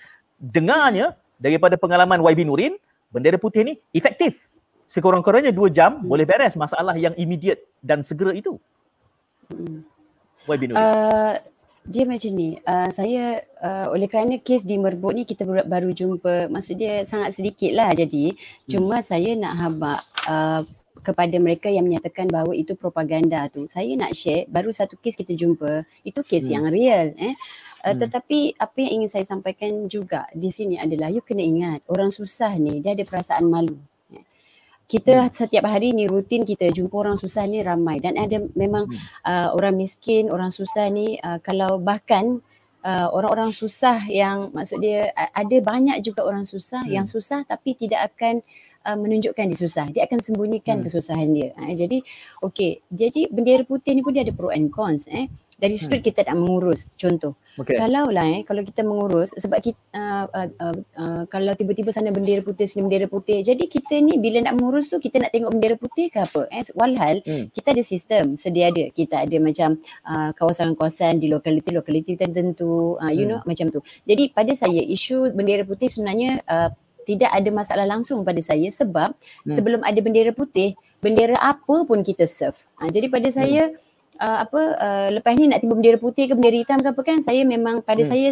dengarnya 0.44 1.16
daripada 1.40 1.80
pengalaman 1.80 2.20
YB 2.20 2.44
Nurin, 2.44 2.76
bendera 3.08 3.40
putih 3.40 3.64
ni 3.64 3.74
efektif. 3.96 4.36
Sekurang-kurangnya 4.92 5.56
dua 5.56 5.72
jam 5.72 6.04
hmm. 6.04 6.12
boleh 6.12 6.28
beres 6.28 6.60
masalah 6.60 6.94
yang 7.00 7.16
immediate 7.16 7.64
dan 7.80 8.04
segera 8.04 8.36
itu. 8.36 8.60
Hmm. 9.48 9.88
YB 10.52 10.76
Nurin. 10.76 10.84
Uh, 10.84 11.40
dia 11.84 12.08
macam 12.08 12.32
ni, 12.32 12.56
uh, 12.64 12.88
saya 12.92 13.44
uh, 13.60 13.92
oleh 13.92 14.08
kerana 14.08 14.40
kes 14.40 14.64
di 14.64 14.80
Merbuk 14.80 15.12
ni 15.16 15.24
kita 15.28 15.44
baru 15.48 15.92
jumpa, 15.92 16.48
maksud 16.48 16.80
dia 16.80 17.04
sangat 17.04 17.36
sedikit 17.36 17.72
lah 17.76 17.92
jadi. 17.96 18.36
Hmm. 18.36 18.70
Cuma 18.72 19.00
saya 19.00 19.36
nak 19.40 19.54
habak 19.56 20.00
uh, 20.28 20.62
kepada 21.04 21.36
mereka 21.36 21.68
yang 21.68 21.84
menyatakan 21.84 22.32
bahawa 22.32 22.56
itu 22.56 22.80
propaganda 22.80 23.44
tu. 23.52 23.68
Saya 23.68 23.92
nak 24.00 24.16
share 24.16 24.48
baru 24.48 24.72
satu 24.72 24.96
kes 24.96 25.20
kita 25.20 25.36
jumpa, 25.36 25.84
itu 26.08 26.20
kes 26.24 26.48
hmm. 26.48 26.54
yang 26.56 26.66
real. 26.72 27.08
Eh. 27.20 27.36
Uh, 27.84 27.92
hmm. 27.92 28.00
Tetapi 28.08 28.40
apa 28.56 28.78
yang 28.80 28.92
ingin 29.04 29.10
saya 29.12 29.26
sampaikan 29.28 29.92
juga 29.92 30.24
di 30.32 30.48
sini 30.48 30.80
adalah 30.80 31.12
you 31.12 31.20
kena 31.20 31.44
ingat 31.44 31.84
orang 31.92 32.16
susah 32.16 32.56
ni 32.56 32.80
dia 32.80 32.96
ada 32.96 33.04
perasaan 33.04 33.44
malu. 33.44 33.76
Ya. 34.08 34.24
Kita 34.88 35.28
hmm. 35.28 35.32
setiap 35.36 35.68
hari 35.68 35.92
ni 35.92 36.08
rutin 36.08 36.48
kita 36.48 36.72
jumpa 36.72 36.96
orang 36.96 37.20
susah 37.20 37.44
ni 37.44 37.60
ramai 37.60 38.00
dan 38.00 38.16
ada 38.16 38.40
memang 38.56 38.88
hmm. 38.88 39.28
uh, 39.28 39.52
orang 39.52 39.76
miskin, 39.76 40.32
orang 40.32 40.48
susah 40.56 40.88
ni 40.88 41.20
uh, 41.20 41.44
kalau 41.44 41.76
bahkan 41.76 42.40
uh, 42.88 43.12
orang-orang 43.12 43.52
susah 43.52 44.08
yang 44.08 44.48
maksud 44.56 44.80
dia 44.80 45.12
ada 45.16 45.58
banyak 45.60 46.00
juga 46.00 46.24
orang 46.24 46.48
susah 46.48 46.88
hmm. 46.88 46.94
yang 46.96 47.04
susah 47.04 47.44
tapi 47.44 47.76
tidak 47.76 48.16
akan 48.16 48.40
uh, 48.88 48.96
menunjukkan 48.96 49.44
dia 49.52 49.60
susah. 49.60 49.92
Dia 49.92 50.08
akan 50.08 50.24
sembunyikan 50.24 50.80
hmm. 50.80 50.88
kesusahan 50.88 51.28
dia. 51.36 51.52
Uh, 51.60 51.76
jadi 51.76 52.00
okey, 52.48 52.80
jadi 52.88 53.28
bendera 53.28 53.68
putih 53.68 53.92
ni 53.92 54.00
pun 54.00 54.16
dia 54.16 54.24
ada 54.24 54.32
pro 54.32 54.56
and 54.56 54.72
cons 54.72 55.12
eh 55.12 55.28
dari 55.64 55.80
sudut 55.80 56.04
hmm. 56.04 56.08
kita 56.12 56.20
nak 56.28 56.36
mengurus 56.44 56.92
contoh 57.00 57.40
okay. 57.56 57.80
kalau 57.80 58.12
lah 58.12 58.28
eh 58.28 58.44
kalau 58.44 58.68
kita 58.68 58.84
mengurus 58.84 59.32
sebab 59.32 59.64
kita 59.64 59.80
uh, 59.96 60.28
uh, 60.28 60.50
uh, 60.60 60.76
uh, 61.00 61.24
kalau 61.32 61.56
tiba-tiba 61.56 61.96
sana 61.96 62.12
bendera 62.12 62.44
putih 62.44 62.68
sini 62.68 62.84
bendera 62.84 63.08
putih 63.08 63.40
jadi 63.48 63.64
kita 63.64 63.96
ni 64.04 64.20
bila 64.20 64.44
nak 64.44 64.60
mengurus 64.60 64.92
tu 64.92 65.00
kita 65.00 65.24
nak 65.24 65.32
tengok 65.32 65.56
bendera 65.56 65.80
putih 65.80 66.12
ke 66.12 66.20
apa 66.20 66.52
eh 66.52 66.68
walhal 66.76 67.24
hmm. 67.24 67.56
kita 67.56 67.72
ada 67.72 67.84
sistem 67.88 68.36
sedia 68.36 68.76
ada 68.76 68.92
kita 68.92 69.24
ada 69.24 69.38
macam 69.40 69.80
uh, 70.04 70.36
kawasan-kawasan 70.36 71.24
di 71.24 71.32
lokaliti-lokaliti 71.32 72.20
tertentu 72.20 73.00
uh, 73.00 73.08
you 73.08 73.24
hmm. 73.24 73.40
know 73.40 73.40
macam 73.48 73.72
tu 73.72 73.80
jadi 74.04 74.36
pada 74.36 74.52
saya 74.52 74.84
isu 74.84 75.32
bendera 75.32 75.64
putih 75.64 75.88
sebenarnya 75.88 76.44
uh, 76.44 76.76
tidak 77.08 77.32
ada 77.32 77.50
masalah 77.56 77.88
langsung 77.88 78.28
pada 78.28 78.44
saya 78.44 78.68
sebab 78.68 79.16
hmm. 79.48 79.56
sebelum 79.56 79.80
ada 79.88 80.00
bendera 80.04 80.36
putih 80.36 80.76
bendera 81.00 81.40
apa 81.40 81.88
pun 81.88 82.04
kita 82.04 82.28
serve 82.28 82.60
uh, 82.84 82.92
jadi 82.92 83.08
pada 83.08 83.32
hmm. 83.32 83.36
Uh, 84.20 84.38
apa 84.46 84.62
uh, 84.78 85.08
lepas 85.16 85.34
ni 85.38 85.50
nak 85.50 85.64
tiba 85.64 85.74
bendera 85.74 85.98
putih 85.98 86.30
ke 86.30 86.34
bendera 86.38 86.58
hitam 86.60 86.80
ke 86.82 86.90
apa 86.92 87.02
kan 87.02 87.20
saya 87.24 87.42
memang 87.48 87.82
pada 87.82 88.04
hmm. 88.04 88.10
saya 88.10 88.28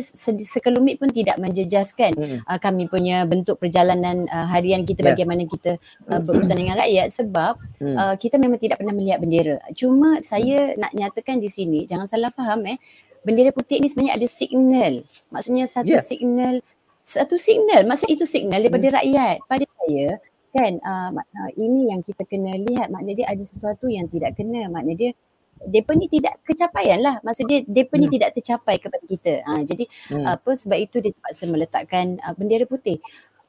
sekelumit 0.45 1.01
pun 1.01 1.09
tidak 1.09 1.39
menjejaskan 1.41 2.11
hmm. 2.13 2.39
uh, 2.45 2.59
kami 2.61 2.85
punya 2.91 3.23
bentuk 3.25 3.57
perjalanan 3.57 4.27
uh, 4.29 4.47
harian 4.49 4.85
kita 4.85 5.01
yeah. 5.01 5.09
bagaimana 5.15 5.47
kita 5.47 5.81
uh, 6.11 6.21
berurusan 6.21 6.57
dengan 6.57 6.77
rakyat 6.81 7.07
sebab 7.13 7.53
hmm. 7.81 7.95
uh, 7.97 8.15
kita 8.17 8.35
memang 8.37 8.59
tidak 8.61 8.81
pernah 8.81 8.93
melihat 8.93 9.19
bendera 9.21 9.57
cuma 9.73 10.19
saya 10.21 10.75
nak 10.77 10.91
nyatakan 10.93 11.41
di 11.41 11.49
sini 11.49 11.89
jangan 11.89 12.05
salah 12.05 12.29
faham 12.33 12.65
eh 12.67 12.77
bendera 13.21 13.53
putih 13.53 13.77
ni 13.77 13.87
sebenarnya 13.89 14.17
ada 14.17 14.27
signal 14.27 14.93
maksudnya 15.29 15.65
satu 15.69 15.97
yeah. 15.97 16.03
signal 16.03 16.61
satu 17.01 17.37
signal 17.37 17.85
maksudnya 17.89 18.13
itu 18.17 18.25
signal 18.29 18.61
daripada 18.61 18.87
hmm. 18.89 18.95
rakyat 18.97 19.37
pada 19.49 19.65
saya 19.65 20.07
kan 20.51 20.73
uh, 20.83 21.09
makna 21.15 21.43
ini 21.55 21.95
yang 21.95 22.03
kita 22.03 22.27
kena 22.27 22.59
lihat 22.59 22.91
makna 22.91 23.15
dia 23.15 23.25
ada 23.31 23.39
sesuatu 23.39 23.87
yang 23.87 24.11
tidak 24.11 24.35
kena 24.35 24.67
makna 24.67 24.93
dia 24.99 25.15
depa 25.69 25.93
ni 25.93 26.09
tidak 26.09 26.41
kecapaian 26.41 26.99
lah 27.01 27.15
maksud 27.21 27.45
dia 27.45 27.61
depa 27.67 27.93
ni 27.97 28.09
hmm. 28.09 28.15
tidak 28.17 28.29
tercapai 28.33 28.75
kepada 28.81 29.05
kita 29.05 29.33
ha, 29.45 29.61
jadi 29.61 29.85
hmm. 30.09 30.25
apa 30.25 30.51
sebab 30.57 30.77
itu 30.81 30.97
dia 31.03 31.13
terpaksa 31.13 31.43
meletakkan 31.45 32.17
uh, 32.25 32.33
bendera 32.33 32.65
putih 32.65 32.97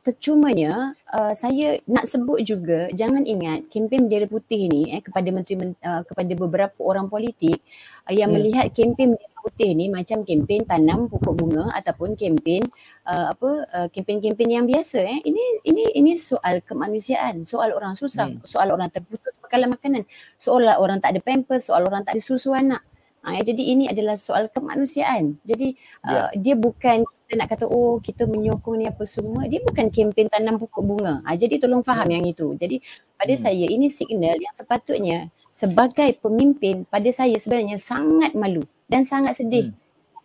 Tercumanya 0.03 0.99
uh, 1.15 1.31
saya 1.31 1.79
nak 1.87 2.11
sebut 2.11 2.43
juga 2.43 2.91
jangan 2.91 3.23
ingat 3.23 3.71
kempen 3.71 4.11
bendera 4.11 4.27
putih 4.27 4.67
ni 4.67 4.91
eh, 4.91 4.99
kepada 4.99 5.31
menteri 5.31 5.79
uh, 5.79 6.03
kepada 6.03 6.33
beberapa 6.35 6.75
orang 6.83 7.07
politik 7.07 7.63
uh, 8.07 8.11
yang 8.11 8.35
hmm. 8.35 8.43
melihat 8.43 8.67
kempen 8.75 9.15
bendera 9.15 9.39
putih 9.47 9.71
ni 9.79 9.87
macam 9.87 10.27
kempen 10.27 10.67
tanam 10.67 11.07
pokok 11.07 11.39
bunga 11.39 11.71
ataupun 11.79 12.19
kempen 12.19 12.67
uh, 13.07 13.31
apa 13.31 13.51
uh, 13.79 13.89
kempen-kempen 13.95 14.51
yang 14.51 14.67
biasa 14.67 15.07
eh 15.07 15.23
ini 15.23 15.63
ini 15.71 15.95
ini 15.95 16.19
soal 16.19 16.59
kemanusiaan 16.67 17.47
soal 17.47 17.71
orang 17.71 17.95
susah 17.95 18.27
hmm. 18.27 18.43
soal 18.43 18.75
orang 18.75 18.91
terputus 18.91 19.39
bekalan 19.39 19.71
makanan 19.71 20.03
soal 20.35 20.67
orang 20.67 20.99
tak 20.99 21.15
ada 21.15 21.23
pampers 21.23 21.71
soal 21.71 21.87
orang 21.87 22.03
tak 22.03 22.19
ada 22.19 22.23
susu 22.27 22.51
anak 22.51 22.83
uh, 23.25 23.41
jadi 23.41 23.63
ini 23.63 23.85
adalah 23.89 24.19
soal 24.19 24.51
kemanusiaan 24.51 25.39
jadi 25.47 25.75
uh, 26.07 26.29
yeah. 26.29 26.29
dia 26.39 26.55
bukan 26.59 27.07
kita 27.07 27.33
nak 27.41 27.49
kata 27.49 27.65
oh 27.65 27.97
kita 28.03 28.29
menyokong 28.29 28.77
ni 28.77 28.85
apa 28.85 29.09
semua 29.09 29.49
dia 29.49 29.65
bukan 29.65 29.89
kempen 29.89 30.29
tanam 30.29 30.61
pokok 30.61 30.85
bunga 30.85 31.25
ha, 31.25 31.33
jadi 31.33 31.57
tolong 31.57 31.81
faham 31.81 32.05
yang 32.13 32.29
itu 32.29 32.53
jadi 32.61 32.77
pada 33.17 33.33
hmm. 33.33 33.41
saya 33.41 33.67
ini 33.73 33.89
signal 33.89 34.37
yang 34.37 34.53
sepatutnya 34.53 35.33
sebagai 35.49 36.13
pemimpin 36.21 36.85
pada 36.85 37.09
saya 37.09 37.33
sebenarnya 37.41 37.81
sangat 37.81 38.37
malu 38.37 38.61
dan 38.85 39.09
sangat 39.09 39.41
sedih 39.41 39.73
hmm. 39.73 39.79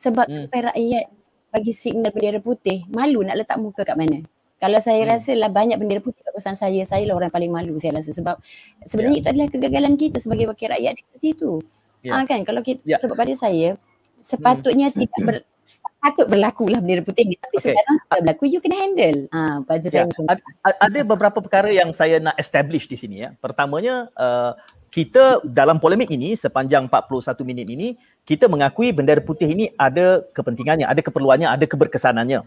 sebab 0.03 0.27
hmm. 0.27 0.35
sampai 0.51 0.59
rakyat 0.67 1.05
bagi 1.47 1.71
signal 1.71 2.11
bendera 2.11 2.43
putih 2.43 2.83
malu 2.91 3.23
nak 3.23 3.39
letak 3.39 3.55
muka 3.55 3.87
kat 3.87 3.95
mana 3.95 4.19
kalau 4.57 4.81
saya 4.81 5.05
hmm. 5.05 5.11
rasa 5.13 5.31
lah 5.37 5.47
banyak 5.53 5.77
bendera 5.77 6.01
putih 6.01 6.19
kat 6.25 6.33
pesan 6.33 6.57
saya, 6.57 6.81
saya 6.83 7.05
lah 7.05 7.15
orang 7.15 7.29
paling 7.29 7.53
malu 7.53 7.77
saya 7.77 8.01
rasa 8.01 8.09
sebab 8.09 8.41
sebenarnya 8.83 9.15
yeah. 9.15 9.23
itu 9.23 9.29
adalah 9.31 9.47
kegagalan 9.53 9.93
kita 9.95 10.17
sebagai 10.17 10.49
wakil 10.49 10.73
rakyat 10.73 10.91
di 10.97 11.19
situ. 11.21 11.61
Yeah. 12.07 12.23
Ha, 12.23 12.27
kan 12.27 12.41
kalau 12.47 12.61
kita 12.63 12.81
yeah. 12.87 12.99
sebab 13.03 13.15
pada 13.19 13.33
saya 13.35 13.75
sepatutnya 14.23 14.87
hmm. 14.89 14.97
tidak 14.97 15.21
ber, 15.27 15.35
patut 15.97 16.25
berlaku 16.29 16.71
lah 16.71 16.79
bendera 16.79 17.03
putih 17.03 17.25
ni 17.27 17.35
tapi 17.35 17.59
okay. 17.59 17.73
sekarang 17.73 17.95
sudah 17.99 18.19
berlaku 18.23 18.43
you 18.47 18.59
kena 18.63 18.77
handle. 18.79 19.19
Ha, 19.35 19.41
pada 19.67 19.87
yeah. 19.91 20.07
saya 20.07 20.25
ada, 20.31 20.41
ada 20.79 20.99
beberapa 21.03 21.37
perkara 21.43 21.69
yang 21.69 21.91
saya 21.91 22.23
nak 22.23 22.39
establish 22.39 22.87
di 22.87 22.95
sini 22.95 23.27
ya. 23.27 23.29
Pertamanya 23.37 24.07
uh, 24.15 24.55
kita 24.87 25.43
dalam 25.43 25.83
polemik 25.83 26.07
ini 26.07 26.33
sepanjang 26.39 26.87
41 26.87 27.43
minit 27.43 27.67
ini 27.67 27.99
kita 28.23 28.47
mengakui 28.47 28.95
bendera 28.95 29.19
putih 29.19 29.51
ini 29.51 29.75
ada 29.75 30.23
kepentingannya, 30.31 30.87
ada 30.87 31.03
keperluannya, 31.03 31.51
ada 31.51 31.65
keberkesanannya 31.67 32.41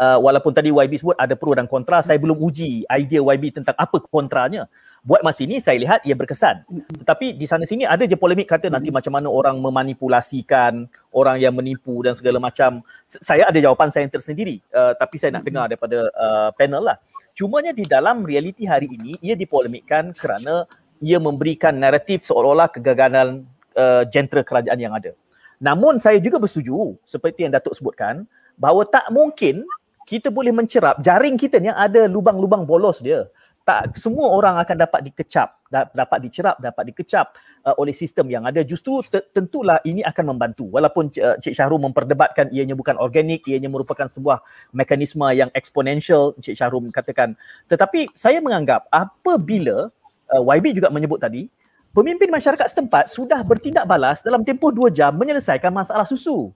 uh, 0.00 0.18
walaupun 0.20 0.52
tadi 0.52 0.70
YB 0.70 1.00
sebut 1.00 1.16
ada 1.16 1.34
pro 1.34 1.56
dan 1.56 1.66
kontra, 1.66 2.00
saya 2.04 2.20
belum 2.20 2.36
uji 2.36 2.84
idea 2.86 3.20
YB 3.20 3.52
tentang 3.52 3.76
apa 3.76 3.96
kontranya. 4.06 4.68
Buat 5.06 5.22
masa 5.22 5.46
ini 5.46 5.62
saya 5.62 5.78
lihat 5.78 6.02
ia 6.02 6.18
berkesan. 6.18 6.66
Tetapi 7.06 7.38
di 7.38 7.46
sana 7.46 7.62
sini 7.62 7.86
ada 7.86 8.02
je 8.02 8.18
polemik 8.18 8.50
kata 8.50 8.66
nanti 8.66 8.90
macam 8.90 9.14
mana 9.14 9.30
orang 9.30 9.54
memanipulasikan, 9.62 10.90
orang 11.14 11.38
yang 11.38 11.54
menipu 11.54 12.02
dan 12.02 12.10
segala 12.18 12.42
macam. 12.42 12.82
Saya 13.06 13.46
ada 13.46 13.54
jawapan 13.54 13.86
saya 13.86 14.02
yang 14.02 14.10
tersendiri. 14.10 14.58
Uh, 14.74 14.98
tapi 14.98 15.14
saya 15.14 15.38
nak 15.38 15.46
dengar 15.46 15.70
daripada 15.70 16.10
uh, 16.10 16.50
panel 16.58 16.90
lah. 16.90 16.98
Cumanya 17.38 17.70
di 17.70 17.86
dalam 17.86 18.26
realiti 18.26 18.66
hari 18.66 18.90
ini 18.90 19.14
ia 19.22 19.38
dipolemikkan 19.38 20.10
kerana 20.10 20.66
ia 20.98 21.22
memberikan 21.22 21.78
naratif 21.78 22.26
seolah-olah 22.26 22.74
kegagalan 22.74 23.46
uh, 23.78 24.02
jentera 24.10 24.42
kerajaan 24.42 24.80
yang 24.82 24.90
ada. 24.90 25.14
Namun 25.62 26.02
saya 26.02 26.18
juga 26.18 26.42
bersetuju 26.42 26.98
seperti 27.06 27.46
yang 27.46 27.54
Datuk 27.54 27.78
sebutkan 27.78 28.26
bahawa 28.58 28.82
tak 28.82 29.06
mungkin 29.14 29.62
kita 30.06 30.34
boleh 30.34 30.50
mencerap 30.50 30.98
jaring 30.98 31.38
kita 31.38 31.62
ni 31.62 31.70
ada 31.70 32.10
lubang-lubang 32.10 32.66
bolos 32.66 32.98
dia 32.98 33.30
tak 33.66 33.98
semua 33.98 34.30
orang 34.30 34.62
akan 34.62 34.76
dapat 34.78 35.10
dikecap 35.10 35.58
dapat 35.66 36.18
dicerap 36.22 36.54
dapat 36.62 36.94
dikecap 36.94 37.34
uh, 37.66 37.74
oleh 37.82 37.90
sistem 37.90 38.30
yang 38.30 38.46
ada. 38.46 38.62
Justru 38.62 39.02
t- 39.02 39.26
tentulah 39.34 39.82
ini 39.82 40.06
akan 40.06 40.30
membantu. 40.30 40.70
Walaupun 40.70 41.10
uh, 41.18 41.34
Cik 41.42 41.50
Syahrul 41.50 41.82
memperdebatkan 41.82 42.54
ianya 42.54 42.78
bukan 42.78 42.94
organik 43.02 43.42
ianya 43.50 43.66
merupakan 43.66 44.06
sebuah 44.06 44.46
mekanisme 44.70 45.26
yang 45.34 45.50
eksponensial 45.50 46.38
Cik 46.38 46.54
Syahrul 46.54 46.86
katakan. 46.94 47.34
Tetapi 47.66 48.14
saya 48.14 48.38
menganggap 48.38 48.86
apabila 48.94 49.90
uh, 50.30 50.42
YB 50.46 50.78
juga 50.78 50.86
menyebut 50.94 51.18
tadi 51.18 51.50
pemimpin 51.90 52.30
masyarakat 52.30 52.70
setempat 52.70 53.10
sudah 53.10 53.42
bertindak 53.42 53.82
balas 53.90 54.22
dalam 54.22 54.46
tempoh 54.46 54.70
dua 54.70 54.94
jam 54.94 55.10
menyelesaikan 55.18 55.74
masalah 55.74 56.06
susu. 56.06 56.54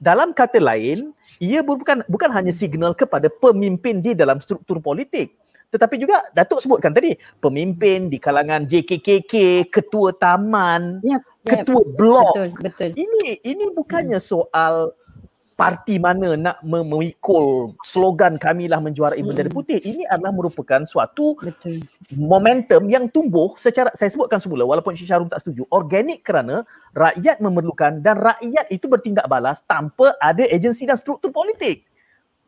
Dalam 0.00 0.32
kata 0.32 0.60
lain 0.60 1.12
ia 1.36 1.60
bukan 1.60 2.04
bukan 2.08 2.28
hanya 2.32 2.52
signal 2.52 2.96
kepada 2.96 3.28
pemimpin 3.28 4.00
di 4.00 4.16
dalam 4.16 4.40
struktur 4.40 4.80
politik 4.80 5.36
tetapi 5.70 5.98
juga 5.98 6.22
Datuk 6.30 6.62
sebutkan 6.62 6.94
tadi 6.94 7.18
pemimpin 7.42 8.06
di 8.06 8.22
kalangan 8.22 8.64
JKKK, 8.64 9.66
ketua 9.68 10.14
taman, 10.14 11.02
yep, 11.02 11.20
yep. 11.42 11.66
ketua 11.66 11.82
blok. 11.84 12.34
Betul, 12.34 12.48
betul. 12.62 12.90
Ini 12.94 13.42
ini 13.42 13.64
bukannya 13.74 14.22
soal 14.22 14.94
parti 15.56 15.96
mana 15.96 16.36
nak 16.36 16.60
memikul 16.60 17.72
slogan 17.80 18.36
kamilah 18.36 18.76
menjuarai 18.76 19.24
hmm. 19.24 19.28
bendera 19.32 19.48
putih 19.48 19.80
ini 19.80 20.04
adalah 20.04 20.36
merupakan 20.36 20.84
suatu 20.84 21.32
Betul. 21.40 21.80
momentum 22.12 22.84
yang 22.92 23.08
tumbuh 23.08 23.56
secara 23.56 23.88
saya 23.96 24.12
sebutkan 24.12 24.36
semula 24.36 24.68
walaupun 24.68 24.92
Syarum 24.92 25.32
tak 25.32 25.40
setuju 25.40 25.64
organik 25.72 26.20
kerana 26.20 26.60
rakyat 26.92 27.40
memerlukan 27.40 28.04
dan 28.04 28.20
rakyat 28.20 28.68
itu 28.68 28.84
bertindak 28.84 29.24
balas 29.32 29.64
tanpa 29.64 30.12
ada 30.20 30.44
agensi 30.44 30.84
dan 30.84 31.00
struktur 31.00 31.32
politik 31.32 31.88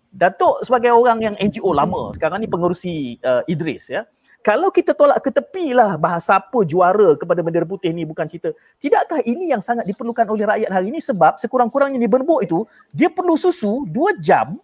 Datuk 0.08 0.64
sebagai 0.64 0.92
orang 0.96 1.20
yang 1.20 1.34
NGO 1.36 1.70
lama 1.76 2.16
sekarang 2.16 2.40
ni 2.40 2.48
pengerusi 2.48 3.20
uh, 3.20 3.44
Idris 3.44 3.92
ya 3.92 4.08
kalau 4.38 4.70
kita 4.70 4.94
tolak 4.94 5.18
ke 5.18 5.34
tepi 5.34 5.74
lah 5.74 5.98
bahasa 5.98 6.38
apa 6.38 6.62
juara 6.62 7.18
kepada 7.18 7.42
bendera 7.42 7.66
putih 7.66 7.90
ni 7.90 8.06
bukan 8.06 8.24
kita. 8.30 8.54
Tidakkah 8.78 9.20
ini 9.26 9.50
yang 9.50 9.58
sangat 9.58 9.82
diperlukan 9.84 10.24
oleh 10.30 10.46
rakyat 10.46 10.70
hari 10.70 10.94
ini 10.94 11.02
sebab 11.02 11.42
sekurang-kurangnya 11.42 11.98
di 11.98 12.08
Berbuk 12.08 12.46
itu 12.46 12.62
dia 12.94 13.10
perlu 13.10 13.34
susu 13.34 13.82
dua 13.90 14.14
jam 14.22 14.56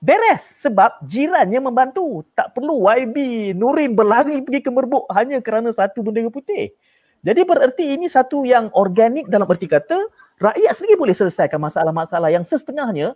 beres 0.00 0.64
sebab 0.64 1.04
jirannya 1.04 1.60
membantu. 1.60 2.24
Tak 2.32 2.56
perlu 2.56 2.88
YB 2.88 3.52
Nurin 3.52 3.92
berlari 3.92 4.40
pergi 4.40 4.64
ke 4.64 4.70
Merbuk 4.72 5.04
hanya 5.12 5.38
kerana 5.44 5.68
satu 5.68 6.00
bendera 6.00 6.32
putih. 6.32 6.72
Jadi 7.20 7.40
bererti 7.44 7.84
ini 7.92 8.08
satu 8.08 8.48
yang 8.48 8.72
organik 8.72 9.28
dalam 9.28 9.44
erti 9.44 9.68
kata 9.68 10.08
rakyat 10.40 10.72
sendiri 10.72 10.96
boleh 10.96 11.12
selesaikan 11.12 11.60
masalah-masalah 11.60 12.32
yang 12.32 12.40
setengahnya 12.40 13.12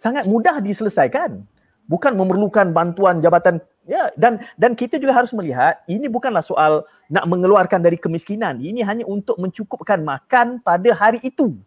sangat 0.00 0.24
mudah 0.24 0.64
diselesaikan. 0.64 1.44
Bukan 1.84 2.14
memerlukan 2.14 2.70
bantuan 2.70 3.18
jabatan 3.18 3.58
ya 3.82 4.14
dan 4.14 4.38
dan 4.54 4.78
kita 4.78 4.94
juga 4.94 5.10
harus 5.10 5.34
melihat 5.34 5.82
ini 5.90 6.06
bukanlah 6.06 6.40
soal 6.40 6.86
nak 7.10 7.26
mengeluarkan 7.26 7.82
dari 7.82 7.98
kemiskinan. 7.98 8.62
Ini 8.62 8.86
hanya 8.86 9.04
untuk 9.04 9.36
mencukupkan 9.36 10.00
makan 10.00 10.62
pada 10.62 10.88
hari 10.94 11.18
itu. 11.20 11.58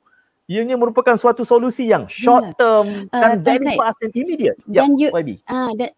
Ianya 0.47 0.79
merupakan 0.79 1.19
suatu 1.19 1.43
solusi 1.43 1.91
yang 1.91 2.07
short 2.07 2.55
term 2.55 3.07
yeah. 3.11 3.11
dan 3.11 3.31
uh, 3.35 3.43
very 3.43 3.67
fast 3.75 3.99
and 3.99 4.15
immediate. 4.15 4.55
Ya, 4.67 4.87
dan 4.87 4.95
ya, 4.95 5.11
you, 5.11 5.39
ah 5.47 5.71
dan 5.75 5.91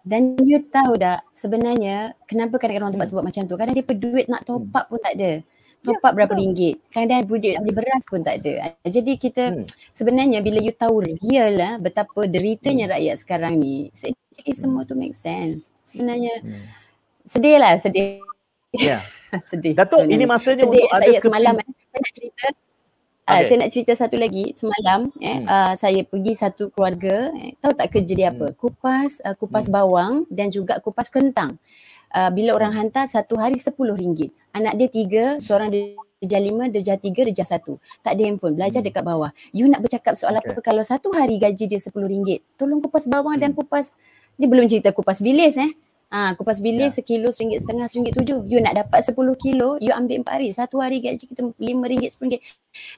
dan 0.00 0.22
you 0.40 0.64
tahu 0.72 0.96
tak 0.96 1.20
sebenarnya 1.36 2.16
kenapa 2.24 2.56
kadang-kadang 2.56 2.88
orang 2.88 2.96
tempat 2.96 3.08
sebut 3.12 3.24
macam 3.24 3.42
tu? 3.44 3.54
Kadang 3.60 3.74
dia 3.76 3.84
duit 3.84 4.26
nak 4.32 4.48
top 4.48 4.64
up 4.72 4.88
pun 4.88 5.00
tak 5.04 5.12
ada 5.20 5.44
top 5.80 6.00
up 6.04 6.12
berapa 6.12 6.32
betul. 6.32 6.40
ringgit. 6.44 6.74
Kadang-kadang 6.92 7.24
duit 7.26 7.52
nak 7.56 7.62
beli 7.64 7.74
beras 7.74 8.02
pun 8.04 8.20
tak 8.20 8.36
ada. 8.44 8.76
Jadi 8.84 9.12
kita 9.16 9.44
hmm. 9.52 9.64
sebenarnya 9.96 10.38
bila 10.44 10.58
you 10.60 10.74
tahu 10.76 11.00
real 11.04 11.50
lah 11.56 11.72
betapa 11.80 12.28
deritanya 12.28 12.88
hmm. 12.88 12.92
rakyat 12.96 13.16
sekarang 13.20 13.54
ni, 13.56 13.88
jadi 14.36 14.52
semua 14.52 14.84
tu 14.84 14.94
make 14.94 15.16
sense. 15.16 15.64
Sebenarnya 15.88 16.44
hmm. 16.44 16.64
sedih 17.26 17.56
lah, 17.56 17.74
sedih. 17.80 18.20
Ya. 18.76 19.00
Yeah. 19.00 19.02
sedih. 19.50 19.74
Datuk, 19.74 20.06
ini 20.06 20.24
masanya 20.26 20.66
sedih. 20.66 20.86
untuk 20.86 20.90
saya 20.90 21.10
ada 21.10 21.22
semalam 21.22 21.54
eh, 21.58 21.66
saya 21.70 22.00
nak 22.00 22.12
cerita 22.14 22.46
ah, 22.46 22.54
Okay. 23.30 23.38
Uh, 23.38 23.46
saya 23.46 23.56
nak 23.62 23.70
cerita 23.70 23.92
satu 23.94 24.16
lagi 24.18 24.44
semalam 24.58 25.00
eh, 25.22 25.38
hmm. 25.38 25.46
uh, 25.46 25.72
saya 25.78 26.00
pergi 26.02 26.32
satu 26.34 26.64
keluarga 26.74 27.30
eh, 27.38 27.54
tahu 27.62 27.72
tak 27.78 27.88
kerja 27.94 28.12
dia 28.18 28.28
apa 28.34 28.50
hmm. 28.50 28.56
kupas 28.58 29.22
uh, 29.22 29.38
kupas 29.38 29.70
hmm. 29.70 29.74
bawang 29.78 30.14
dan 30.34 30.50
juga 30.50 30.82
kupas 30.82 31.06
kentang 31.06 31.54
uh, 32.14 32.30
bila 32.30 32.54
orang 32.58 32.72
hantar 32.74 33.06
satu 33.06 33.38
hari 33.38 33.58
sepuluh 33.58 33.94
ringgit. 33.94 34.30
Anak 34.50 34.78
dia 34.78 34.88
tiga, 34.90 35.24
seorang 35.38 35.70
darjah 35.70 36.42
lima, 36.42 36.66
darjah 36.66 36.98
tiga, 36.98 37.22
darjah 37.22 37.46
satu. 37.46 37.78
Tak 38.02 38.18
ada 38.18 38.22
handphone, 38.26 38.58
belajar 38.58 38.82
hmm. 38.82 38.88
dekat 38.90 39.02
bawah. 39.06 39.30
You 39.54 39.70
nak 39.70 39.80
bercakap 39.86 40.18
soal 40.18 40.34
okay. 40.36 40.50
apa 40.50 40.60
kalau 40.60 40.82
satu 40.82 41.14
hari 41.14 41.38
gaji 41.38 41.70
dia 41.70 41.78
sepuluh 41.78 42.10
ringgit. 42.10 42.42
Tolong 42.58 42.82
kupas 42.82 43.06
bawang 43.06 43.38
hmm. 43.38 43.42
dan 43.46 43.50
kupas, 43.54 43.94
ni 44.36 44.50
belum 44.50 44.66
cerita 44.66 44.90
kupas 44.90 45.22
bilis 45.22 45.54
eh. 45.54 45.70
Ah, 46.10 46.34
kupas 46.34 46.58
bilis 46.58 46.90
yeah. 46.90 46.96
sekilo 46.98 47.30
seringgit 47.30 47.62
setengah, 47.62 47.86
seringgit 47.86 48.18
tujuh. 48.18 48.42
You 48.50 48.58
nak 48.58 48.74
dapat 48.74 49.06
sepuluh 49.06 49.38
kilo, 49.38 49.78
you 49.78 49.94
ambil 49.94 50.26
empat 50.26 50.42
hari. 50.42 50.50
Satu 50.50 50.82
hari 50.82 50.98
gaji 50.98 51.22
kita 51.22 51.54
lima 51.62 51.86
ringgit, 51.86 52.18
sepuluh 52.18 52.34
ringgit. 52.34 52.42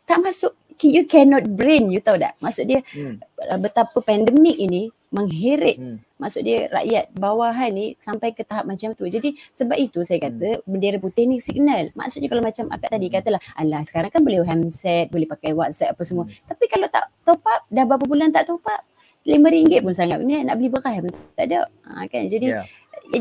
Tak 0.08 0.24
masuk, 0.24 0.56
you 0.80 1.04
cannot 1.04 1.44
brain, 1.44 1.92
you 1.92 2.00
tahu 2.00 2.16
tak? 2.16 2.32
Maksud 2.40 2.64
dia 2.64 2.80
hmm. 2.96 3.20
betapa 3.60 4.00
pandemik 4.00 4.56
ini 4.56 4.88
mengheret 5.12 5.76
hmm. 5.76 5.96
maksud 6.16 6.40
dia 6.42 6.66
rakyat 6.72 7.12
bawahan 7.12 7.70
ni 7.70 7.86
sampai 8.00 8.32
ke 8.32 8.42
tahap 8.42 8.64
macam 8.64 8.96
tu. 8.96 9.04
Jadi 9.04 9.36
sebab 9.52 9.76
itu 9.76 10.00
saya 10.08 10.24
kata 10.24 10.58
hmm. 10.58 10.66
bendera 10.66 10.98
putih 10.98 11.28
ni 11.28 11.38
signal. 11.38 11.92
Maksudnya 11.92 12.32
kalau 12.32 12.42
macam 12.42 12.64
akak 12.72 12.90
tadi 12.90 13.06
katalah 13.12 13.40
alah 13.54 13.84
sekarang 13.84 14.10
kan 14.10 14.24
boleh 14.24 14.40
handset, 14.42 15.12
boleh 15.12 15.28
pakai 15.28 15.52
WhatsApp 15.52 15.92
apa 15.92 16.02
semua. 16.02 16.24
Hmm. 16.24 16.34
Tapi 16.48 16.64
kalau 16.66 16.88
tak 16.88 17.12
top 17.22 17.44
up 17.44 17.62
dah 17.68 17.84
berapa 17.84 18.04
bulan 18.08 18.32
tak 18.32 18.48
top 18.48 18.64
up 18.64 18.82
RM5 19.22 19.86
pun 19.86 19.94
sangat 19.94 20.18
ni 20.26 20.42
nak 20.42 20.58
beli 20.58 20.72
beras 20.72 20.96
pun 20.98 21.12
tak 21.38 21.44
ada. 21.46 21.68
Ha, 21.86 22.08
kan 22.10 22.26
jadi 22.26 22.46
yeah. 22.58 22.64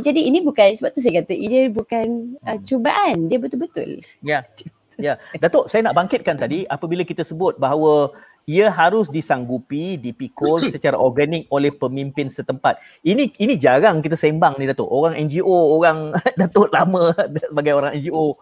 jadi 0.01 0.21
ini 0.31 0.41
bukan 0.41 0.73
sebab 0.79 0.89
tu 0.95 1.03
saya 1.03 1.21
kata 1.21 1.35
ini 1.35 1.69
bukan 1.69 2.39
uh, 2.47 2.57
cubaan 2.65 3.29
dia 3.29 3.37
betul-betul. 3.37 4.01
Ya. 4.23 4.41
Yeah. 4.41 4.71
Ya, 4.99 5.17
Datuk, 5.39 5.65
saya 5.65 5.81
nak 5.87 5.97
bangkitkan 5.97 6.37
tadi 6.37 6.67
apabila 6.69 7.01
kita 7.01 7.25
sebut 7.25 7.57
bahawa 7.57 8.13
ia 8.49 8.73
harus 8.73 9.07
disanggupi 9.07 10.01
dipikul 10.01 10.65
secara 10.65 10.97
organik 10.97 11.45
oleh 11.53 11.69
pemimpin 11.69 12.25
setempat. 12.25 12.81
Ini 13.05 13.33
ini 13.37 13.53
jarang 13.57 14.01
kita 14.01 14.17
sembang 14.17 14.57
ni 14.57 14.65
Datuk. 14.65 14.89
Orang 14.89 15.13
NGO, 15.17 15.77
orang 15.77 16.15
Datuk 16.39 16.73
lama 16.73 17.13
sebagai 17.51 17.73
orang 17.77 17.97
NGO 17.97 18.37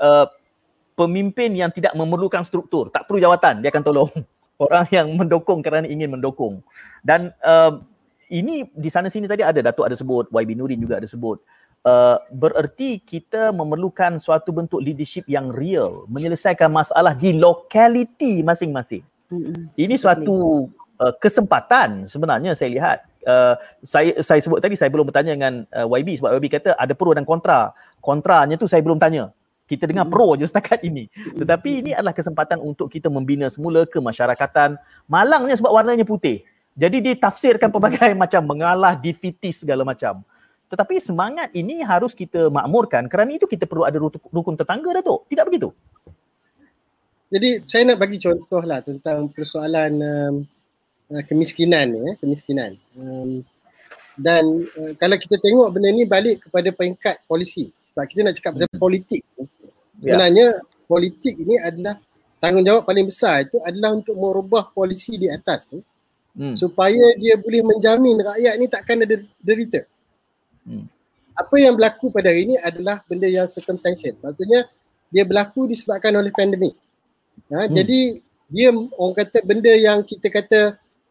uh, 0.00 0.26
pemimpin 0.94 1.52
yang 1.54 1.70
tidak 1.74 1.92
memerlukan 1.92 2.42
struktur, 2.46 2.88
tak 2.90 3.06
perlu 3.06 3.20
jawatan, 3.20 3.60
dia 3.60 3.70
akan 3.70 3.84
tolong. 3.84 4.10
Orang 4.54 4.86
yang 4.94 5.10
mendukung 5.18 5.66
kerana 5.66 5.82
ingin 5.90 6.14
mendukung. 6.14 6.62
Dan 7.02 7.34
uh, 7.42 7.82
ini 8.30 8.70
di 8.70 8.86
sana 8.86 9.10
sini 9.10 9.26
tadi 9.26 9.42
ada 9.42 9.58
Datuk 9.58 9.82
ada 9.82 9.98
sebut, 9.98 10.30
YB 10.30 10.54
Nurin 10.54 10.78
juga 10.78 11.02
ada 11.02 11.08
sebut. 11.10 11.42
Uh, 11.84 12.16
bererti 12.32 13.02
kita 13.02 13.52
memerlukan 13.52 14.16
suatu 14.16 14.54
bentuk 14.54 14.80
leadership 14.80 15.26
yang 15.28 15.52
real 15.52 16.08
menyelesaikan 16.08 16.70
masalah 16.70 17.12
di 17.12 17.34
lokaliti 17.34 18.40
masing-masing. 18.40 19.04
Mm-hmm. 19.32 19.76
Ini 19.76 19.94
suatu 19.96 20.68
uh, 21.00 21.14
kesempatan 21.16 22.04
sebenarnya 22.04 22.52
saya 22.52 22.70
lihat 22.70 22.98
uh, 23.24 23.54
saya 23.80 24.20
saya 24.20 24.40
sebut 24.40 24.60
tadi 24.60 24.76
saya 24.76 24.92
belum 24.92 25.08
bertanya 25.08 25.32
dengan 25.34 25.54
uh, 25.72 25.86
YB 25.88 26.20
sebab 26.20 26.36
YB 26.38 26.46
kata 26.52 26.76
ada 26.76 26.92
pro 26.92 27.16
dan 27.16 27.24
kontra. 27.24 27.72
Kontranya 28.04 28.60
tu 28.60 28.68
saya 28.68 28.84
belum 28.84 29.00
tanya. 29.00 29.32
Kita 29.64 29.88
dengar 29.88 30.04
pro 30.12 30.36
je 30.36 30.44
setakat 30.44 30.84
ini. 30.84 31.08
Tetapi 31.40 31.80
ini 31.80 31.90
adalah 31.96 32.12
kesempatan 32.12 32.60
untuk 32.60 32.92
kita 32.92 33.08
membina 33.08 33.48
semula 33.48 33.88
kemasyarakatan. 33.88 34.76
Malangnya 35.08 35.56
sebab 35.56 35.72
warnanya 35.72 36.04
putih. 36.04 36.44
Jadi 36.76 37.00
ditafsirkan 37.00 37.72
pelbagai 37.72 38.12
macam 38.22 38.44
mengalah, 38.44 38.92
defeatis 38.92 39.64
segala 39.64 39.80
macam. 39.86 40.20
Tetapi 40.68 41.00
semangat 41.00 41.48
ini 41.56 41.80
harus 41.80 42.12
kita 42.12 42.52
makmurkan 42.52 43.08
kerana 43.08 43.30
itu 43.32 43.48
kita 43.48 43.64
perlu 43.64 43.88
ada 43.88 43.96
rukun 44.04 44.58
tetangga 44.58 45.00
Datuk. 45.00 45.24
Tidak 45.32 45.44
begitu? 45.48 45.72
Jadi 47.32 47.64
saya 47.66 47.82
nak 47.92 47.98
bagi 48.00 48.18
contoh 48.20 48.62
lah 48.62 48.80
tentang 48.84 49.26
persoalan 49.32 49.92
um, 50.00 50.34
uh, 51.10 51.22
kemiskinan 51.24 51.94
ni, 51.94 52.00
eh, 52.12 52.14
kemiskinan. 52.20 52.76
Um, 52.94 53.42
dan 54.14 54.44
uh, 54.78 54.92
kalau 54.94 55.16
kita 55.18 55.40
tengok 55.42 55.74
benda 55.74 55.90
ni 55.90 56.06
balik 56.06 56.46
kepada 56.46 56.70
peringkat 56.70 57.26
polisi. 57.26 57.72
Sebab 57.94 58.04
kita 58.10 58.20
nak 58.26 58.34
cakap 58.38 58.50
pasal 58.58 58.70
hmm. 58.70 58.82
politik. 58.82 59.22
Ya. 59.38 59.44
Sebenarnya 60.02 60.46
yeah. 60.58 60.86
politik 60.86 61.34
ini 61.38 61.54
adalah 61.58 61.98
tanggungjawab 62.42 62.82
paling 62.84 63.06
besar 63.08 63.48
itu 63.48 63.56
adalah 63.64 63.96
untuk 63.96 64.14
merubah 64.20 64.68
polisi 64.68 65.16
di 65.16 65.32
atas 65.32 65.64
tu 65.64 65.80
hmm. 66.36 66.54
supaya 66.58 67.16
dia 67.16 67.40
boleh 67.40 67.62
menjamin 67.64 68.20
rakyat 68.20 68.54
ni 68.60 68.66
takkan 68.68 69.00
ada 69.02 69.16
derita. 69.40 69.80
Hmm. 70.66 70.86
Apa 71.34 71.54
yang 71.58 71.74
berlaku 71.74 72.14
pada 72.14 72.30
hari 72.30 72.46
ini 72.46 72.56
adalah 72.62 73.02
benda 73.06 73.26
yang 73.26 73.50
circumstantial. 73.50 74.14
Maksudnya 74.22 74.70
dia 75.10 75.24
berlaku 75.26 75.66
disebabkan 75.66 76.14
oleh 76.14 76.30
pandemik. 76.30 76.74
Ha, 77.54 77.70
hmm. 77.70 77.74
Jadi 77.78 78.00
dia 78.50 78.68
orang 78.74 79.14
kata 79.14 79.38
benda 79.46 79.70
yang 79.70 80.02
kita 80.02 80.26
kata 80.26 80.60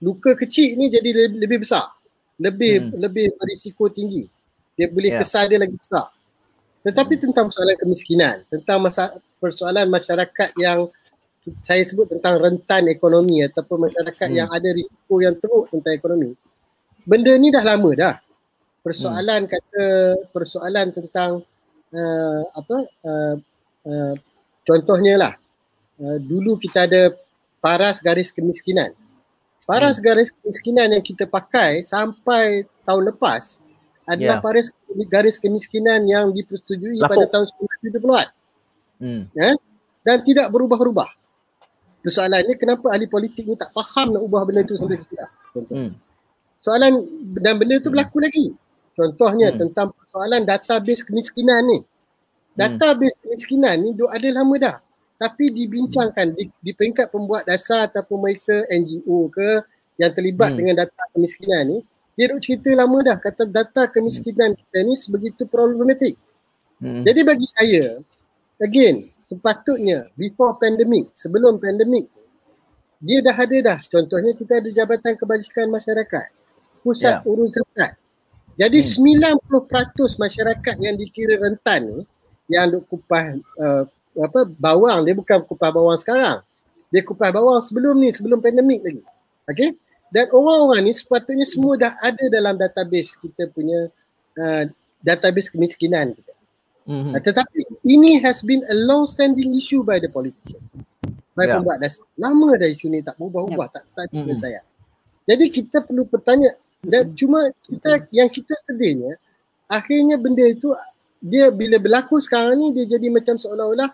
luka 0.04 0.36
kecil 0.36 0.76
ni 0.76 0.92
jadi 0.92 1.10
lebih, 1.16 1.40
lebih 1.40 1.58
besar. 1.64 1.96
Lebih 2.36 2.74
hmm. 2.84 3.00
lebih 3.00 3.26
berisiko 3.40 3.88
tinggi. 3.88 4.28
Dia 4.76 4.92
boleh 4.92 5.16
yeah. 5.16 5.22
kesal 5.24 5.48
dia 5.48 5.60
lagi 5.62 5.80
besar. 5.80 6.12
Tetapi 6.84 7.14
tentang 7.16 7.48
persoalan 7.48 7.80
kemiskinan, 7.80 8.44
tentang 8.52 8.84
masa, 8.84 9.16
persoalan 9.40 9.88
masyarakat 9.88 10.52
yang 10.60 10.92
saya 11.64 11.84
sebut 11.88 12.12
tentang 12.12 12.40
rentan 12.40 12.92
ekonomi 12.92 13.40
ataupun 13.44 13.88
masyarakat 13.88 14.28
hmm. 14.28 14.38
yang 14.44 14.50
ada 14.52 14.70
risiko 14.76 15.14
yang 15.24 15.36
teruk 15.40 15.72
tentang 15.72 15.96
ekonomi. 15.96 16.36
Benda 17.08 17.32
ni 17.40 17.52
dah 17.56 17.64
lama 17.64 17.92
dah. 17.96 18.16
Persoalan 18.84 19.48
hmm. 19.48 19.52
kata 19.52 19.86
persoalan 20.36 20.88
tentang 20.92 21.32
uh, 21.96 22.42
apa 22.52 22.78
uh, 23.08 23.36
uh, 23.88 24.14
contohnya 24.68 25.16
lah 25.16 25.34
uh, 26.04 26.20
dulu 26.20 26.60
kita 26.60 26.84
ada 26.84 27.16
paras 27.64 28.04
garis 28.04 28.30
kemiskinan. 28.36 28.92
Paras 29.64 29.98
hmm. 29.98 30.04
garis 30.04 30.30
kemiskinan 30.36 30.92
yang 30.92 31.04
kita 31.04 31.24
pakai 31.24 31.88
sampai 31.88 32.68
tahun 32.84 33.16
lepas 33.16 33.64
adalah 34.04 34.38
yeah. 34.40 34.44
paris 34.44 34.68
garis 35.08 35.40
kemiskinan 35.40 36.04
yang 36.04 36.36
dipersetujui 36.36 37.00
Lapuk. 37.00 37.16
pada 37.16 37.26
tahun 37.32 37.46
1970-an. 37.88 38.28
Hmm. 39.00 39.24
Ya? 39.32 39.56
Dan 40.04 40.18
tidak 40.28 40.52
berubah-ubah. 40.52 41.10
Persoalannya 42.04 42.60
kenapa 42.60 42.92
ahli 42.92 43.08
politik 43.08 43.48
ni 43.48 43.56
tak 43.56 43.72
faham 43.72 44.12
nak 44.12 44.22
ubah 44.28 44.44
benda 44.44 44.68
itu 44.68 44.76
sampai 44.76 45.00
sekarang. 45.00 45.34
Hmm. 45.72 45.92
Soalan 46.60 47.00
dan 47.40 47.56
benda 47.56 47.80
itu 47.80 47.88
berlaku 47.88 48.20
hmm. 48.20 48.26
lagi. 48.28 48.48
Contohnya 48.94 49.56
hmm. 49.56 49.58
tentang 49.64 49.88
persoalan 49.96 50.44
database 50.44 51.08
kemiskinan 51.08 51.64
ni. 51.64 51.80
Hmm. 51.80 51.88
Database 52.60 53.16
hmm. 53.16 53.24
kemiskinan 53.24 53.76
ni 53.80 53.90
duk 53.96 54.12
ada 54.12 54.28
lama 54.36 54.56
dah. 54.60 54.76
Tapi 55.18 55.54
dibincangkan 55.54 56.36
di, 56.36 56.50
di 56.60 56.72
peringkat 56.76 57.14
pembuat 57.14 57.48
dasar 57.48 57.88
ataupun 57.88 58.18
mereka 58.22 58.66
NGO 58.68 59.30
ke 59.32 59.64
yang 60.02 60.12
terlibat 60.12 60.52
hmm. 60.54 60.58
dengan 60.58 60.76
data 60.84 61.04
kemiskinan 61.14 61.64
ni 61.70 61.80
dia 62.14 62.30
duk 62.30 62.42
cerita 62.46 62.70
lama 62.78 63.02
dah 63.02 63.18
kata 63.18 63.50
data 63.50 63.90
kemiskinan 63.90 64.54
kita 64.54 64.86
ni 64.86 64.94
sebegitu 64.94 65.50
problematik. 65.50 66.14
Hmm. 66.78 67.02
Jadi 67.02 67.22
bagi 67.26 67.48
saya, 67.50 67.98
again, 68.62 69.10
sepatutnya 69.18 70.14
before 70.14 70.54
pandemic, 70.62 71.10
sebelum 71.18 71.58
pandemic, 71.58 72.06
dia 73.02 73.20
dah 73.26 73.34
ada 73.34 73.58
dah. 73.66 73.80
Contohnya 73.90 74.38
kita 74.38 74.62
ada 74.62 74.70
Jabatan 74.70 75.18
Kebajikan 75.18 75.74
Masyarakat, 75.74 76.28
Pusat 76.86 77.16
yeah. 77.26 77.30
Urus 77.30 77.58
Zakat. 77.58 77.98
Jadi 78.54 78.80
hmm. 78.86 79.42
90% 79.50 80.22
masyarakat 80.22 80.76
yang 80.86 80.94
dikira 80.94 81.42
rentan 81.42 81.82
ni, 81.90 82.00
yang 82.54 82.70
duk 82.70 82.86
kupah 82.94 83.34
uh, 83.58 83.90
apa 84.18 84.46
bawang, 84.46 85.06
dia 85.06 85.14
bukan 85.18 85.42
kupah 85.46 85.72
bawang 85.74 85.98
sekarang. 85.98 86.46
Dia 86.94 87.02
kupah 87.02 87.34
bawang 87.34 87.60
sebelum 87.62 87.98
ni, 87.98 88.14
sebelum 88.14 88.38
pandemik 88.38 88.82
lagi. 88.86 89.04
Okay? 89.50 89.76
dan 90.14 90.30
orang-orang 90.30 90.86
ni 90.86 90.94
sepatutnya 90.94 91.42
semua 91.42 91.74
dah 91.74 91.98
ada 91.98 92.22
dalam 92.30 92.54
database 92.54 93.18
kita 93.18 93.50
punya 93.50 93.90
uh, 94.38 94.64
database 95.02 95.50
kemiskinan 95.50 96.14
kita. 96.14 96.34
Mm-hmm. 96.86 97.18
Uh, 97.18 97.22
tetapi 97.26 97.60
ini 97.82 98.22
has 98.22 98.46
been 98.46 98.62
a 98.70 98.78
long 98.78 99.10
standing 99.10 99.50
issue 99.58 99.82
by 99.82 99.98
the 99.98 100.06
politician. 100.06 100.62
By 101.34 101.50
yeah. 101.50 101.58
pembuat 101.58 101.82
dasar. 101.82 102.06
Lama 102.14 102.54
dah 102.62 102.70
isu 102.70 102.94
ni 102.94 103.02
tak 103.02 103.18
berubah-ubah, 103.18 103.68
yeah. 103.74 103.82
tak 103.82 103.84
tak 103.98 104.06
mm-hmm. 104.14 104.38
saya. 104.38 104.62
Jadi 105.26 105.46
kita 105.50 105.82
perlu 105.82 106.06
bertanya 106.06 106.54
dan 106.86 107.10
mm-hmm. 107.10 107.18
cuma 107.18 107.40
kita 107.66 107.92
yang 108.14 108.30
kita 108.30 108.54
sedihnya 108.70 109.18
akhirnya 109.66 110.22
benda 110.22 110.46
itu 110.46 110.78
dia 111.18 111.50
bila 111.50 111.82
berlaku 111.82 112.22
sekarang 112.22 112.62
ni 112.62 112.68
dia 112.78 112.86
jadi 112.86 113.10
macam 113.10 113.42
seolah-olah 113.42 113.90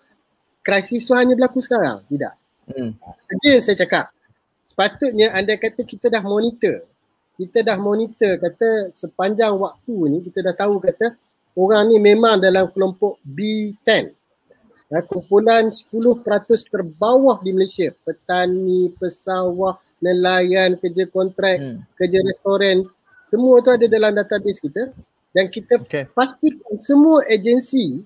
krisis 0.63 1.07
tu 1.07 1.15
hanya 1.15 1.35
berlaku 1.35 1.59
sekarang. 1.63 2.03
Tidak. 2.07 2.33
Mm. 2.69 2.91
Jadi 2.99 3.49
saya 3.65 3.75
cakap 3.79 4.05
sepatutnya 4.67 5.33
anda 5.33 5.57
kata 5.57 5.81
kita 5.83 6.07
dah 6.11 6.21
monitor. 6.21 6.85
Kita 7.39 7.63
dah 7.63 7.79
monitor 7.79 8.35
kata 8.35 8.91
sepanjang 8.93 9.55
waktu 9.55 9.95
ni 10.11 10.17
kita 10.27 10.43
dah 10.43 10.55
tahu 10.55 10.83
kata 10.83 11.15
orang 11.55 11.91
ni 11.91 11.97
memang 11.97 12.39
dalam 12.39 12.67
kelompok 12.71 13.19
B10. 13.23 14.15
Ya, 14.89 15.05
kumpulan 15.05 15.69
10% 15.69 16.25
terbawah 16.65 17.37
di 17.45 17.53
Malaysia. 17.53 17.93
Petani, 17.93 18.89
pesawah, 18.97 19.77
nelayan, 20.01 20.81
kerja 20.81 21.05
kontrak, 21.05 21.61
hmm. 21.61 21.93
kerja 21.93 22.19
restoran. 22.25 22.81
Semua 23.29 23.61
tu 23.61 23.69
ada 23.69 23.85
dalam 23.85 24.17
database 24.17 24.57
kita. 24.57 24.89
Dan 25.29 25.45
kita 25.53 25.77
okay. 25.77 26.09
pastikan 26.09 26.73
semua 26.81 27.21
agensi, 27.29 28.01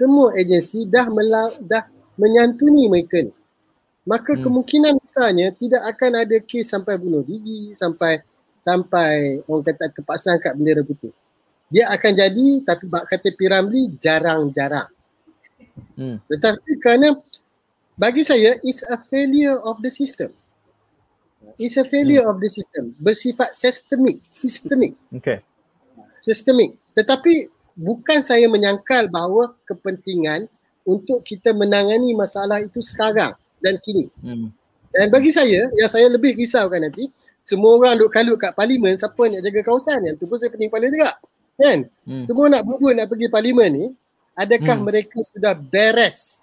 semua 0.00 0.32
agensi 0.32 0.88
dah, 0.88 1.12
mela- 1.12 1.60
dah 1.60 1.84
menyantuni 2.16 2.88
mereka 2.88 3.20
ni 3.20 3.32
maka 4.08 4.32
hmm. 4.32 4.42
kemungkinan 4.42 4.94
besarnya 4.98 5.52
tidak 5.54 5.82
akan 5.84 6.24
ada 6.24 6.36
kes 6.40 6.72
sampai 6.72 6.96
bunuh 6.96 7.20
diri 7.20 7.76
sampai 7.76 8.24
sampai 8.64 9.40
orang 9.44 9.64
kata 9.64 9.92
terpaksa 9.92 10.36
angkat 10.36 10.52
bendera 10.56 10.82
putih. 10.84 11.12
Dia 11.70 11.86
akan 11.92 12.12
jadi 12.16 12.46
tapi 12.64 12.84
bak 12.88 13.06
kata 13.06 13.30
Piramli 13.36 13.92
jarang-jarang. 14.00 14.88
Hmm. 15.96 16.18
Tetapi 16.26 16.70
kerana 16.80 17.14
bagi 17.94 18.24
saya 18.24 18.56
is 18.64 18.82
a 18.88 18.98
failure 19.06 19.60
of 19.62 19.78
the 19.84 19.92
system. 19.92 20.32
It's 21.60 21.76
a 21.76 21.84
failure 21.84 22.24
hmm. 22.24 22.32
of 22.32 22.36
the 22.40 22.50
system. 22.50 22.96
Bersifat 22.96 23.52
sistemik, 23.52 24.24
sistemik. 24.32 24.96
Okay. 25.12 25.44
Sistemik. 26.24 26.76
Tetapi 26.96 27.48
bukan 27.76 28.22
saya 28.26 28.46
menyangkal 28.46 29.10
bahawa 29.10 29.54
kepentingan 29.66 30.46
untuk 30.86 31.22
kita 31.22 31.52
menangani 31.52 32.16
masalah 32.16 32.64
itu 32.64 32.80
sekarang 32.80 33.36
dan 33.60 33.76
kini. 33.84 34.08
Hmm. 34.24 34.50
Dan 34.90 35.06
bagi 35.12 35.30
saya, 35.30 35.70
yang 35.78 35.90
saya 35.90 36.10
lebih 36.10 36.34
risaukan 36.34 36.82
nanti, 36.82 37.06
semua 37.46 37.78
orang 37.78 37.94
duk 37.98 38.10
kalut 38.10 38.38
kat 38.38 38.52
parlimen, 38.54 38.98
siapa 38.98 39.22
nak 39.30 39.42
jaga 39.42 39.60
kawasan? 39.62 40.02
Yang 40.06 40.16
tu 40.22 40.24
pun 40.26 40.36
saya 40.38 40.50
pening 40.50 40.70
kepala 40.70 40.86
juga. 40.90 41.10
Kan? 41.60 41.78
Hmm. 42.06 42.24
Semua 42.26 42.46
nak 42.50 42.62
berbun 42.66 42.94
nak 42.98 43.06
pergi 43.06 43.26
parlimen 43.30 43.70
ni, 43.70 43.86
adakah 44.34 44.76
hmm. 44.80 44.86
mereka 44.86 45.18
sudah 45.22 45.52
beres? 45.54 46.40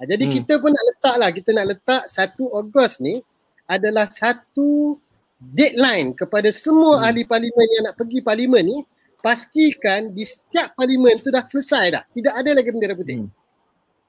Ha, 0.00 0.08
jadi 0.08 0.24
hmm. 0.24 0.32
kita 0.40 0.52
pun 0.62 0.70
nak 0.72 0.84
letak 0.88 1.14
lah, 1.20 1.28
kita 1.34 1.50
nak 1.52 1.66
letak 1.68 2.02
1 2.08 2.38
Ogos 2.38 2.92
ni 3.02 3.20
adalah 3.68 4.08
satu 4.08 4.96
deadline 5.36 6.14
kepada 6.14 6.48
semua 6.54 7.02
hmm. 7.02 7.06
ahli 7.10 7.22
parlimen 7.26 7.66
yang 7.76 7.84
nak 7.90 7.96
pergi 7.98 8.18
parlimen 8.22 8.64
ni, 8.64 8.78
pastikan 9.22 10.10
di 10.10 10.26
setiap 10.26 10.74
parlimen 10.74 11.16
tu 11.22 11.30
dah 11.30 11.46
selesai 11.46 11.84
dah. 11.94 12.02
Tidak 12.10 12.34
ada 12.34 12.50
lagi 12.58 12.68
bendera 12.74 12.98
putih. 12.98 13.22
Hmm. 13.22 13.30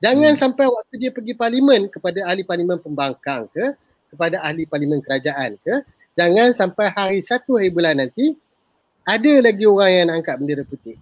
Jangan 0.03 0.33
hmm. 0.35 0.41
sampai 0.41 0.65
waktu 0.67 0.93
dia 0.99 1.11
pergi 1.13 1.33
parlimen 1.37 1.87
kepada 1.87 2.27
ahli 2.27 2.43
parlimen 2.43 2.81
pembangkang 2.81 3.47
ke, 3.53 3.77
kepada 4.11 4.43
ahli 4.43 4.67
parlimen 4.67 4.99
kerajaan 4.99 5.55
ke, 5.61 5.85
jangan 6.17 6.51
sampai 6.51 6.91
hari 6.91 7.19
satu 7.23 7.55
hari 7.55 7.71
bulan 7.71 8.01
nanti 8.03 8.35
ada 9.07 9.33
lagi 9.39 9.63
orang 9.63 9.89
yang 9.93 10.05
nak 10.11 10.15
angkat 10.19 10.35
bendera 10.41 10.63
putih. 10.67 10.97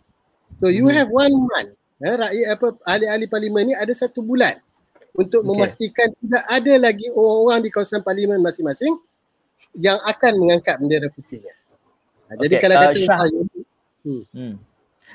So 0.61 0.69
you 0.69 0.85
hmm. 0.85 0.93
have 0.93 1.09
one 1.09 1.33
month. 1.33 1.73
Eh, 2.01 2.17
rakyat 2.17 2.47
apa 2.57 2.67
ahli-ahli 2.81 3.25
parlimen 3.29 3.63
ni 3.71 3.73
ada 3.77 3.93
satu 3.93 4.25
bulan 4.25 4.57
untuk 5.13 5.45
okay. 5.45 5.49
memastikan 5.53 6.07
tidak 6.17 6.43
ada 6.49 6.73
lagi 6.81 7.07
orang-orang 7.13 7.59
di 7.61 7.69
kawasan 7.69 8.01
parlimen 8.01 8.41
masing-masing 8.41 8.97
yang 9.77 10.01
akan 10.03 10.33
mengangkat 10.41 10.75
bendera 10.81 11.07
putihnya. 11.13 11.53
Ha, 12.31 12.39
jadi 12.41 12.57
okay. 12.57 12.63
kalau 12.63 12.75
kata 12.79 12.95
uh, 12.95 13.05
Syah, 13.05 13.19
hmm. 14.03 14.23
Hmm. 14.33 14.55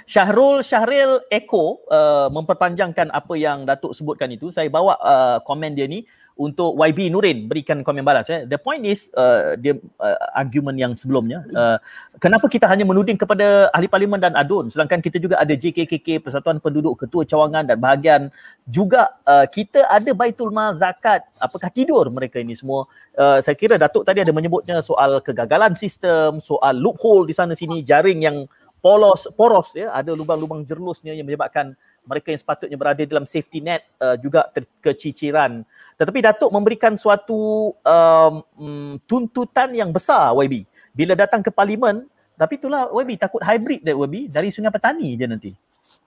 Syahrul 0.05 0.61
Syahril 0.61 1.25
Eko 1.33 1.81
uh, 1.89 2.29
memperpanjangkan 2.29 3.09
apa 3.11 3.35
yang 3.41 3.65
Datuk 3.65 3.97
sebutkan 3.97 4.29
itu. 4.29 4.53
Saya 4.53 4.69
bawa 4.69 5.01
uh, 5.01 5.39
komen 5.41 5.73
dia 5.73 5.89
ni 5.89 6.05
untuk 6.37 6.77
YB 6.77 7.09
Nurin 7.09 7.49
berikan 7.49 7.81
komen 7.81 8.05
balas 8.05 8.29
eh. 8.29 8.45
The 8.45 8.61
point 8.61 8.85
is 8.85 9.09
uh, 9.17 9.57
dia 9.57 9.73
uh, 9.97 10.17
argument 10.37 10.77
yang 10.77 10.93
sebelumnya 10.93 11.41
uh, 11.57 11.81
kenapa 12.21 12.45
kita 12.45 12.69
hanya 12.69 12.85
menuding 12.85 13.17
kepada 13.17 13.73
ahli 13.73 13.89
parlimen 13.89 14.21
dan 14.21 14.37
adun 14.37 14.69
sedangkan 14.69 15.01
kita 15.01 15.17
juga 15.17 15.41
ada 15.41 15.57
JKKK 15.57 16.21
Persatuan 16.21 16.61
Penduduk 16.61 17.01
Ketua 17.01 17.25
Cawangan 17.25 17.73
dan 17.73 17.81
bahagian 17.81 18.29
juga 18.69 19.17
uh, 19.25 19.49
kita 19.49 19.89
ada 19.89 20.13
Baitul 20.13 20.53
Mal 20.53 20.77
Zakat 20.77 21.25
apakah 21.41 21.73
tidur 21.73 22.05
mereka 22.13 22.37
ini 22.37 22.53
semua 22.53 22.85
uh, 23.17 23.41
saya 23.41 23.57
kira 23.57 23.81
Datuk 23.81 24.05
tadi 24.05 24.21
ada 24.21 24.31
menyebutnya 24.37 24.85
soal 24.85 25.25
kegagalan 25.25 25.73
sistem 25.73 26.37
soal 26.45 26.77
loophole 26.77 27.25
di 27.25 27.33
sana 27.33 27.57
sini 27.57 27.81
jaring 27.81 28.21
yang 28.21 28.45
polos 28.87 29.27
poros 29.35 29.75
ya 29.75 29.91
ada 29.91 30.15
lubang-lubang 30.15 30.63
jerlusnya 30.63 31.11
yang 31.11 31.27
menyebabkan 31.27 31.75
mereka 32.07 32.31
yang 32.31 32.39
sepatutnya 32.39 32.79
berada 32.79 33.03
dalam 33.03 33.27
safety 33.27 33.59
net 33.59 33.83
uh, 33.99 34.15
juga 34.15 34.47
terkeciciran. 34.55 35.67
Tetapi 35.99 36.23
Datuk 36.23 36.55
memberikan 36.55 36.95
suatu 36.95 37.75
um, 37.83 38.95
tuntutan 39.11 39.75
yang 39.75 39.91
besar 39.91 40.31
YB 40.39 40.63
bila 40.95 41.19
datang 41.19 41.43
ke 41.43 41.51
parlimen 41.51 42.07
tapi 42.39 42.63
itulah 42.63 42.87
YB 42.95 43.19
takut 43.19 43.43
hybrid 43.43 43.83
dia 43.83 43.99
YB 43.99 44.31
dari 44.31 44.55
Sungai 44.55 44.71
Petani 44.71 45.19
je 45.19 45.27
nanti. 45.27 45.51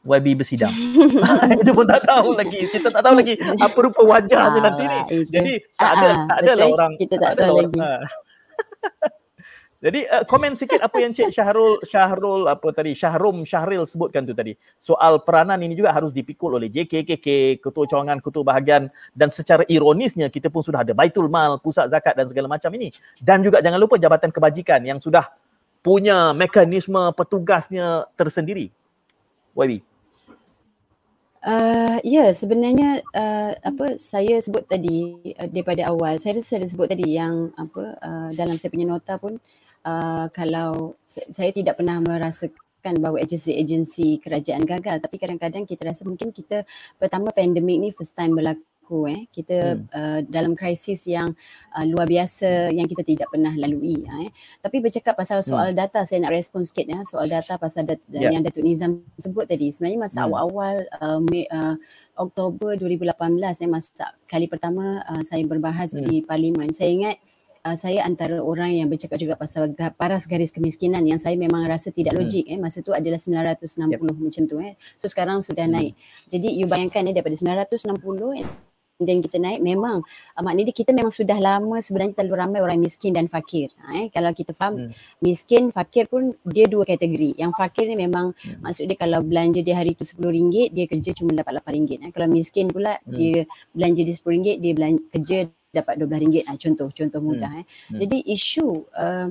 YB 0.08 0.40
bersidang. 0.40 0.72
Itu 1.60 1.76
pun 1.76 1.84
tak 1.84 2.08
tahu 2.08 2.32
lagi. 2.40 2.72
Kita 2.72 2.88
tak 2.96 3.04
tahu 3.04 3.20
lagi 3.20 3.36
apa 3.60 3.76
rupa 3.76 4.02
wajahnya 4.08 4.60
nanti 4.64 4.84
ni. 4.88 5.00
Jadi 5.28 5.54
tak 5.76 5.92
ada 6.00 6.10
tak 6.32 6.38
ada 6.48 6.52
lah 6.56 6.68
orang. 6.72 6.92
Kita 6.96 7.16
tak 7.20 7.34
tahu 7.44 7.56
lagi. 7.60 7.80
Ha. 7.84 7.92
Jadi 9.80 10.04
uh, 10.12 10.28
komen 10.28 10.60
sikit 10.60 10.84
apa 10.84 11.00
yang 11.00 11.16
Cik 11.16 11.32
Syahrul 11.32 11.80
Syahrul 11.88 12.52
apa 12.52 12.68
tadi 12.76 12.92
Syahrum 12.92 13.48
Syahril 13.48 13.88
sebutkan 13.88 14.28
tu 14.28 14.36
tadi. 14.36 14.60
Soal 14.76 15.24
peranan 15.24 15.56
ini 15.64 15.72
juga 15.72 15.96
harus 15.96 16.12
dipikul 16.12 16.60
oleh 16.60 16.68
JKKK, 16.68 17.60
ketua 17.64 17.88
cawangan, 17.88 18.20
ketua 18.20 18.44
bahagian 18.44 18.92
dan 19.16 19.32
secara 19.32 19.64
ironisnya 19.72 20.28
kita 20.28 20.52
pun 20.52 20.60
sudah 20.60 20.84
ada 20.84 20.92
Baitul 20.92 21.32
Mal, 21.32 21.64
pusat 21.64 21.88
zakat 21.88 22.20
dan 22.20 22.28
segala 22.28 22.52
macam 22.52 22.68
ini. 22.76 22.92
Dan 23.24 23.40
juga 23.40 23.64
jangan 23.64 23.80
lupa 23.80 23.96
jabatan 23.96 24.36
kebajikan 24.36 24.84
yang 24.84 25.00
sudah 25.00 25.32
punya 25.80 26.36
mekanisme 26.36 27.00
petugasnya 27.16 28.04
tersendiri. 28.20 28.76
YB. 29.56 29.80
Uh, 31.40 32.04
ya 32.04 32.36
sebenarnya 32.36 33.00
uh, 33.16 33.56
apa 33.64 33.96
saya 33.96 34.44
sebut 34.44 34.68
tadi 34.68 35.16
uh, 35.40 35.48
daripada 35.48 35.88
awal 35.88 36.20
saya 36.20 36.36
rasa 36.36 36.60
saya 36.60 36.68
sebut 36.68 36.92
tadi 36.92 37.16
yang 37.16 37.56
apa 37.56 37.96
uh, 37.96 38.30
dalam 38.36 38.60
saya 38.60 38.68
punya 38.68 38.92
nota 38.92 39.16
pun 39.16 39.40
uh, 39.86 40.26
kalau 40.34 40.98
saya 41.08 41.52
tidak 41.54 41.80
pernah 41.80 42.00
merasakan 42.00 42.96
bahawa 43.00 43.20
agensi-agensi 43.24 44.24
kerajaan 44.24 44.64
gagal 44.64 45.04
tapi 45.04 45.16
kadang-kadang 45.20 45.68
kita 45.68 45.88
rasa 45.88 46.08
mungkin 46.08 46.32
kita 46.32 46.64
pertama 46.96 47.32
pandemik 47.36 47.78
ni 47.80 47.90
first 47.92 48.16
time 48.16 48.36
berlaku 48.36 49.06
eh 49.12 49.22
kita 49.30 49.78
hmm. 49.78 49.86
uh, 49.92 50.20
dalam 50.26 50.56
krisis 50.58 51.06
yang 51.06 51.30
uh, 51.76 51.86
luar 51.86 52.08
biasa 52.10 52.74
yang 52.74 52.88
kita 52.90 53.04
tidak 53.06 53.28
pernah 53.30 53.54
lalui 53.54 54.02
eh 54.02 54.32
tapi 54.64 54.82
bercakap 54.82 55.14
pasal 55.14 55.44
soal 55.46 55.76
hmm. 55.76 55.78
data 55.78 56.08
saya 56.08 56.26
nak 56.26 56.34
respon 56.34 56.64
sikit 56.66 56.88
ya 56.88 57.00
soal 57.06 57.30
data 57.30 57.60
pasal 57.60 57.86
dat- 57.86 58.02
yeah. 58.10 58.32
yang 58.32 58.42
Datuk 58.42 58.66
Nizam 58.66 59.06
sebut 59.20 59.46
tadi 59.46 59.70
sebenarnya 59.70 60.00
masa 60.10 60.20
hmm. 60.24 60.28
awal-awal 60.32 60.76
uh, 61.04 61.20
uh, 61.54 61.76
Oktober 62.20 62.76
2018 62.76 63.64
eh 63.64 63.70
masa 63.70 64.12
kali 64.28 64.52
pertama 64.52 65.04
uh, 65.08 65.24
saya 65.24 65.44
berbahas 65.46 65.96
hmm. 65.96 66.04
di 66.04 66.16
parlimen 66.26 66.72
saya 66.74 66.90
ingat 66.92 67.18
uh, 67.70 67.78
saya 67.78 68.02
antara 68.02 68.42
orang 68.42 68.74
yang 68.74 68.90
bercakap 68.90 69.22
juga 69.22 69.38
pasal 69.38 69.78
paras 69.94 70.26
garis 70.26 70.50
kemiskinan 70.50 71.06
yang 71.06 71.22
saya 71.22 71.38
memang 71.38 71.70
rasa 71.70 71.94
tidak 71.94 72.18
hmm. 72.18 72.22
logik 72.26 72.46
hmm. 72.50 72.54
eh 72.54 72.58
masa 72.58 72.82
tu 72.82 72.92
adalah 72.98 73.22
960 73.22 73.94
yep. 73.94 74.02
macam 74.02 74.44
tu 74.50 74.58
eh 74.58 74.74
so 74.98 75.06
sekarang 75.06 75.46
sudah 75.46 75.70
hmm. 75.70 75.76
naik 75.78 75.94
jadi 76.26 76.48
you 76.50 76.66
bayangkan 76.66 77.06
eh 77.06 77.14
daripada 77.14 77.38
960 77.38 78.70
dan 79.00 79.24
kita 79.24 79.40
naik 79.40 79.64
memang 79.64 80.04
uh, 80.36 80.44
maknanya 80.44 80.76
kita 80.76 80.92
memang 80.92 81.08
sudah 81.08 81.40
lama 81.40 81.80
sebenarnya 81.80 82.20
terlalu 82.20 82.36
ramai 82.36 82.60
orang 82.60 82.84
miskin 82.84 83.16
dan 83.16 83.32
fakir 83.32 83.72
eh 83.96 84.12
kalau 84.12 84.36
kita 84.36 84.52
faham 84.52 84.92
hmm. 84.92 85.24
miskin 85.24 85.72
fakir 85.72 86.12
pun 86.12 86.36
dia 86.44 86.68
dua 86.68 86.84
kategori 86.84 87.40
yang 87.40 87.56
fakir 87.56 87.88
ni 87.88 87.96
memang 87.96 88.36
hmm. 88.36 88.60
maksud 88.60 88.92
dia 88.92 89.00
kalau 89.00 89.24
belanja 89.24 89.64
dia 89.64 89.80
hari 89.80 89.96
tu 89.96 90.04
RM10 90.04 90.76
dia 90.76 90.86
kerja 90.92 91.16
cuma 91.16 91.32
dapat 91.32 91.64
RM8 91.64 91.92
eh 92.04 92.12
kalau 92.12 92.28
miskin 92.28 92.68
pula 92.68 93.00
hmm. 93.08 93.16
dia 93.16 93.48
belanja 93.72 94.02
dia 94.04 94.16
RM10 94.20 94.48
dia 94.60 94.74
belanja, 94.76 95.02
kerja 95.16 95.38
dapat 95.70 96.02
RM12 96.02 96.50
ah 96.50 96.58
contoh 96.58 96.88
contoh 96.90 97.22
mudah 97.22 97.52
hmm. 97.52 97.62
eh 97.62 97.66
hmm. 97.66 98.00
jadi 98.02 98.18
isu 98.34 98.68
uh, 98.98 99.28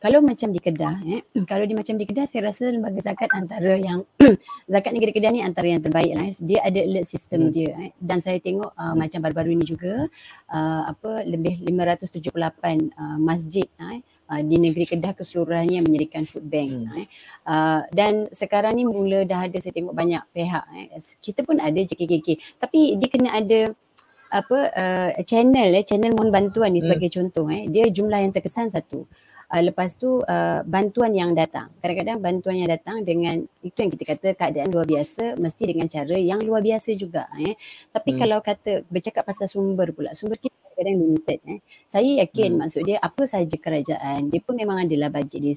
kalau 0.00 0.24
macam 0.24 0.48
di 0.48 0.60
Kedah 0.62 0.96
eh 1.04 1.22
kalau 1.50 1.68
di 1.68 1.74
macam 1.76 1.94
di 1.98 2.04
Kedah 2.08 2.24
saya 2.24 2.48
rasa 2.48 2.72
lembaga 2.72 3.02
zakat 3.02 3.28
antara 3.36 3.76
yang 3.76 4.06
zakat 4.72 4.92
negeri 4.96 5.12
Kedah 5.12 5.30
ni 5.34 5.44
antara 5.44 5.68
yang 5.68 5.82
terbaik 5.84 6.12
lah 6.16 6.26
eh. 6.30 6.34
dia 6.40 6.62
ada 6.64 6.80
alert 6.80 7.06
system 7.10 7.48
hmm. 7.48 7.52
dia 7.52 7.70
eh. 7.76 7.90
dan 8.00 8.18
saya 8.22 8.40
tengok 8.40 8.72
uh, 8.72 8.82
hmm. 8.90 8.96
macam 8.96 9.18
baru-baru 9.20 9.50
ini 9.58 9.64
juga 9.66 10.08
uh, 10.48 10.82
apa 10.88 11.26
lebih 11.28 11.60
578 11.68 12.32
uh, 12.96 13.18
masjid 13.20 13.68
eh 13.78 14.00
Uh, 14.30 14.46
di 14.46 14.62
negeri 14.62 14.86
Kedah 14.86 15.10
keseluruhannya 15.18 15.82
menyediakan 15.82 16.22
food 16.22 16.46
bank 16.46 16.70
hmm. 16.70 17.02
eh. 17.02 17.06
uh, 17.50 17.82
dan 17.90 18.30
sekarang 18.30 18.78
ni 18.78 18.86
mula 18.86 19.26
dah 19.26 19.50
ada 19.50 19.58
saya 19.58 19.74
tengok 19.74 19.90
banyak 19.90 20.22
pihak 20.30 20.70
eh. 20.70 21.02
kita 21.18 21.42
pun 21.42 21.58
ada 21.58 21.74
JKKK 21.74 22.38
tapi 22.62 22.94
dia 22.94 23.08
kena 23.10 23.34
ada 23.34 23.74
apa 24.30 24.58
uh, 24.70 25.10
channel 25.26 25.74
eh 25.74 25.82
channel 25.82 26.14
mohon 26.14 26.30
bantuan 26.30 26.70
ni 26.70 26.78
hmm. 26.78 26.86
sebagai 26.86 27.10
contoh 27.10 27.50
eh 27.50 27.66
dia 27.66 27.90
jumlah 27.90 28.22
yang 28.22 28.30
terkesan 28.30 28.70
satu 28.70 29.02
uh, 29.50 29.62
lepas 29.62 29.98
tu 29.98 30.22
uh, 30.22 30.62
bantuan 30.62 31.10
yang 31.10 31.34
datang 31.34 31.66
kadang-kadang 31.82 32.22
bantuan 32.22 32.56
yang 32.62 32.70
datang 32.70 33.02
dengan 33.02 33.42
itu 33.66 33.74
yang 33.74 33.90
kita 33.90 34.04
kata 34.06 34.28
keadaan 34.38 34.70
luar 34.70 34.86
biasa 34.86 35.34
mesti 35.34 35.62
dengan 35.66 35.90
cara 35.90 36.16
yang 36.16 36.40
luar 36.46 36.62
biasa 36.62 36.94
juga 36.94 37.26
eh 37.42 37.58
tapi 37.90 38.14
hmm. 38.14 38.18
kalau 38.22 38.38
kata 38.38 38.86
bercakap 38.86 39.26
pasal 39.26 39.50
sumber 39.50 39.90
pula 39.90 40.14
sumber 40.14 40.38
kita 40.38 40.54
kadang 40.78 40.96
limited 40.96 41.38
eh 41.50 41.58
saya 41.90 42.22
yakin 42.22 42.54
hmm. 42.54 42.58
maksud 42.62 42.82
dia 42.86 43.02
apa 43.02 43.26
saja 43.26 43.56
kerajaan 43.58 44.30
dia 44.30 44.40
pun 44.40 44.54
memang 44.54 44.86
adalah 44.86 45.10
bajet 45.10 45.42
dia 45.42 45.54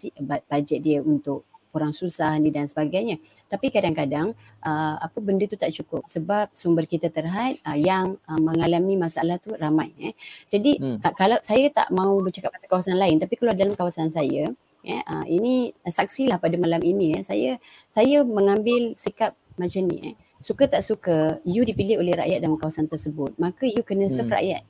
bajet 0.50 0.82
dia 0.82 1.00
untuk 1.06 1.46
orang 1.74 1.92
susah 1.92 2.38
ni 2.38 2.54
dan 2.54 2.70
sebagainya. 2.70 3.18
Tapi 3.50 3.70
kadang-kadang 3.74 4.38
uh, 4.62 4.96
apa 5.02 5.18
benda 5.20 5.46
tu 5.50 5.58
tak 5.58 5.74
cukup 5.74 6.06
sebab 6.06 6.54
sumber 6.54 6.86
kita 6.86 7.10
terhad 7.10 7.58
uh, 7.66 7.78
yang 7.78 8.18
uh, 8.30 8.40
mengalami 8.40 8.98
masalah 8.98 9.42
tu 9.42 9.54
ramai. 9.58 9.94
Eh. 9.98 10.14
Jadi 10.50 10.78
hmm. 10.80 11.02
kalau 11.18 11.38
saya 11.42 11.70
tak 11.74 11.90
mau 11.90 12.18
bercakap 12.22 12.54
pasal 12.54 12.70
kawasan 12.70 12.98
lain 12.98 13.18
tapi 13.18 13.34
kalau 13.38 13.54
dalam 13.58 13.74
kawasan 13.74 14.10
saya 14.14 14.50
eh, 14.84 15.02
uh, 15.04 15.26
ini 15.26 15.74
saksilah 15.88 16.38
pada 16.38 16.56
malam 16.60 16.80
ini 16.84 17.18
eh, 17.20 17.24
saya 17.26 17.58
saya 17.90 18.22
mengambil 18.22 18.94
sikap 18.94 19.34
macam 19.58 19.90
ni. 19.90 20.14
Eh. 20.14 20.16
Suka 20.44 20.68
tak 20.68 20.84
suka 20.84 21.40
you 21.48 21.64
dipilih 21.64 22.04
oleh 22.04 22.14
rakyat 22.14 22.44
dalam 22.44 22.60
kawasan 22.60 22.86
tersebut 22.92 23.34
maka 23.40 23.64
you 23.64 23.82
kena 23.82 24.12
serve 24.12 24.30
hmm. 24.30 24.38
rakyat 24.38 24.64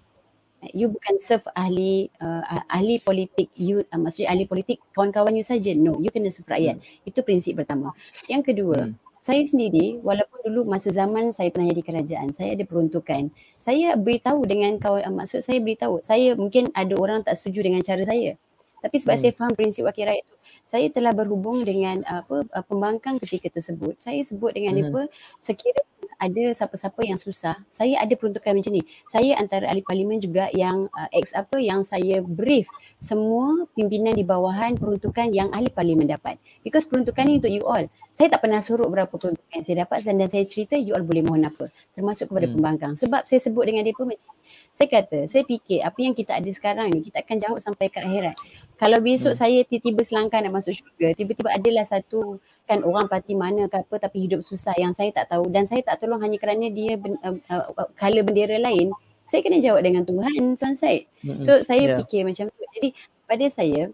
you 0.72 0.88
bukan 0.88 1.20
serve 1.20 1.44
ahli 1.52 2.08
uh, 2.24 2.64
ahli 2.72 3.04
politik 3.04 3.52
you 3.60 3.84
uh, 3.92 4.00
maksudnya 4.00 4.32
ahli 4.32 4.48
politik 4.48 4.80
kawan-kawan 4.96 5.36
you 5.36 5.44
saja 5.44 5.76
no 5.76 6.00
you 6.00 6.08
kena 6.08 6.32
serve 6.32 6.48
rakyat 6.48 6.80
hmm. 6.80 7.10
itu 7.10 7.20
prinsip 7.26 7.60
pertama 7.60 7.92
yang 8.32 8.40
kedua 8.40 8.88
hmm. 8.88 8.96
saya 9.20 9.44
sendiri 9.44 10.00
walaupun 10.00 10.40
dulu 10.48 10.72
masa 10.72 10.94
zaman 10.96 11.36
saya 11.36 11.52
pernah 11.52 11.68
jadi 11.74 11.84
kerajaan 11.84 12.32
saya 12.32 12.56
ada 12.56 12.64
peruntukan 12.64 13.28
saya 13.60 14.00
beritahu 14.00 14.48
dengan 14.48 14.80
kawan 14.80 15.04
uh, 15.04 15.14
maksud 15.14 15.44
saya 15.44 15.60
beritahu 15.60 16.00
saya 16.00 16.38
mungkin 16.40 16.72
ada 16.72 16.96
orang 16.96 17.26
tak 17.28 17.36
setuju 17.36 17.68
dengan 17.68 17.84
cara 17.84 18.08
saya 18.08 18.40
tapi 18.84 18.96
sebab 19.00 19.16
hmm. 19.16 19.24
saya 19.24 19.32
faham 19.36 19.54
prinsip 19.56 19.84
wakil 19.88 20.08
rakyat 20.08 20.24
itu 20.24 20.36
saya 20.64 20.88
telah 20.88 21.12
berhubung 21.12 21.68
dengan 21.68 22.04
apa 22.08 22.48
pembangkang 22.68 23.20
ketika 23.20 23.60
tersebut 23.60 24.00
saya 24.00 24.20
sebut 24.24 24.56
dengan 24.56 24.80
hmm. 24.80 24.86
apa 24.92 25.02
sekiranya 25.44 26.03
ada 26.24 26.44
siapa-siapa 26.56 27.04
yang 27.04 27.20
susah, 27.20 27.60
saya 27.68 28.00
ada 28.00 28.16
peruntukan 28.16 28.56
macam 28.56 28.72
ni. 28.72 28.84
Saya 29.12 29.36
antara 29.36 29.68
ahli 29.68 29.84
parlimen 29.84 30.24
juga 30.24 30.48
yang 30.56 30.88
uh, 30.96 31.10
ex 31.12 31.36
apa 31.36 31.60
yang 31.60 31.84
saya 31.84 32.24
brief 32.24 32.72
semua 33.04 33.68
pimpinan 33.76 34.16
di 34.16 34.24
bawahan 34.24 34.80
peruntukan 34.80 35.28
yang 35.36 35.52
ahli 35.52 35.68
parlimen 35.68 36.08
dapat. 36.08 36.40
Because 36.64 36.88
peruntukan 36.88 37.28
ni 37.28 37.44
untuk 37.44 37.52
you 37.52 37.68
all. 37.68 37.84
Saya 38.14 38.30
tak 38.30 38.46
pernah 38.46 38.62
suruh 38.64 38.88
berapa 38.88 39.10
peruntukan 39.10 39.52
yang 39.52 39.66
saya 39.66 39.78
dapat 39.84 40.06
dan, 40.06 40.16
dan 40.22 40.30
saya 40.32 40.46
cerita 40.48 40.80
you 40.80 40.96
all 40.96 41.04
boleh 41.04 41.26
mohon 41.26 41.44
apa. 41.44 41.68
Termasuk 41.98 42.32
kepada 42.32 42.48
hmm. 42.48 42.56
pembangkang. 42.56 42.94
Sebab 42.96 43.28
saya 43.28 43.44
sebut 43.44 43.68
dengan 43.68 43.84
dia 43.84 43.92
pun 43.92 44.08
macam 44.08 44.32
saya 44.72 44.88
kata, 44.88 45.28
saya 45.28 45.44
fikir 45.44 45.84
apa 45.84 46.00
yang 46.00 46.14
kita 46.16 46.32
ada 46.40 46.50
sekarang 46.54 46.88
ni 46.96 47.04
kita 47.04 47.20
akan 47.20 47.38
jawab 47.44 47.60
sampai 47.60 47.92
ke 47.92 48.00
akhirat. 48.00 48.38
Kalau 48.80 48.98
besok 49.04 49.36
hmm. 49.36 49.42
saya 49.44 49.60
tiba-tiba 49.68 50.02
selangkah 50.08 50.40
nak 50.40 50.54
masuk 50.56 50.74
syurga, 50.78 51.12
tiba-tiba 51.18 51.50
adalah 51.52 51.84
satu 51.84 52.40
kan 52.64 52.80
orang 52.82 53.12
parti 53.12 53.36
mana 53.36 53.68
ke 53.68 53.84
apa 53.84 53.96
tapi 54.00 54.28
hidup 54.28 54.40
susah 54.40 54.74
yang 54.80 54.96
saya 54.96 55.12
tak 55.12 55.32
tahu. 55.32 55.52
Dan 55.52 55.68
saya 55.68 55.84
tak 55.84 56.00
tolong 56.00 56.24
hanya 56.24 56.40
kerana 56.40 56.72
dia 56.72 56.96
ben, 56.96 57.20
uh, 57.20 57.36
uh, 57.52 57.90
color 58.00 58.24
bendera 58.24 58.58
lain. 58.60 58.96
Saya 59.24 59.40
kena 59.40 59.64
jawab 59.64 59.88
dengan 59.88 60.04
Tuhan 60.04 60.60
Tuan 60.60 60.76
Said 60.76 61.08
so 61.40 61.64
saya 61.64 61.96
yeah. 61.96 61.98
fikir 62.04 62.28
macam 62.28 62.52
tu. 62.52 62.64
Jadi 62.76 62.90
pada 63.24 63.46
saya 63.48 63.88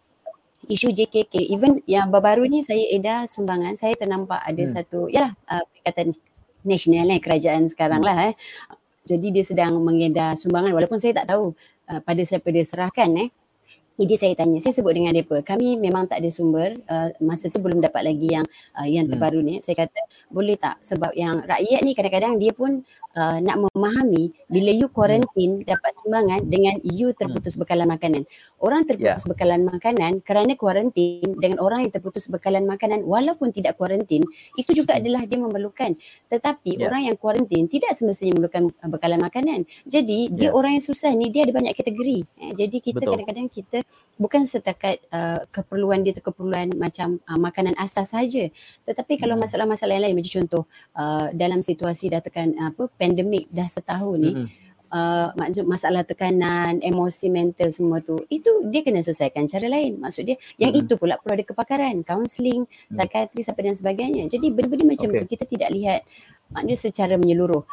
isu 0.65 0.89
JKK 0.89 1.53
even 1.53 1.81
yang 1.85 2.09
baru-baru 2.09 2.49
ni 2.49 2.59
saya 2.65 2.81
edar 2.89 3.29
sumbangan 3.29 3.77
saya 3.77 3.93
ternampak 3.95 4.41
ada 4.41 4.63
hmm. 4.65 4.73
satu 4.73 5.05
ya 5.09 5.33
uh, 5.49 5.63
perikatan 5.69 6.17
nasional 6.65 7.07
eh 7.13 7.21
kerajaan 7.21 7.69
sekarang 7.69 8.01
lah 8.01 8.33
eh. 8.33 8.35
Jadi 9.05 9.33
dia 9.33 9.41
sedang 9.41 9.81
mengedar 9.81 10.37
sumbangan. 10.37 10.69
Walaupun 10.69 11.01
saya 11.01 11.23
tak 11.23 11.33
tahu 11.33 11.57
uh, 11.89 12.01
pada 12.01 12.21
siapa 12.21 12.45
dia 12.49 12.65
serahkan 12.65 13.09
eh 13.21 13.29
Jadi 13.99 14.15
saya 14.15 14.33
tanya, 14.39 14.63
saya 14.63 14.71
sebut 14.71 14.95
dengan 14.95 15.11
mereka, 15.11 15.43
kami 15.43 15.75
memang 15.75 16.07
tak 16.07 16.23
ada 16.23 16.31
sumber, 16.31 16.71
uh, 16.87 17.11
masa 17.19 17.51
tu 17.51 17.59
belum 17.59 17.83
dapat 17.83 18.07
lagi 18.07 18.31
yang 18.31 18.47
uh, 18.79 18.87
yang 18.87 19.03
hmm. 19.03 19.11
terbaru 19.11 19.39
ni. 19.43 19.59
Saya 19.59 19.83
kata, 19.83 19.99
boleh 20.31 20.55
tak? 20.55 20.79
Sebab 20.79 21.11
yang 21.19 21.43
rakyat 21.43 21.83
ni 21.83 21.91
kadang-kadang 21.91 22.39
dia 22.39 22.55
pun 22.55 22.79
uh, 23.19 23.37
nak 23.43 23.59
memahami 23.59 24.31
bila 24.47 24.71
you 24.71 24.87
quarantine 24.87 25.59
hmm. 25.59 25.67
dapat 25.67 25.91
sumbangan 25.99 26.47
dengan 26.47 26.79
you 26.87 27.11
terputus 27.11 27.59
hmm. 27.59 27.67
bekalan 27.67 27.91
makanan. 27.91 28.23
Orang 28.59 28.83
terputus 28.83 29.23
yeah. 29.23 29.29
bekalan 29.31 29.61
makanan 29.63 30.19
kerana 30.23 30.53
quarantine 30.59 31.35
dengan 31.39 31.63
orang 31.63 31.87
yang 31.87 31.91
terputus 31.95 32.27
bekalan 32.27 32.67
makanan 32.67 33.07
walaupun 33.07 33.55
tidak 33.55 33.79
quarantine 33.79 34.23
itu 34.59 34.83
juga 34.83 34.95
hmm. 34.95 34.99
adalah 34.99 35.21
dia 35.23 35.39
memerlukan. 35.39 35.91
Tetapi 36.27 36.71
yeah. 36.79 36.87
orang 36.91 37.01
yang 37.07 37.15
quarantine 37.15 37.65
tidak 37.71 37.95
semestinya 37.95 38.35
memerlukan 38.35 38.63
uh, 38.83 38.89
bekalan 38.91 39.19
makanan. 39.23 39.59
Jadi 39.87 40.27
yeah. 40.27 40.35
dia 40.35 40.49
orang 40.51 40.77
yang 40.79 40.83
susah 40.83 41.11
ni 41.15 41.31
dia 41.31 41.47
ada 41.47 41.55
banyak 41.55 41.73
kategori. 41.73 42.19
Eh, 42.43 42.53
jadi 42.59 42.77
kita 42.83 42.99
Betul. 42.99 43.11
kadang-kadang 43.15 43.47
kita 43.47 43.77
bukan 44.19 44.43
setakat 44.43 44.99
uh, 45.09 45.47
keperluan 45.49 46.03
dia 46.03 46.11
tu 46.11 46.21
keperluan 46.21 46.75
macam 46.75 47.17
uh, 47.23 47.39
makanan 47.39 47.79
asas 47.79 48.11
saja. 48.11 48.51
Tetapi 48.83 49.15
kalau 49.17 49.39
hmm. 49.39 49.47
masalah-masalah 49.47 49.95
yang 49.95 50.11
lain 50.11 50.19
macam 50.19 50.33
contoh 50.43 50.63
uh, 50.99 51.31
dalam 51.31 51.63
situasi 51.63 52.11
dah 52.11 52.19
tekan 52.19 52.55
apa 52.59 52.91
pandemik 52.99 53.47
dah 53.49 53.67
setahun 53.67 54.17
ni 54.19 54.31
mm-hmm. 54.35 54.68
Uh, 54.89 55.33
masalah 55.65 56.03
tekanan, 56.05 56.81
emosi 56.81 57.29
mental 57.29 57.69
semua 57.73 58.01
tu 58.01 58.19
itu 58.29 58.49
dia 58.69 58.81
kena 58.85 59.01
selesaikan 59.01 59.45
cara 59.45 59.69
lain. 59.69 60.01
Maksud 60.01 60.25
dia 60.25 60.37
yang 60.57 60.73
mm-hmm. 60.73 60.89
itu 60.89 60.93
pula 60.99 61.17
perlu 61.21 61.39
ada 61.39 61.45
kepakaran, 61.45 62.01
kaunseling, 62.05 62.65
mm-hmm. 62.65 62.97
psikiatri 62.97 63.41
sampai 63.45 63.63
dan 63.69 63.75
sebagainya. 63.77 64.23
Jadi 64.27 64.51
benda-benda 64.53 64.85
macam 64.85 65.07
okay. 65.09 65.19
tu 65.21 65.27
kita 65.37 65.45
tidak 65.47 65.69
lihat 65.73 66.01
maknanya 66.49 66.77
secara 66.77 67.13
menyeluruh. 67.15 67.63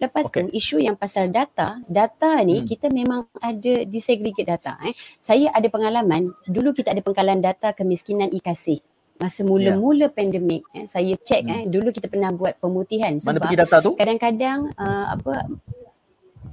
Lepas 0.00 0.32
okay. 0.32 0.48
tu 0.48 0.56
isu 0.56 0.76
yang 0.80 0.96
pasal 0.96 1.28
data, 1.28 1.76
data 1.84 2.40
ni 2.40 2.64
hmm. 2.64 2.66
kita 2.72 2.88
memang 2.88 3.28
ada 3.36 3.84
disaggregate 3.84 4.48
data 4.48 4.80
eh. 4.80 4.96
Saya 5.20 5.52
ada 5.52 5.68
pengalaman 5.68 6.24
dulu 6.48 6.72
kita 6.72 6.96
ada 6.96 7.04
pengkalan 7.04 7.44
data 7.44 7.76
kemiskinan 7.76 8.32
IKASI 8.32 8.80
masa 9.20 9.44
mula-mula 9.44 10.08
yeah. 10.08 10.14
pandemik 10.16 10.64
eh, 10.72 10.88
saya 10.88 11.12
cek 11.12 11.40
hmm. 11.44 11.52
eh 11.52 11.62
dulu 11.68 11.92
kita 11.92 12.08
pernah 12.08 12.32
buat 12.32 12.56
pemutihan 12.56 13.20
sebab 13.20 13.36
mana 13.36 13.44
pergi 13.44 13.60
data 13.60 13.76
tu 13.84 13.92
kadang-kadang 14.00 14.72
uh, 14.80 15.06
apa 15.12 15.44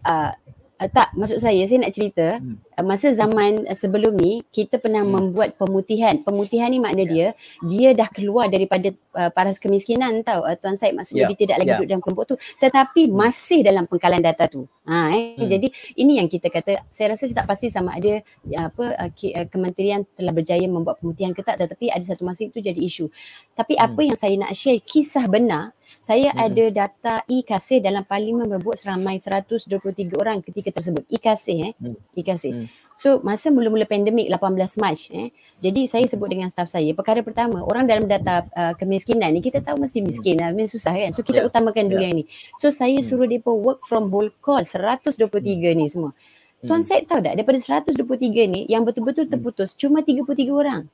uh, 0.03 0.31
uh, 0.77 0.89
tak 0.89 1.13
maksud 1.17 1.41
saya 1.41 1.65
saya 1.65 1.79
nak 1.81 1.93
cerita 1.93 2.37
hmm. 2.37 2.55
uh, 2.77 2.85
masa 2.85 3.11
zaman 3.13 3.65
uh, 3.65 3.77
sebelum 3.77 4.13
ni 4.17 4.45
kita 4.53 4.77
pernah 4.77 5.01
hmm. 5.01 5.11
membuat 5.11 5.49
pemutihan 5.57 6.21
pemutihan 6.21 6.69
ni 6.69 6.79
makna 6.81 7.03
yeah. 7.03 7.09
dia 7.09 7.27
dia 7.65 7.89
dah 7.97 8.09
keluar 8.09 8.47
daripada 8.47 8.93
uh, 9.17 9.29
paras 9.33 9.57
kemiskinan 9.57 10.21
tau 10.21 10.45
uh, 10.45 10.55
tuan 10.55 10.77
Said 10.77 10.93
maksudnya 10.93 11.25
yeah. 11.25 11.29
dia 11.33 11.37
tidak 11.37 11.57
lagi 11.61 11.69
yeah. 11.69 11.77
duduk 11.81 11.89
dalam 11.89 12.03
kelompok 12.05 12.25
tu 12.29 12.35
tetapi 12.61 13.01
hmm. 13.09 13.13
masih 13.13 13.59
dalam 13.65 13.83
pengkalan 13.89 14.21
data 14.21 14.45
tu 14.45 14.69
ha 14.87 15.11
eh 15.11 15.35
hmm. 15.35 15.47
jadi 15.51 15.67
ini 15.99 16.23
yang 16.23 16.27
kita 16.31 16.47
kata 16.47 16.87
saya 16.87 17.13
rasa 17.13 17.27
saya 17.27 17.43
tak 17.43 17.47
pasti 17.51 17.67
sama 17.67 17.93
ada 17.99 18.23
apa 18.55 18.85
uh, 18.95 19.09
ke, 19.11 19.35
uh, 19.35 19.47
kementerian 19.51 20.07
telah 20.15 20.31
berjaya 20.31 20.65
membuat 20.65 21.03
pemutihan 21.03 21.35
ke 21.35 21.43
tak 21.43 21.59
tetapi 21.59 21.91
ada 21.91 22.03
satu 22.07 22.23
masa 22.23 22.47
itu 22.47 22.63
jadi 22.63 22.79
isu 22.79 23.11
tapi 23.53 23.75
hmm. 23.75 23.85
apa 23.85 24.01
yang 24.07 24.17
saya 24.17 24.33
nak 24.39 24.55
share 24.55 24.79
kisah 24.81 25.27
benar 25.27 25.77
saya 26.03 26.31
hmm. 26.31 26.39
ada 26.39 26.65
data 26.71 27.13
e-kasih 27.27 27.79
dalam 27.79 28.03
parlimen 28.03 28.47
merebut 28.47 28.75
seramai 28.75 29.19
123 29.23 29.79
orang 30.19 30.43
ketika 30.43 30.79
tersebut. 30.79 31.07
E-kasih 31.07 31.71
eh. 31.71 31.73
Hmm. 31.79 31.95
E-kasih. 32.11 32.51
Hmm. 32.51 32.67
So 32.97 33.21
masa 33.21 33.53
mula-mula 33.53 33.85
pandemik 33.85 34.25
18 34.33 34.81
Mac 34.81 34.97
eh. 35.13 35.29
Jadi 35.57 35.89
saya 35.89 36.05
sebut 36.05 36.29
dengan 36.29 36.49
staf 36.53 36.69
saya, 36.69 36.93
perkara 36.93 37.25
pertama, 37.25 37.65
orang 37.65 37.89
dalam 37.89 38.05
data 38.05 38.45
uh, 38.53 38.77
kemiskinan 38.77 39.33
ni 39.33 39.41
kita 39.41 39.61
tahu 39.61 39.81
mesti 39.81 40.05
miskin 40.05 40.37
lah, 40.37 40.53
memang 40.53 40.69
susah 40.69 40.93
kan. 40.93 41.09
So 41.17 41.25
kita 41.25 41.41
yeah. 41.41 41.49
utamakan 41.49 41.89
dulu 41.89 42.01
yeah. 42.01 42.13
yang 42.13 42.21
ni. 42.21 42.25
So 42.61 42.69
saya 42.69 43.01
hmm. 43.01 43.05
suruh 43.05 43.25
depa 43.25 43.49
work 43.49 43.81
from 43.89 44.13
whole 44.13 44.29
call 44.37 44.61
123 44.61 45.17
hmm. 45.17 45.77
ni 45.77 45.85
semua. 45.89 46.13
Tuan 46.61 46.81
hmm. 46.81 46.89
Syed 46.89 47.09
tahu 47.09 47.25
tak 47.25 47.33
daripada 47.37 47.57
123 47.57 48.53
ni 48.53 48.61
yang 48.69 48.85
betul-betul 48.85 49.25
terputus 49.29 49.73
cuma 49.73 50.05
33 50.05 50.45
orang. 50.53 50.85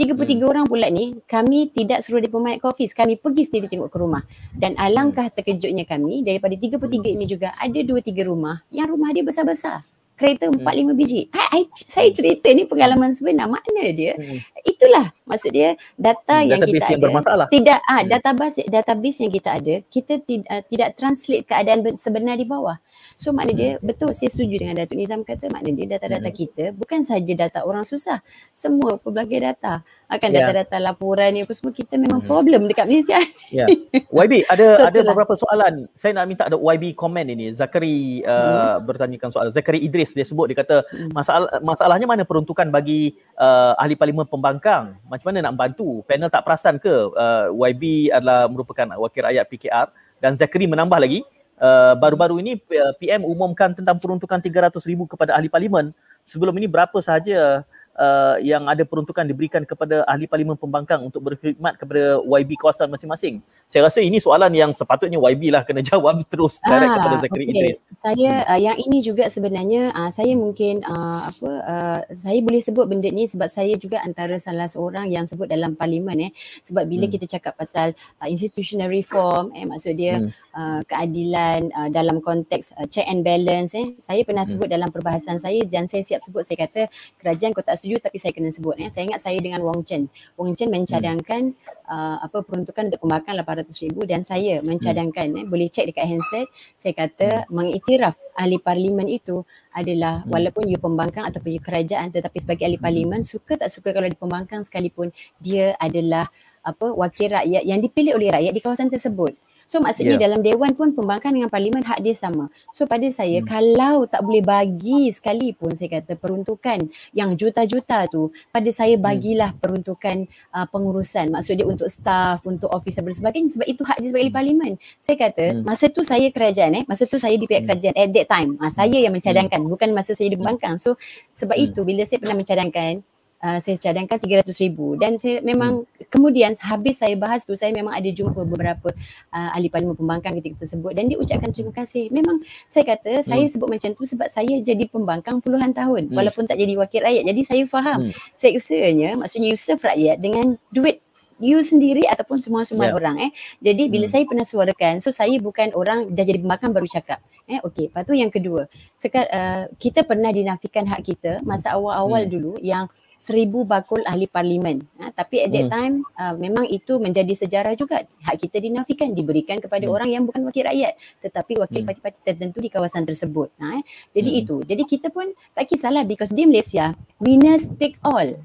33 0.00 0.14
hmm. 0.14 0.40
orang 0.44 0.64
pula 0.64 0.88
ni 0.88 1.20
kami 1.28 1.68
tidak 1.72 2.00
suruh 2.00 2.20
dia 2.20 2.32
pemain 2.32 2.56
ke 2.56 2.64
office 2.64 2.96
kami 2.96 3.20
pergi 3.20 3.44
sendiri 3.44 3.66
tengok 3.66 3.90
ke 3.90 3.98
rumah 3.98 4.22
dan 4.54 4.78
alangkah 4.78 5.26
terkejutnya 5.26 5.84
kami 5.84 6.22
daripada 6.22 6.54
33 6.54 7.18
ini 7.18 7.26
juga 7.26 7.50
ada 7.58 7.80
2 7.82 7.98
3 7.98 8.14
rumah 8.22 8.62
yang 8.70 8.86
rumah 8.86 9.10
dia 9.10 9.26
besar-besar 9.26 9.82
kereta 10.18 10.50
4 10.50 10.58
5 10.58 10.66
hmm. 10.66 10.98
biji 10.98 11.30
I, 11.30 11.62
I, 11.62 11.70
saya 11.72 12.10
cerita 12.10 12.50
ni 12.50 12.66
pengalaman 12.66 13.14
sebenar 13.14 13.46
makna 13.46 13.94
dia 13.94 14.18
hmm. 14.18 14.42
itulah 14.66 15.14
maksud 15.22 15.54
dia 15.54 15.78
data 15.94 16.42
hmm, 16.42 16.48
yang 16.50 16.60
kita 16.66 16.74
yang 16.74 16.90
ada 16.90 17.04
bermasalah. 17.06 17.46
tidak 17.54 17.78
ah 17.86 18.02
hmm. 18.02 18.08
database 18.10 18.58
database 18.66 19.18
yang 19.22 19.32
kita 19.32 19.50
ada 19.54 19.74
kita 19.86 20.14
tidak 20.26 20.48
uh, 20.50 20.62
tidak 20.66 20.88
translate 20.98 21.44
keadaan 21.46 21.80
sebenar 21.94 22.34
di 22.34 22.44
bawah 22.44 22.76
So 23.18 23.34
makna 23.34 23.50
dia 23.50 23.82
betul 23.82 24.14
saya 24.14 24.30
setuju 24.30 24.62
dengan 24.62 24.78
Datuk 24.78 24.94
Nizam 24.94 25.26
kata 25.26 25.50
makna 25.50 25.74
dia 25.74 25.98
data-data 25.98 26.30
hmm. 26.30 26.38
kita 26.38 26.64
bukan 26.70 27.02
saja 27.02 27.32
data 27.34 27.66
orang 27.66 27.82
susah. 27.82 28.22
Semua 28.54 28.94
pelbagai 28.94 29.42
data. 29.42 29.82
Akan 30.06 30.30
yeah. 30.30 30.46
data-data 30.46 30.78
laporan 30.78 31.34
ni 31.34 31.42
apa 31.42 31.50
semua 31.50 31.74
kita 31.74 31.98
memang 31.98 32.22
hmm. 32.22 32.30
problem 32.30 32.70
dekat 32.70 32.86
Malaysia. 32.86 33.18
Ya. 33.18 33.26
Yeah. 33.48 34.04
YB 34.12 34.44
ada 34.44 34.76
so, 34.76 34.84
ada 34.92 35.00
beberapa 35.08 35.32
soalan. 35.32 35.88
Saya 35.96 36.12
nak 36.12 36.28
minta 36.28 36.44
ada 36.44 36.60
YB 36.60 36.92
komen 36.92 37.32
ini. 37.32 37.48
Zakari 37.48 38.20
uh, 38.20 38.76
hmm. 38.76 38.84
bertanyakan 38.84 39.28
soalan. 39.32 39.50
Zakari 39.50 39.80
Idris 39.80 40.12
dia 40.12 40.22
sebut 40.22 40.52
dia 40.52 40.58
kata 40.60 40.84
hmm. 40.84 41.16
masalah 41.16 41.48
masalahnya 41.64 42.04
mana 42.04 42.22
peruntukan 42.28 42.68
bagi 42.68 43.16
uh, 43.40 43.72
ahli 43.80 43.96
parlimen 43.96 44.28
pembangkang? 44.28 45.00
Macam 45.08 45.32
mana 45.32 45.48
nak 45.48 45.56
bantu? 45.56 46.04
Panel 46.04 46.28
tak 46.28 46.44
perasan 46.44 46.76
ke 46.76 46.92
uh, 46.92 47.48
YB 47.56 48.12
adalah 48.12 48.52
merupakan 48.52 48.84
wakil 49.00 49.24
rakyat 49.24 49.44
PKR 49.48 49.88
dan 50.20 50.36
Zakari 50.36 50.68
menambah 50.68 51.00
lagi 51.00 51.24
uh, 51.58 51.94
baru-baru 51.98 52.40
ini 52.40 52.58
PM 52.98 53.22
umumkan 53.26 53.74
tentang 53.74 53.98
peruntukan 53.98 54.38
300 54.40 54.74
ribu 54.88 55.04
kepada 55.04 55.34
ahli 55.36 55.50
parlimen. 55.50 55.92
Sebelum 56.22 56.54
ini 56.58 56.66
berapa 56.70 56.96
sahaja 57.02 57.62
uh, 57.98 58.36
yang 58.40 58.64
ada 58.70 58.86
peruntukan 58.86 59.26
diberikan 59.26 59.66
kepada 59.66 60.06
ahli 60.06 60.30
parlimen 60.30 60.54
pembangkang 60.54 61.02
untuk 61.02 61.20
berkhidmat 61.26 61.76
kepada 61.76 62.22
YB 62.22 62.56
kawasan 62.56 62.88
masing-masing. 62.88 63.42
Saya 63.66 63.90
rasa 63.90 64.00
ini 64.00 64.22
soalan 64.22 64.54
yang 64.54 64.70
sepatutnya 64.70 65.18
YB 65.18 65.50
lah 65.52 65.66
kena 65.66 65.82
jawab 65.90 66.22
terus 66.30 66.62
direct 66.62 66.88
ah, 66.88 66.96
kepada 67.02 67.16
Zakri 67.20 67.44
okay. 67.44 67.52
Idris. 67.52 67.78
Saya 67.92 68.32
hmm. 68.46 68.50
uh, 68.54 68.60
yang 68.62 68.76
ini 68.78 68.98
juga 69.02 69.26
sebenarnya 69.28 69.92
uh, 69.92 70.10
saya 70.14 70.32
mungkin 70.38 70.86
uh, 70.86 71.28
apa 71.28 71.50
uh, 71.66 72.00
saya 72.14 72.38
boleh 72.40 72.62
sebut 72.62 72.86
benda 72.86 73.10
ni 73.10 73.26
sebab 73.26 73.50
saya 73.50 73.74
juga 73.74 74.00
antara 74.00 74.38
salah 74.38 74.70
seorang 74.70 75.10
yang 75.10 75.26
sebut 75.26 75.50
dalam 75.50 75.74
parlimen 75.74 76.30
eh 76.30 76.32
sebab 76.62 76.86
bila 76.86 77.10
hmm. 77.10 77.12
kita 77.18 77.26
cakap 77.38 77.58
pasal 77.58 77.92
uh, 78.22 78.28
institutional 78.30 78.88
reform 78.88 79.50
eh 79.58 79.66
maksud 79.66 79.98
dia 79.98 80.22
hmm. 80.22 80.30
uh, 80.54 80.80
keadilan 80.86 81.72
uh, 81.74 81.88
dalam 81.90 82.22
konteks 82.22 82.76
uh, 82.78 82.86
check 82.86 83.04
and 83.10 83.26
balance 83.26 83.74
eh 83.74 83.98
saya 83.98 84.22
pernah 84.22 84.46
hmm. 84.46 84.52
sebut 84.54 84.68
dalam 84.70 84.88
perbahasan 84.92 85.40
saya 85.42 85.64
dan 85.66 85.90
saya 85.90 86.04
siap 86.06 86.20
sebut 86.22 86.46
saya 86.46 86.68
kata 86.68 86.86
kerajaan 87.18 87.56
kau 87.56 87.64
tak 87.64 87.80
setuju 87.80 87.87
tapi 87.96 88.20
saya 88.20 88.36
kena 88.36 88.52
sebut 88.52 88.76
eh. 88.76 88.92
Saya 88.92 89.08
ingat 89.08 89.24
saya 89.24 89.40
dengan 89.40 89.64
Wong 89.64 89.80
Chen. 89.88 90.12
Wong 90.36 90.52
Chen 90.52 90.68
mencadangkan 90.68 91.56
hmm. 91.56 91.88
uh, 91.88 92.20
apa 92.20 92.44
peruntukan 92.44 92.92
untuk 92.92 93.00
pembangkang 93.00 93.40
800 93.40 93.84
ribu 93.88 94.04
dan 94.04 94.20
saya 94.28 94.60
mencadangkan 94.60 95.32
hmm. 95.32 95.40
eh, 95.40 95.46
boleh 95.48 95.72
cek 95.72 95.88
dekat 95.88 96.04
handset 96.04 96.46
saya 96.76 96.92
kata 96.92 97.48
hmm. 97.48 97.54
mengiktiraf 97.54 98.14
ahli 98.36 98.60
parlimen 98.60 99.08
itu 99.08 99.42
adalah 99.72 100.22
hmm. 100.22 100.28
walaupun 100.28 100.68
you 100.68 100.76
pembangkang 100.76 101.24
ataupun 101.24 101.56
you 101.56 101.62
kerajaan 101.64 102.12
tetapi 102.12 102.36
sebagai 102.38 102.68
ahli 102.68 102.78
parlimen 102.78 103.24
suka 103.24 103.56
tak 103.56 103.72
suka 103.72 103.96
kalau 103.96 104.06
di 104.06 104.18
pembangkang 104.18 104.62
sekalipun 104.62 105.10
dia 105.40 105.72
adalah 105.80 106.28
apa 106.68 106.92
wakil 106.92 107.32
rakyat 107.32 107.62
yang 107.64 107.80
dipilih 107.80 108.18
oleh 108.18 108.28
rakyat 108.28 108.52
di 108.52 108.60
kawasan 108.60 108.92
tersebut. 108.92 109.32
So 109.68 109.84
maksudnya 109.84 110.16
yeah. 110.16 110.32
dalam 110.32 110.40
dewan 110.40 110.72
pun 110.72 110.96
pembangkang 110.96 111.36
dengan 111.36 111.52
parlimen 111.52 111.84
hak 111.84 112.00
dia 112.00 112.16
sama. 112.16 112.48
So 112.72 112.88
pada 112.88 113.04
saya 113.12 113.44
hmm. 113.44 113.46
kalau 113.46 114.08
tak 114.08 114.24
boleh 114.24 114.40
bagi 114.40 115.12
sekalipun 115.12 115.76
saya 115.76 116.00
kata 116.00 116.16
peruntukan 116.16 116.88
yang 117.12 117.36
juta-juta 117.36 118.08
tu 118.08 118.32
pada 118.48 118.72
saya 118.72 118.96
hmm. 118.96 119.04
bagilah 119.04 119.50
hmm. 119.52 119.60
peruntukan 119.60 120.16
uh, 120.56 120.64
pengurusan. 120.72 121.28
Maksud 121.28 121.60
dia 121.60 121.68
untuk 121.68 121.92
staff, 121.92 122.40
untuk 122.48 122.72
officer 122.72 123.04
dan 123.04 123.12
sebagainya 123.12 123.52
sebab 123.52 123.66
itu 123.68 123.82
hak 123.84 124.00
dia 124.00 124.08
sebagai 124.08 124.32
hmm. 124.32 124.38
parlimen. 124.40 124.72
Saya 125.04 125.16
kata 125.20 125.44
hmm. 125.52 125.68
masa 125.68 125.84
tu 125.92 126.00
saya 126.00 126.26
kerajaan 126.32 126.72
eh, 126.72 126.84
masa 126.88 127.04
tu 127.04 127.20
saya 127.20 127.36
di 127.36 127.44
pihak 127.44 127.62
hmm. 127.62 127.68
kerajaan 127.68 127.94
at 128.00 128.08
that 128.16 128.26
time. 128.32 128.50
Uh, 128.56 128.72
saya 128.72 128.96
yang 128.96 129.12
mencadangkan 129.12 129.60
hmm. 129.60 129.68
bukan 129.68 129.92
masa 129.92 130.16
saya 130.16 130.32
di 130.32 130.40
pembangkang. 130.40 130.80
So 130.80 130.96
sebab 131.36 131.60
hmm. 131.60 131.66
itu 131.68 131.80
bila 131.84 132.02
saya 132.08 132.24
pernah 132.24 132.40
mencadangkan 132.40 133.04
uh, 133.42 133.58
saya 133.62 133.76
cadangkan 133.78 134.18
300 134.18 134.46
ribu 134.64 134.98
dan 134.98 135.16
saya 135.16 135.40
memang 135.42 135.86
hmm. 135.86 136.10
kemudian 136.10 136.54
habis 136.58 136.98
saya 137.00 137.14
bahas 137.14 137.46
tu 137.46 137.54
saya 137.54 137.70
memang 137.70 137.94
ada 137.94 138.08
jumpa 138.10 138.42
beberapa 138.44 138.90
uh, 139.32 139.50
ahli 139.54 139.70
parlimen 139.70 139.94
pembangkang 139.94 140.38
ketika 140.42 140.66
tersebut 140.66 140.92
dan 140.94 141.06
dia 141.06 141.18
ucapkan 141.18 141.50
terima 141.54 141.72
kasih 141.74 142.10
memang 142.10 142.42
saya 142.66 142.84
kata 142.86 143.22
hmm. 143.22 143.26
saya 143.26 143.44
sebut 143.46 143.68
macam 143.70 143.90
tu 143.94 144.04
sebab 144.06 144.28
saya 144.30 144.54
jadi 144.62 144.84
pembangkang 144.90 145.38
puluhan 145.42 145.72
tahun 145.74 146.10
hmm. 146.10 146.16
walaupun 146.16 146.46
tak 146.50 146.58
jadi 146.58 146.74
wakil 146.78 147.00
rakyat 147.02 147.22
jadi 147.26 147.42
saya 147.46 147.62
faham 147.70 148.10
hmm. 148.10 148.12
seksanya 148.34 149.10
maksudnya 149.18 149.48
you 149.54 149.58
serve 149.58 149.82
rakyat 149.82 150.18
dengan 150.18 150.58
duit 150.74 151.02
you 151.38 151.62
sendiri 151.62 152.02
ataupun 152.10 152.42
semua-semua 152.42 152.90
yeah. 152.90 152.98
orang 152.98 153.16
eh. 153.22 153.30
Jadi 153.62 153.86
bila 153.86 154.10
hmm. 154.10 154.12
saya 154.12 154.24
pernah 154.26 154.46
suarakan, 154.46 154.98
so 154.98 155.14
saya 155.14 155.38
bukan 155.38 155.70
orang 155.72 156.10
dah 156.10 156.26
jadi 156.26 156.42
pembangkang 156.42 156.74
baru 156.74 156.90
cakap. 156.90 157.22
Eh 157.46 157.62
okey, 157.62 157.88
lepas 157.88 158.02
tu 158.04 158.12
yang 158.18 158.28
kedua. 158.28 158.66
Sekar, 158.98 159.24
uh, 159.30 159.70
kita 159.78 160.02
pernah 160.04 160.34
dinafikan 160.34 160.84
hak 160.84 161.00
kita 161.06 161.32
masa 161.46 161.78
awal-awal 161.78 162.26
hmm. 162.26 162.30
dulu 162.30 162.52
yang 162.58 162.90
seribu 163.18 163.66
bakul 163.66 163.98
ahli 164.06 164.30
parlimen. 164.30 164.86
Ha, 165.02 165.10
tapi 165.10 165.42
at 165.42 165.50
that 165.50 165.66
hmm. 165.66 165.74
time 165.74 165.94
uh, 166.14 166.38
memang 166.38 166.70
itu 166.70 167.02
menjadi 167.02 167.34
sejarah 167.34 167.74
juga. 167.74 168.06
Hak 168.22 168.38
kita 168.38 168.62
dinafikan 168.62 169.10
diberikan 169.10 169.58
kepada 169.58 169.90
hmm. 169.90 169.94
orang 169.98 170.08
yang 170.14 170.22
bukan 170.22 170.46
wakil 170.46 170.64
rakyat 170.70 170.94
tetapi 171.20 171.58
wakil 171.58 171.82
hmm. 171.82 171.88
parti-parti 171.90 172.20
tertentu 172.22 172.62
di 172.62 172.70
kawasan 172.70 173.02
tersebut. 173.02 173.50
Ha, 173.58 173.82
eh. 173.82 173.82
jadi 174.14 174.30
hmm. 174.30 174.40
itu. 174.46 174.56
Jadi 174.62 174.82
kita 174.86 175.10
pun 175.10 175.26
tak 175.52 175.66
kisahlah 175.66 176.06
because 176.06 176.30
di 176.30 176.46
Malaysia 176.46 176.94
winners 177.18 177.66
take 177.76 177.98
all. 178.06 178.38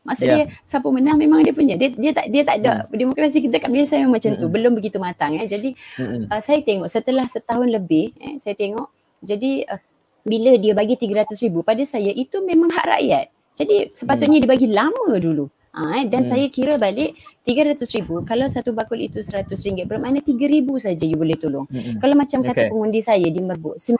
Maksud 0.00 0.26
yeah. 0.32 0.48
dia 0.48 0.56
siapa 0.64 0.88
menang 0.88 1.20
memang 1.20 1.44
dia 1.44 1.52
punya. 1.52 1.74
Dia 1.76 1.92
dia 1.92 2.12
tak 2.14 2.26
dia 2.32 2.42
tak 2.46 2.56
ada 2.62 2.86
hmm. 2.86 2.96
demokrasi 2.96 3.42
kita 3.44 3.60
kat 3.60 3.68
Malaysia 3.68 3.98
memang 3.98 4.16
macam 4.16 4.30
hmm. 4.32 4.40
tu. 4.40 4.46
Belum 4.46 4.72
begitu 4.78 4.96
matang 5.02 5.36
eh. 5.36 5.50
Jadi 5.50 5.74
hmm. 5.98 6.30
uh, 6.30 6.40
saya 6.40 6.62
tengok 6.62 6.88
setelah 6.88 7.26
setahun 7.26 7.68
lebih 7.68 8.14
eh 8.22 8.38
saya 8.38 8.54
tengok 8.56 8.88
jadi 9.20 9.68
uh, 9.68 9.80
bila 10.24 10.52
dia 10.60 10.72
bagi 10.76 10.96
300 11.00 11.32
ribu 11.48 11.64
pada 11.64 11.80
saya 11.84 12.12
itu 12.14 12.40
memang 12.40 12.70
hak 12.72 12.86
rakyat. 12.86 13.26
Jadi 13.60 13.76
sepatutnya 13.92 14.40
hmm. 14.40 14.44
dia 14.48 14.50
bagi 14.50 14.68
lama 14.72 15.08
dulu. 15.20 15.46
Ha, 15.70 16.02
eh, 16.02 16.04
dan 16.10 16.26
hmm. 16.26 16.30
saya 16.34 16.46
kira 16.50 16.74
balik 16.82 17.14
300 17.46 17.78
ribu 17.94 18.26
kalau 18.26 18.50
satu 18.50 18.74
bakul 18.74 18.98
itu 18.98 19.22
100 19.22 19.46
ringgit 19.54 19.86
bermakna 19.86 20.18
3 20.18 20.34
ribu 20.50 20.82
saja 20.82 21.04
you 21.06 21.14
boleh 21.14 21.38
tolong. 21.38 21.68
Hmm. 21.70 22.00
Kalau 22.02 22.18
macam 22.18 22.42
kata 22.42 22.66
okay. 22.66 22.68
pengundi 22.72 23.00
saya 23.04 23.26
di 23.30 23.38
Merbuk 23.38 23.78
6 23.78 23.94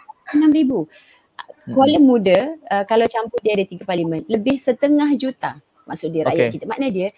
ribu. 0.50 0.90
Hmm. 0.90 1.74
Kuala 1.76 1.98
Muda 2.02 2.58
uh, 2.72 2.84
kalau 2.88 3.06
campur 3.06 3.38
dia 3.44 3.54
ada 3.54 3.68
tiga 3.68 3.86
parlimen 3.86 4.26
lebih 4.26 4.58
setengah 4.58 5.14
juta 5.14 5.61
maksud 5.86 6.11
dia 6.11 6.26
rakyat 6.26 6.46
okay. 6.50 6.54
kita. 6.58 6.64
Makna 6.66 6.88
dia 6.90 7.08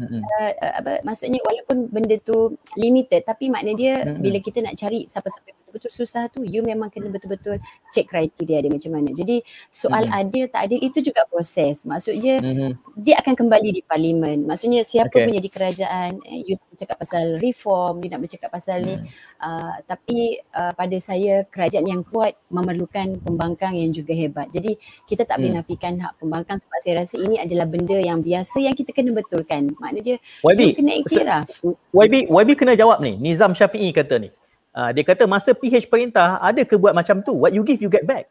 mm-hmm. 0.00 0.20
uh, 0.24 0.52
apa 0.80 0.92
maksudnya 1.04 1.40
walaupun 1.44 1.76
benda 1.92 2.16
tu 2.22 2.56
limited 2.80 3.22
tapi 3.26 3.52
makna 3.52 3.76
dia 3.76 4.02
mm-hmm. 4.02 4.20
bila 4.22 4.38
kita 4.40 4.58
nak 4.64 4.74
cari 4.80 5.04
siapa-siapa 5.04 5.59
betul-betul 5.70 5.94
susah 6.02 6.26
tu 6.26 6.42
you 6.42 6.66
memang 6.66 6.90
kena 6.90 7.06
betul-betul 7.14 7.62
check 7.94 8.10
kriteria 8.10 8.66
dia 8.66 8.70
macam 8.70 8.90
mana. 8.98 9.14
Jadi 9.14 9.46
soal 9.70 10.10
mm-hmm. 10.10 10.20
adil 10.26 10.44
tak 10.50 10.66
adil 10.66 10.80
itu 10.82 10.98
juga 10.98 11.22
proses. 11.30 11.86
Maksudnya 11.86 12.42
mm-hmm. 12.42 12.70
dia 12.98 13.22
akan 13.22 13.34
kembali 13.38 13.70
di 13.70 13.82
parlimen. 13.86 14.50
Maksudnya 14.50 14.82
siapa 14.82 15.14
okay. 15.14 15.30
jadi 15.30 15.48
kerajaan 15.48 16.10
eh, 16.26 16.42
you 16.42 16.58
nak 16.58 16.68
bercakap 16.74 16.96
pasal 16.98 17.24
reform, 17.38 17.94
you 18.02 18.10
nak 18.10 18.20
bercakap 18.20 18.50
pasal 18.50 18.82
mm. 18.82 18.86
ni 18.86 18.94
uh, 19.38 19.74
tapi 19.86 20.42
uh, 20.52 20.72
pada 20.74 20.96
saya 20.98 21.46
kerajaan 21.46 21.86
yang 21.86 22.02
kuat 22.02 22.34
memerlukan 22.50 23.22
pembangkang 23.22 23.78
yang 23.78 23.94
juga 23.94 24.10
hebat. 24.10 24.50
Jadi 24.50 24.74
kita 25.06 25.22
tak 25.22 25.38
boleh 25.38 25.54
mm. 25.54 25.58
nafikan 25.62 25.94
hak 26.02 26.18
pembangkang 26.18 26.58
sebab 26.58 26.78
saya 26.82 26.94
rasa 27.06 27.14
ini 27.22 27.38
adalah 27.38 27.70
benda 27.70 27.96
yang 27.96 28.18
biasa 28.18 28.58
yang 28.58 28.74
kita 28.74 28.90
kena 28.90 29.14
betulkan. 29.14 29.70
Maknanya 29.78 30.02
dia 30.02 30.16
YB, 30.42 30.60
kena 30.74 30.92
iktiraf. 30.98 31.46
YB, 31.94 32.26
YB 32.26 32.50
kena 32.58 32.74
jawab 32.74 32.98
ni. 33.04 33.14
Nizam 33.20 33.52
Syafi'i 33.52 33.92
kata 33.94 34.18
ni. 34.18 34.28
Uh, 34.70 34.90
dia 34.94 35.02
kata 35.02 35.26
masa 35.26 35.50
PH 35.50 35.90
perintah 35.90 36.38
ada 36.38 36.62
ke 36.62 36.78
buat 36.78 36.94
macam 36.94 37.18
tu? 37.26 37.34
What 37.34 37.50
you 37.50 37.66
give 37.66 37.82
you 37.82 37.90
get 37.90 38.06
back. 38.06 38.30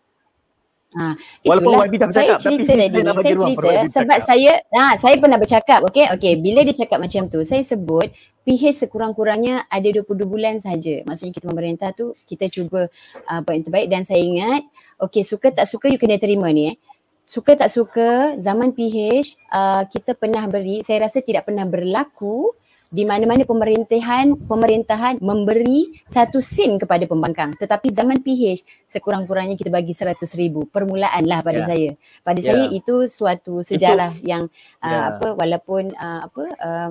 Ha, 0.90 1.14
Walaupun 1.46 1.86
YB 1.86 2.02
dah 2.02 2.10
bercakap 2.10 2.42
saya 2.42 2.42
cerita 2.42 2.74
tapi 2.74 3.22
tadi, 3.22 3.22
saya 3.22 3.36
cerita 3.38 3.70
sebab 3.94 4.20
saya 4.26 4.52
ha, 4.74 4.98
saya 4.98 5.16
pernah 5.22 5.38
bercakap 5.38 5.86
okey? 5.86 6.10
Okey 6.18 6.34
bila 6.42 6.66
dia 6.66 6.74
cakap 6.74 6.98
macam 6.98 7.30
tu 7.30 7.46
saya 7.46 7.62
sebut 7.62 8.10
PH 8.42 8.90
sekurang-kurangnya 8.90 9.70
ada 9.70 9.86
22 9.86 10.26
bulan 10.26 10.58
saja. 10.58 11.06
Maksudnya 11.06 11.38
kita 11.38 11.46
pemerintah 11.46 11.90
tu 11.94 12.18
kita 12.26 12.50
cuba 12.50 12.90
uh, 13.30 13.40
buat 13.46 13.54
yang 13.54 13.66
terbaik. 13.70 13.88
Dan 13.94 14.02
saya 14.02 14.18
ingat 14.18 14.66
okey 14.98 15.22
suka 15.22 15.54
tak 15.54 15.70
suka 15.70 15.94
you 15.94 16.02
kena 16.02 16.18
terima 16.18 16.50
ni 16.50 16.74
eh. 16.74 16.76
Suka 17.22 17.54
tak 17.54 17.70
suka 17.70 18.42
zaman 18.42 18.74
PH 18.74 19.38
uh, 19.54 19.86
kita 19.86 20.18
pernah 20.18 20.42
beri 20.50 20.82
saya 20.82 21.06
rasa 21.06 21.22
tidak 21.22 21.46
pernah 21.46 21.70
berlaku 21.70 22.58
di 22.90 23.06
mana-mana 23.06 23.46
pemerintahan 23.46 24.34
pemerintahan 24.50 25.22
memberi 25.22 26.02
satu 26.10 26.42
sen 26.42 26.82
kepada 26.82 27.06
pembangkang 27.06 27.54
tetapi 27.62 27.94
zaman 27.94 28.18
PH 28.26 28.66
sekurang-kurangnya 28.90 29.54
kita 29.54 29.70
bagi 29.70 29.94
seratus 29.94 30.34
ribu 30.34 30.66
permulaan 30.66 31.22
lah 31.30 31.46
pada 31.46 31.62
yeah. 31.62 31.70
saya 31.70 31.90
pada 32.26 32.40
yeah. 32.42 32.48
saya 32.50 32.64
itu 32.74 32.96
suatu 33.06 33.62
sejarah 33.62 34.18
itu, 34.18 34.26
yang 34.26 34.44
uh, 34.82 34.90
yeah. 34.90 35.04
apa 35.14 35.28
walaupun 35.38 35.94
uh, 35.94 36.26
apa 36.26 36.44
uh, 36.58 36.90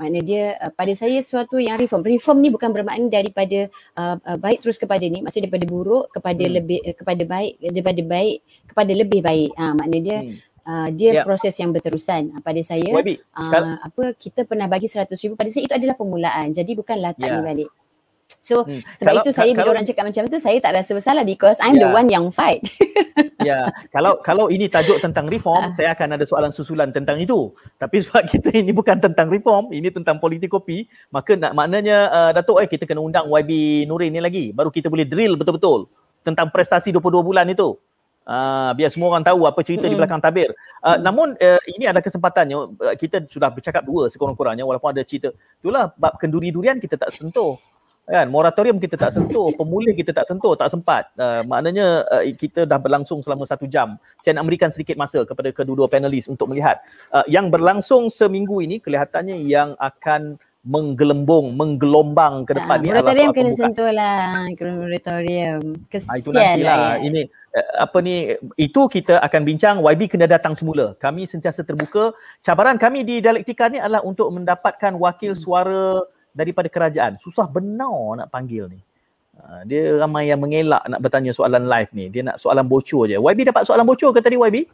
makna 0.00 0.20
dia 0.24 0.56
uh, 0.58 0.72
pada 0.72 0.96
saya 0.96 1.20
suatu 1.20 1.60
yang 1.60 1.76
reform 1.76 2.02
reform 2.02 2.40
ni 2.40 2.48
bukan 2.48 2.72
bermakna 2.72 3.06
daripada 3.12 3.68
uh, 4.00 4.16
uh, 4.16 4.38
baik 4.40 4.64
terus 4.64 4.80
kepada 4.80 5.04
ni 5.06 5.22
maksudnya 5.22 5.46
daripada 5.46 5.66
buruk 5.70 6.10
kepada 6.10 6.40
hmm. 6.40 6.52
lebih 6.56 6.80
uh, 6.82 6.96
kepada 6.96 7.22
baik 7.22 7.52
daripada 7.60 8.00
baik 8.02 8.36
kepada 8.64 8.92
lebih 8.96 9.20
baik 9.20 9.50
ah 9.54 9.70
uh, 9.70 9.72
makna 9.76 9.98
dia 10.00 10.18
hmm 10.24 10.43
uh, 10.64 10.88
dia 10.90 11.22
yep. 11.22 11.24
proses 11.24 11.54
yang 11.56 11.70
berterusan 11.70 12.34
uh, 12.34 12.42
pada 12.42 12.60
saya 12.64 12.88
uh, 12.90 13.76
apa 13.80 14.16
kita 14.16 14.48
pernah 14.48 14.66
bagi 14.66 14.88
100 14.88 15.08
ribu 15.24 15.34
pada 15.36 15.50
saya 15.52 15.64
itu 15.68 15.74
adalah 15.76 15.96
permulaan 15.96 16.50
jadi 16.50 16.72
bukan 16.74 16.96
latah 17.00 17.28
yeah. 17.28 17.44
balik 17.44 17.70
so 18.40 18.64
hmm. 18.64 18.80
sebab 19.00 19.12
kalau, 19.12 19.22
itu 19.24 19.30
saya 19.36 19.50
bila 19.52 19.70
orang 19.72 19.84
cakap 19.84 20.04
macam 20.08 20.24
tu 20.28 20.40
saya 20.40 20.58
tak 20.60 20.72
rasa 20.76 20.90
bersalah 20.96 21.24
because 21.24 21.60
I'm 21.60 21.76
yeah. 21.76 21.88
the 21.88 21.88
one 21.92 22.08
yang 22.08 22.28
fight 22.32 22.64
ya 23.40 23.44
yeah. 23.44 23.64
kalau 23.92 24.20
kalau 24.24 24.48
ini 24.48 24.68
tajuk 24.68 25.00
tentang 25.00 25.28
reform 25.28 25.72
saya 25.76 25.92
akan 25.92 26.16
ada 26.16 26.24
soalan 26.24 26.52
susulan 26.52 26.88
tentang 26.92 27.20
itu 27.20 27.52
tapi 27.76 28.00
sebab 28.00 28.24
kita 28.32 28.52
ini 28.52 28.72
bukan 28.72 29.00
tentang 29.00 29.28
reform 29.28 29.72
ini 29.72 29.92
tentang 29.92 30.16
politik 30.20 30.52
kopi 30.52 30.88
maka 31.12 31.36
nak 31.36 31.52
maknanya 31.52 32.08
uh, 32.08 32.30
Datuk 32.32 32.64
eh 32.64 32.68
kita 32.68 32.88
kena 32.88 33.04
undang 33.04 33.28
YB 33.28 33.84
Nurin 33.88 34.12
ni 34.12 34.20
lagi 34.20 34.44
baru 34.56 34.72
kita 34.72 34.88
boleh 34.88 35.04
drill 35.04 35.36
betul-betul 35.36 35.88
tentang 36.24 36.48
prestasi 36.48 36.88
22 36.88 37.20
bulan 37.20 37.44
itu 37.52 37.76
Uh, 38.24 38.72
biar 38.72 38.88
semua 38.88 39.12
orang 39.12 39.20
tahu 39.20 39.44
apa 39.44 39.60
cerita 39.60 39.84
mm-hmm. 39.84 39.92
di 39.92 39.98
belakang 40.00 40.20
tabir. 40.24 40.48
Uh, 40.80 40.96
mm-hmm. 40.96 41.02
Namun 41.04 41.28
uh, 41.36 41.60
ini 41.76 41.84
ada 41.84 42.00
kesempatannya 42.00 42.56
uh, 42.56 42.96
kita 42.96 43.28
sudah 43.28 43.52
bercakap 43.52 43.84
dua 43.84 44.08
sekurang-kurangnya 44.08 44.64
walaupun 44.64 44.96
ada 44.96 45.04
cerita. 45.04 45.28
Itulah 45.60 45.92
bab 46.00 46.16
kenduri 46.16 46.48
durian 46.48 46.80
kita 46.80 46.96
tak 46.96 47.12
sentuh. 47.12 47.60
Kan 48.04 48.28
moratorium 48.28 48.76
kita 48.76 49.00
tak 49.00 49.16
sentuh, 49.16 49.48
pemulih 49.56 49.96
kita 49.96 50.12
tak 50.12 50.28
sentuh, 50.28 50.52
tak 50.52 50.68
sempat. 50.68 51.08
Uh, 51.16 51.40
maknanya 51.48 52.04
uh, 52.12 52.24
kita 52.36 52.68
dah 52.68 52.76
berlangsung 52.76 53.24
selama 53.24 53.48
satu 53.48 53.64
jam. 53.64 53.96
Saya 54.20 54.36
nak 54.36 54.44
berikan 54.44 54.68
sedikit 54.68 55.00
masa 55.00 55.24
kepada 55.24 55.48
kedua-dua 55.52 55.88
panelis 55.88 56.28
untuk 56.28 56.52
melihat 56.52 56.84
uh, 57.16 57.24
yang 57.28 57.48
berlangsung 57.48 58.12
seminggu 58.12 58.60
ini 58.60 58.76
kelihatannya 58.76 59.40
yang 59.48 59.72
akan 59.80 60.36
menggelembung, 60.64 61.52
menggelombang 61.52 62.48
ke 62.48 62.56
depan 62.56 62.80
ha, 62.80 62.82
ni 62.82 62.88
adalah 62.88 63.12
soal 63.12 63.36
kena 63.36 63.52
sentuh 63.52 63.90
lah 63.92 64.48
moratorium. 64.56 65.76
Kesian 65.92 66.08
ha, 66.08 66.16
itu 66.16 66.30
nantilah. 66.32 66.76
Lah, 66.80 66.94
ya. 66.96 67.04
Ini 67.04 67.20
eh, 67.28 67.68
apa 67.84 67.98
ni 68.00 68.32
itu 68.56 68.80
kita 68.88 69.20
akan 69.20 69.40
bincang 69.44 69.76
YB 69.84 70.16
kena 70.16 70.24
datang 70.24 70.56
semula. 70.56 70.96
Kami 70.96 71.28
sentiasa 71.28 71.68
terbuka. 71.68 72.16
Cabaran 72.40 72.80
kami 72.80 73.04
di 73.04 73.20
dialektika 73.20 73.68
ni 73.68 73.76
adalah 73.76 74.00
untuk 74.08 74.32
mendapatkan 74.32 74.96
wakil 74.96 75.36
hmm. 75.36 75.42
suara 75.44 76.00
daripada 76.32 76.72
kerajaan. 76.72 77.20
Susah 77.20 77.44
benar 77.44 78.24
nak 78.24 78.32
panggil 78.32 78.72
ni. 78.72 78.80
Ha, 79.36 79.68
dia 79.68 80.00
ramai 80.00 80.32
yang 80.32 80.40
mengelak 80.40 80.80
nak 80.88 81.00
bertanya 81.04 81.36
soalan 81.36 81.68
live 81.68 81.92
ni. 81.92 82.08
Dia 82.08 82.24
nak 82.24 82.40
soalan 82.40 82.64
bocor 82.64 83.04
je. 83.04 83.20
YB 83.20 83.52
dapat 83.52 83.68
soalan 83.68 83.84
bocor 83.84 84.16
ke 84.16 84.24
tadi 84.24 84.40
YB? 84.40 84.64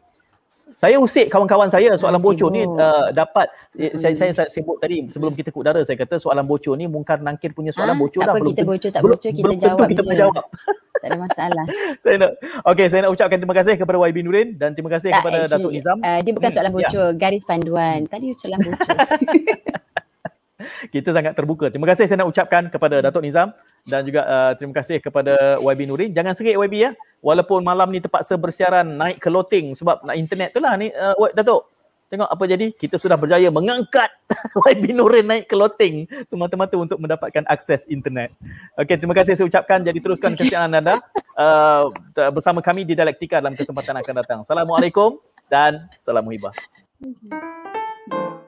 Saya 0.50 0.98
usik 0.98 1.30
kawan-kawan 1.30 1.70
saya 1.70 1.94
soalan 1.94 2.18
bocor 2.18 2.50
ni 2.50 2.66
uh, 2.66 3.14
dapat 3.14 3.46
hmm. 3.78 3.94
saya, 3.94 4.14
saya 4.18 4.34
saya 4.34 4.48
sebut 4.50 4.82
tadi 4.82 5.06
sebelum 5.06 5.30
kita 5.38 5.54
ke 5.54 5.58
udara 5.62 5.78
saya 5.86 5.94
kata 5.94 6.18
soalan 6.18 6.42
bocor 6.42 6.74
ni 6.74 6.90
mungkar 6.90 7.22
nangkir 7.22 7.54
punya 7.54 7.70
soalan 7.70 7.94
ha? 7.94 8.00
bocor 8.02 8.20
dah 8.26 8.34
belum 8.34 8.50
kita 8.58 8.64
bocor 8.66 8.90
tak 8.90 9.02
bocor 9.06 9.30
kita 9.30 9.46
belum 9.46 9.58
jawab 9.62 9.86
kita 9.86 10.02
je. 10.02 10.18
jawab 10.18 10.44
tak 11.00 11.06
ada 11.06 11.18
masalah 11.22 11.64
saya 12.02 12.14
nak 12.18 12.30
okey 12.66 12.86
saya 12.90 13.00
nak 13.06 13.12
ucapkan 13.14 13.38
terima 13.38 13.54
kasih 13.54 13.74
kepada 13.78 13.96
YB 14.10 14.18
Nurin 14.26 14.48
dan 14.58 14.74
terima 14.74 14.90
kasih 14.90 15.14
tak, 15.14 15.22
kepada 15.22 15.36
actually, 15.46 15.54
Datuk 15.54 15.70
Nizam 15.70 15.98
uh, 16.02 16.18
dia 16.18 16.32
bukan 16.34 16.50
soalan 16.50 16.72
bocor 16.74 17.06
yeah. 17.06 17.14
garis 17.14 17.44
panduan 17.46 17.98
tadi 18.10 18.26
soalan 18.34 18.58
bocor 18.58 18.96
kita 20.94 21.10
sangat 21.14 21.32
terbuka. 21.36 21.68
Terima 21.68 21.88
kasih 21.88 22.06
saya 22.06 22.22
nak 22.22 22.30
ucapkan 22.30 22.68
kepada 22.68 23.00
Datuk 23.00 23.24
Nizam 23.24 23.52
dan 23.88 24.04
juga 24.04 24.22
uh, 24.24 24.52
terima 24.56 24.74
kasih 24.76 25.00
kepada 25.00 25.56
YB 25.60 25.80
Nurin. 25.88 26.10
Jangan 26.12 26.32
serik 26.36 26.56
YB 26.56 26.74
ya. 26.76 26.90
Walaupun 27.20 27.60
malam 27.60 27.92
ni 27.92 28.00
terpaksa 28.00 28.36
bersiaran 28.40 28.96
naik 28.96 29.20
ke 29.20 29.28
loting 29.28 29.76
sebab 29.76 30.04
nak 30.04 30.16
internet 30.16 30.56
tu 30.56 30.60
lah 30.60 30.76
ni 30.76 30.92
uh, 30.92 31.16
Datuk. 31.32 31.68
Tengok 32.10 32.26
apa 32.26 32.42
jadi. 32.42 32.74
Kita 32.74 32.98
sudah 32.98 33.14
berjaya 33.14 33.54
mengangkat 33.54 34.10
YB 34.70 34.98
Nurin 34.98 35.30
naik 35.30 35.44
ke 35.46 35.54
loting 35.54 36.10
semata-mata 36.26 36.74
untuk 36.74 36.98
mendapatkan 36.98 37.46
akses 37.46 37.86
internet. 37.86 38.34
Okey, 38.74 38.98
terima 38.98 39.14
kasih 39.14 39.38
saya 39.38 39.46
ucapkan. 39.46 39.78
Jadi 39.86 40.02
teruskan 40.02 40.34
kesianan 40.34 40.82
anda 40.82 40.98
uh, 41.38 41.86
bersama 42.34 42.58
kami 42.58 42.82
di 42.82 42.98
Dialektika 42.98 43.38
dalam 43.38 43.54
kesempatan 43.54 43.94
akan 44.02 44.14
datang. 44.26 44.38
Assalamualaikum 44.42 45.22
dan 45.46 45.86
salam 45.98 46.26
hibah. 46.26 46.54
Mm-hmm. 46.98 48.39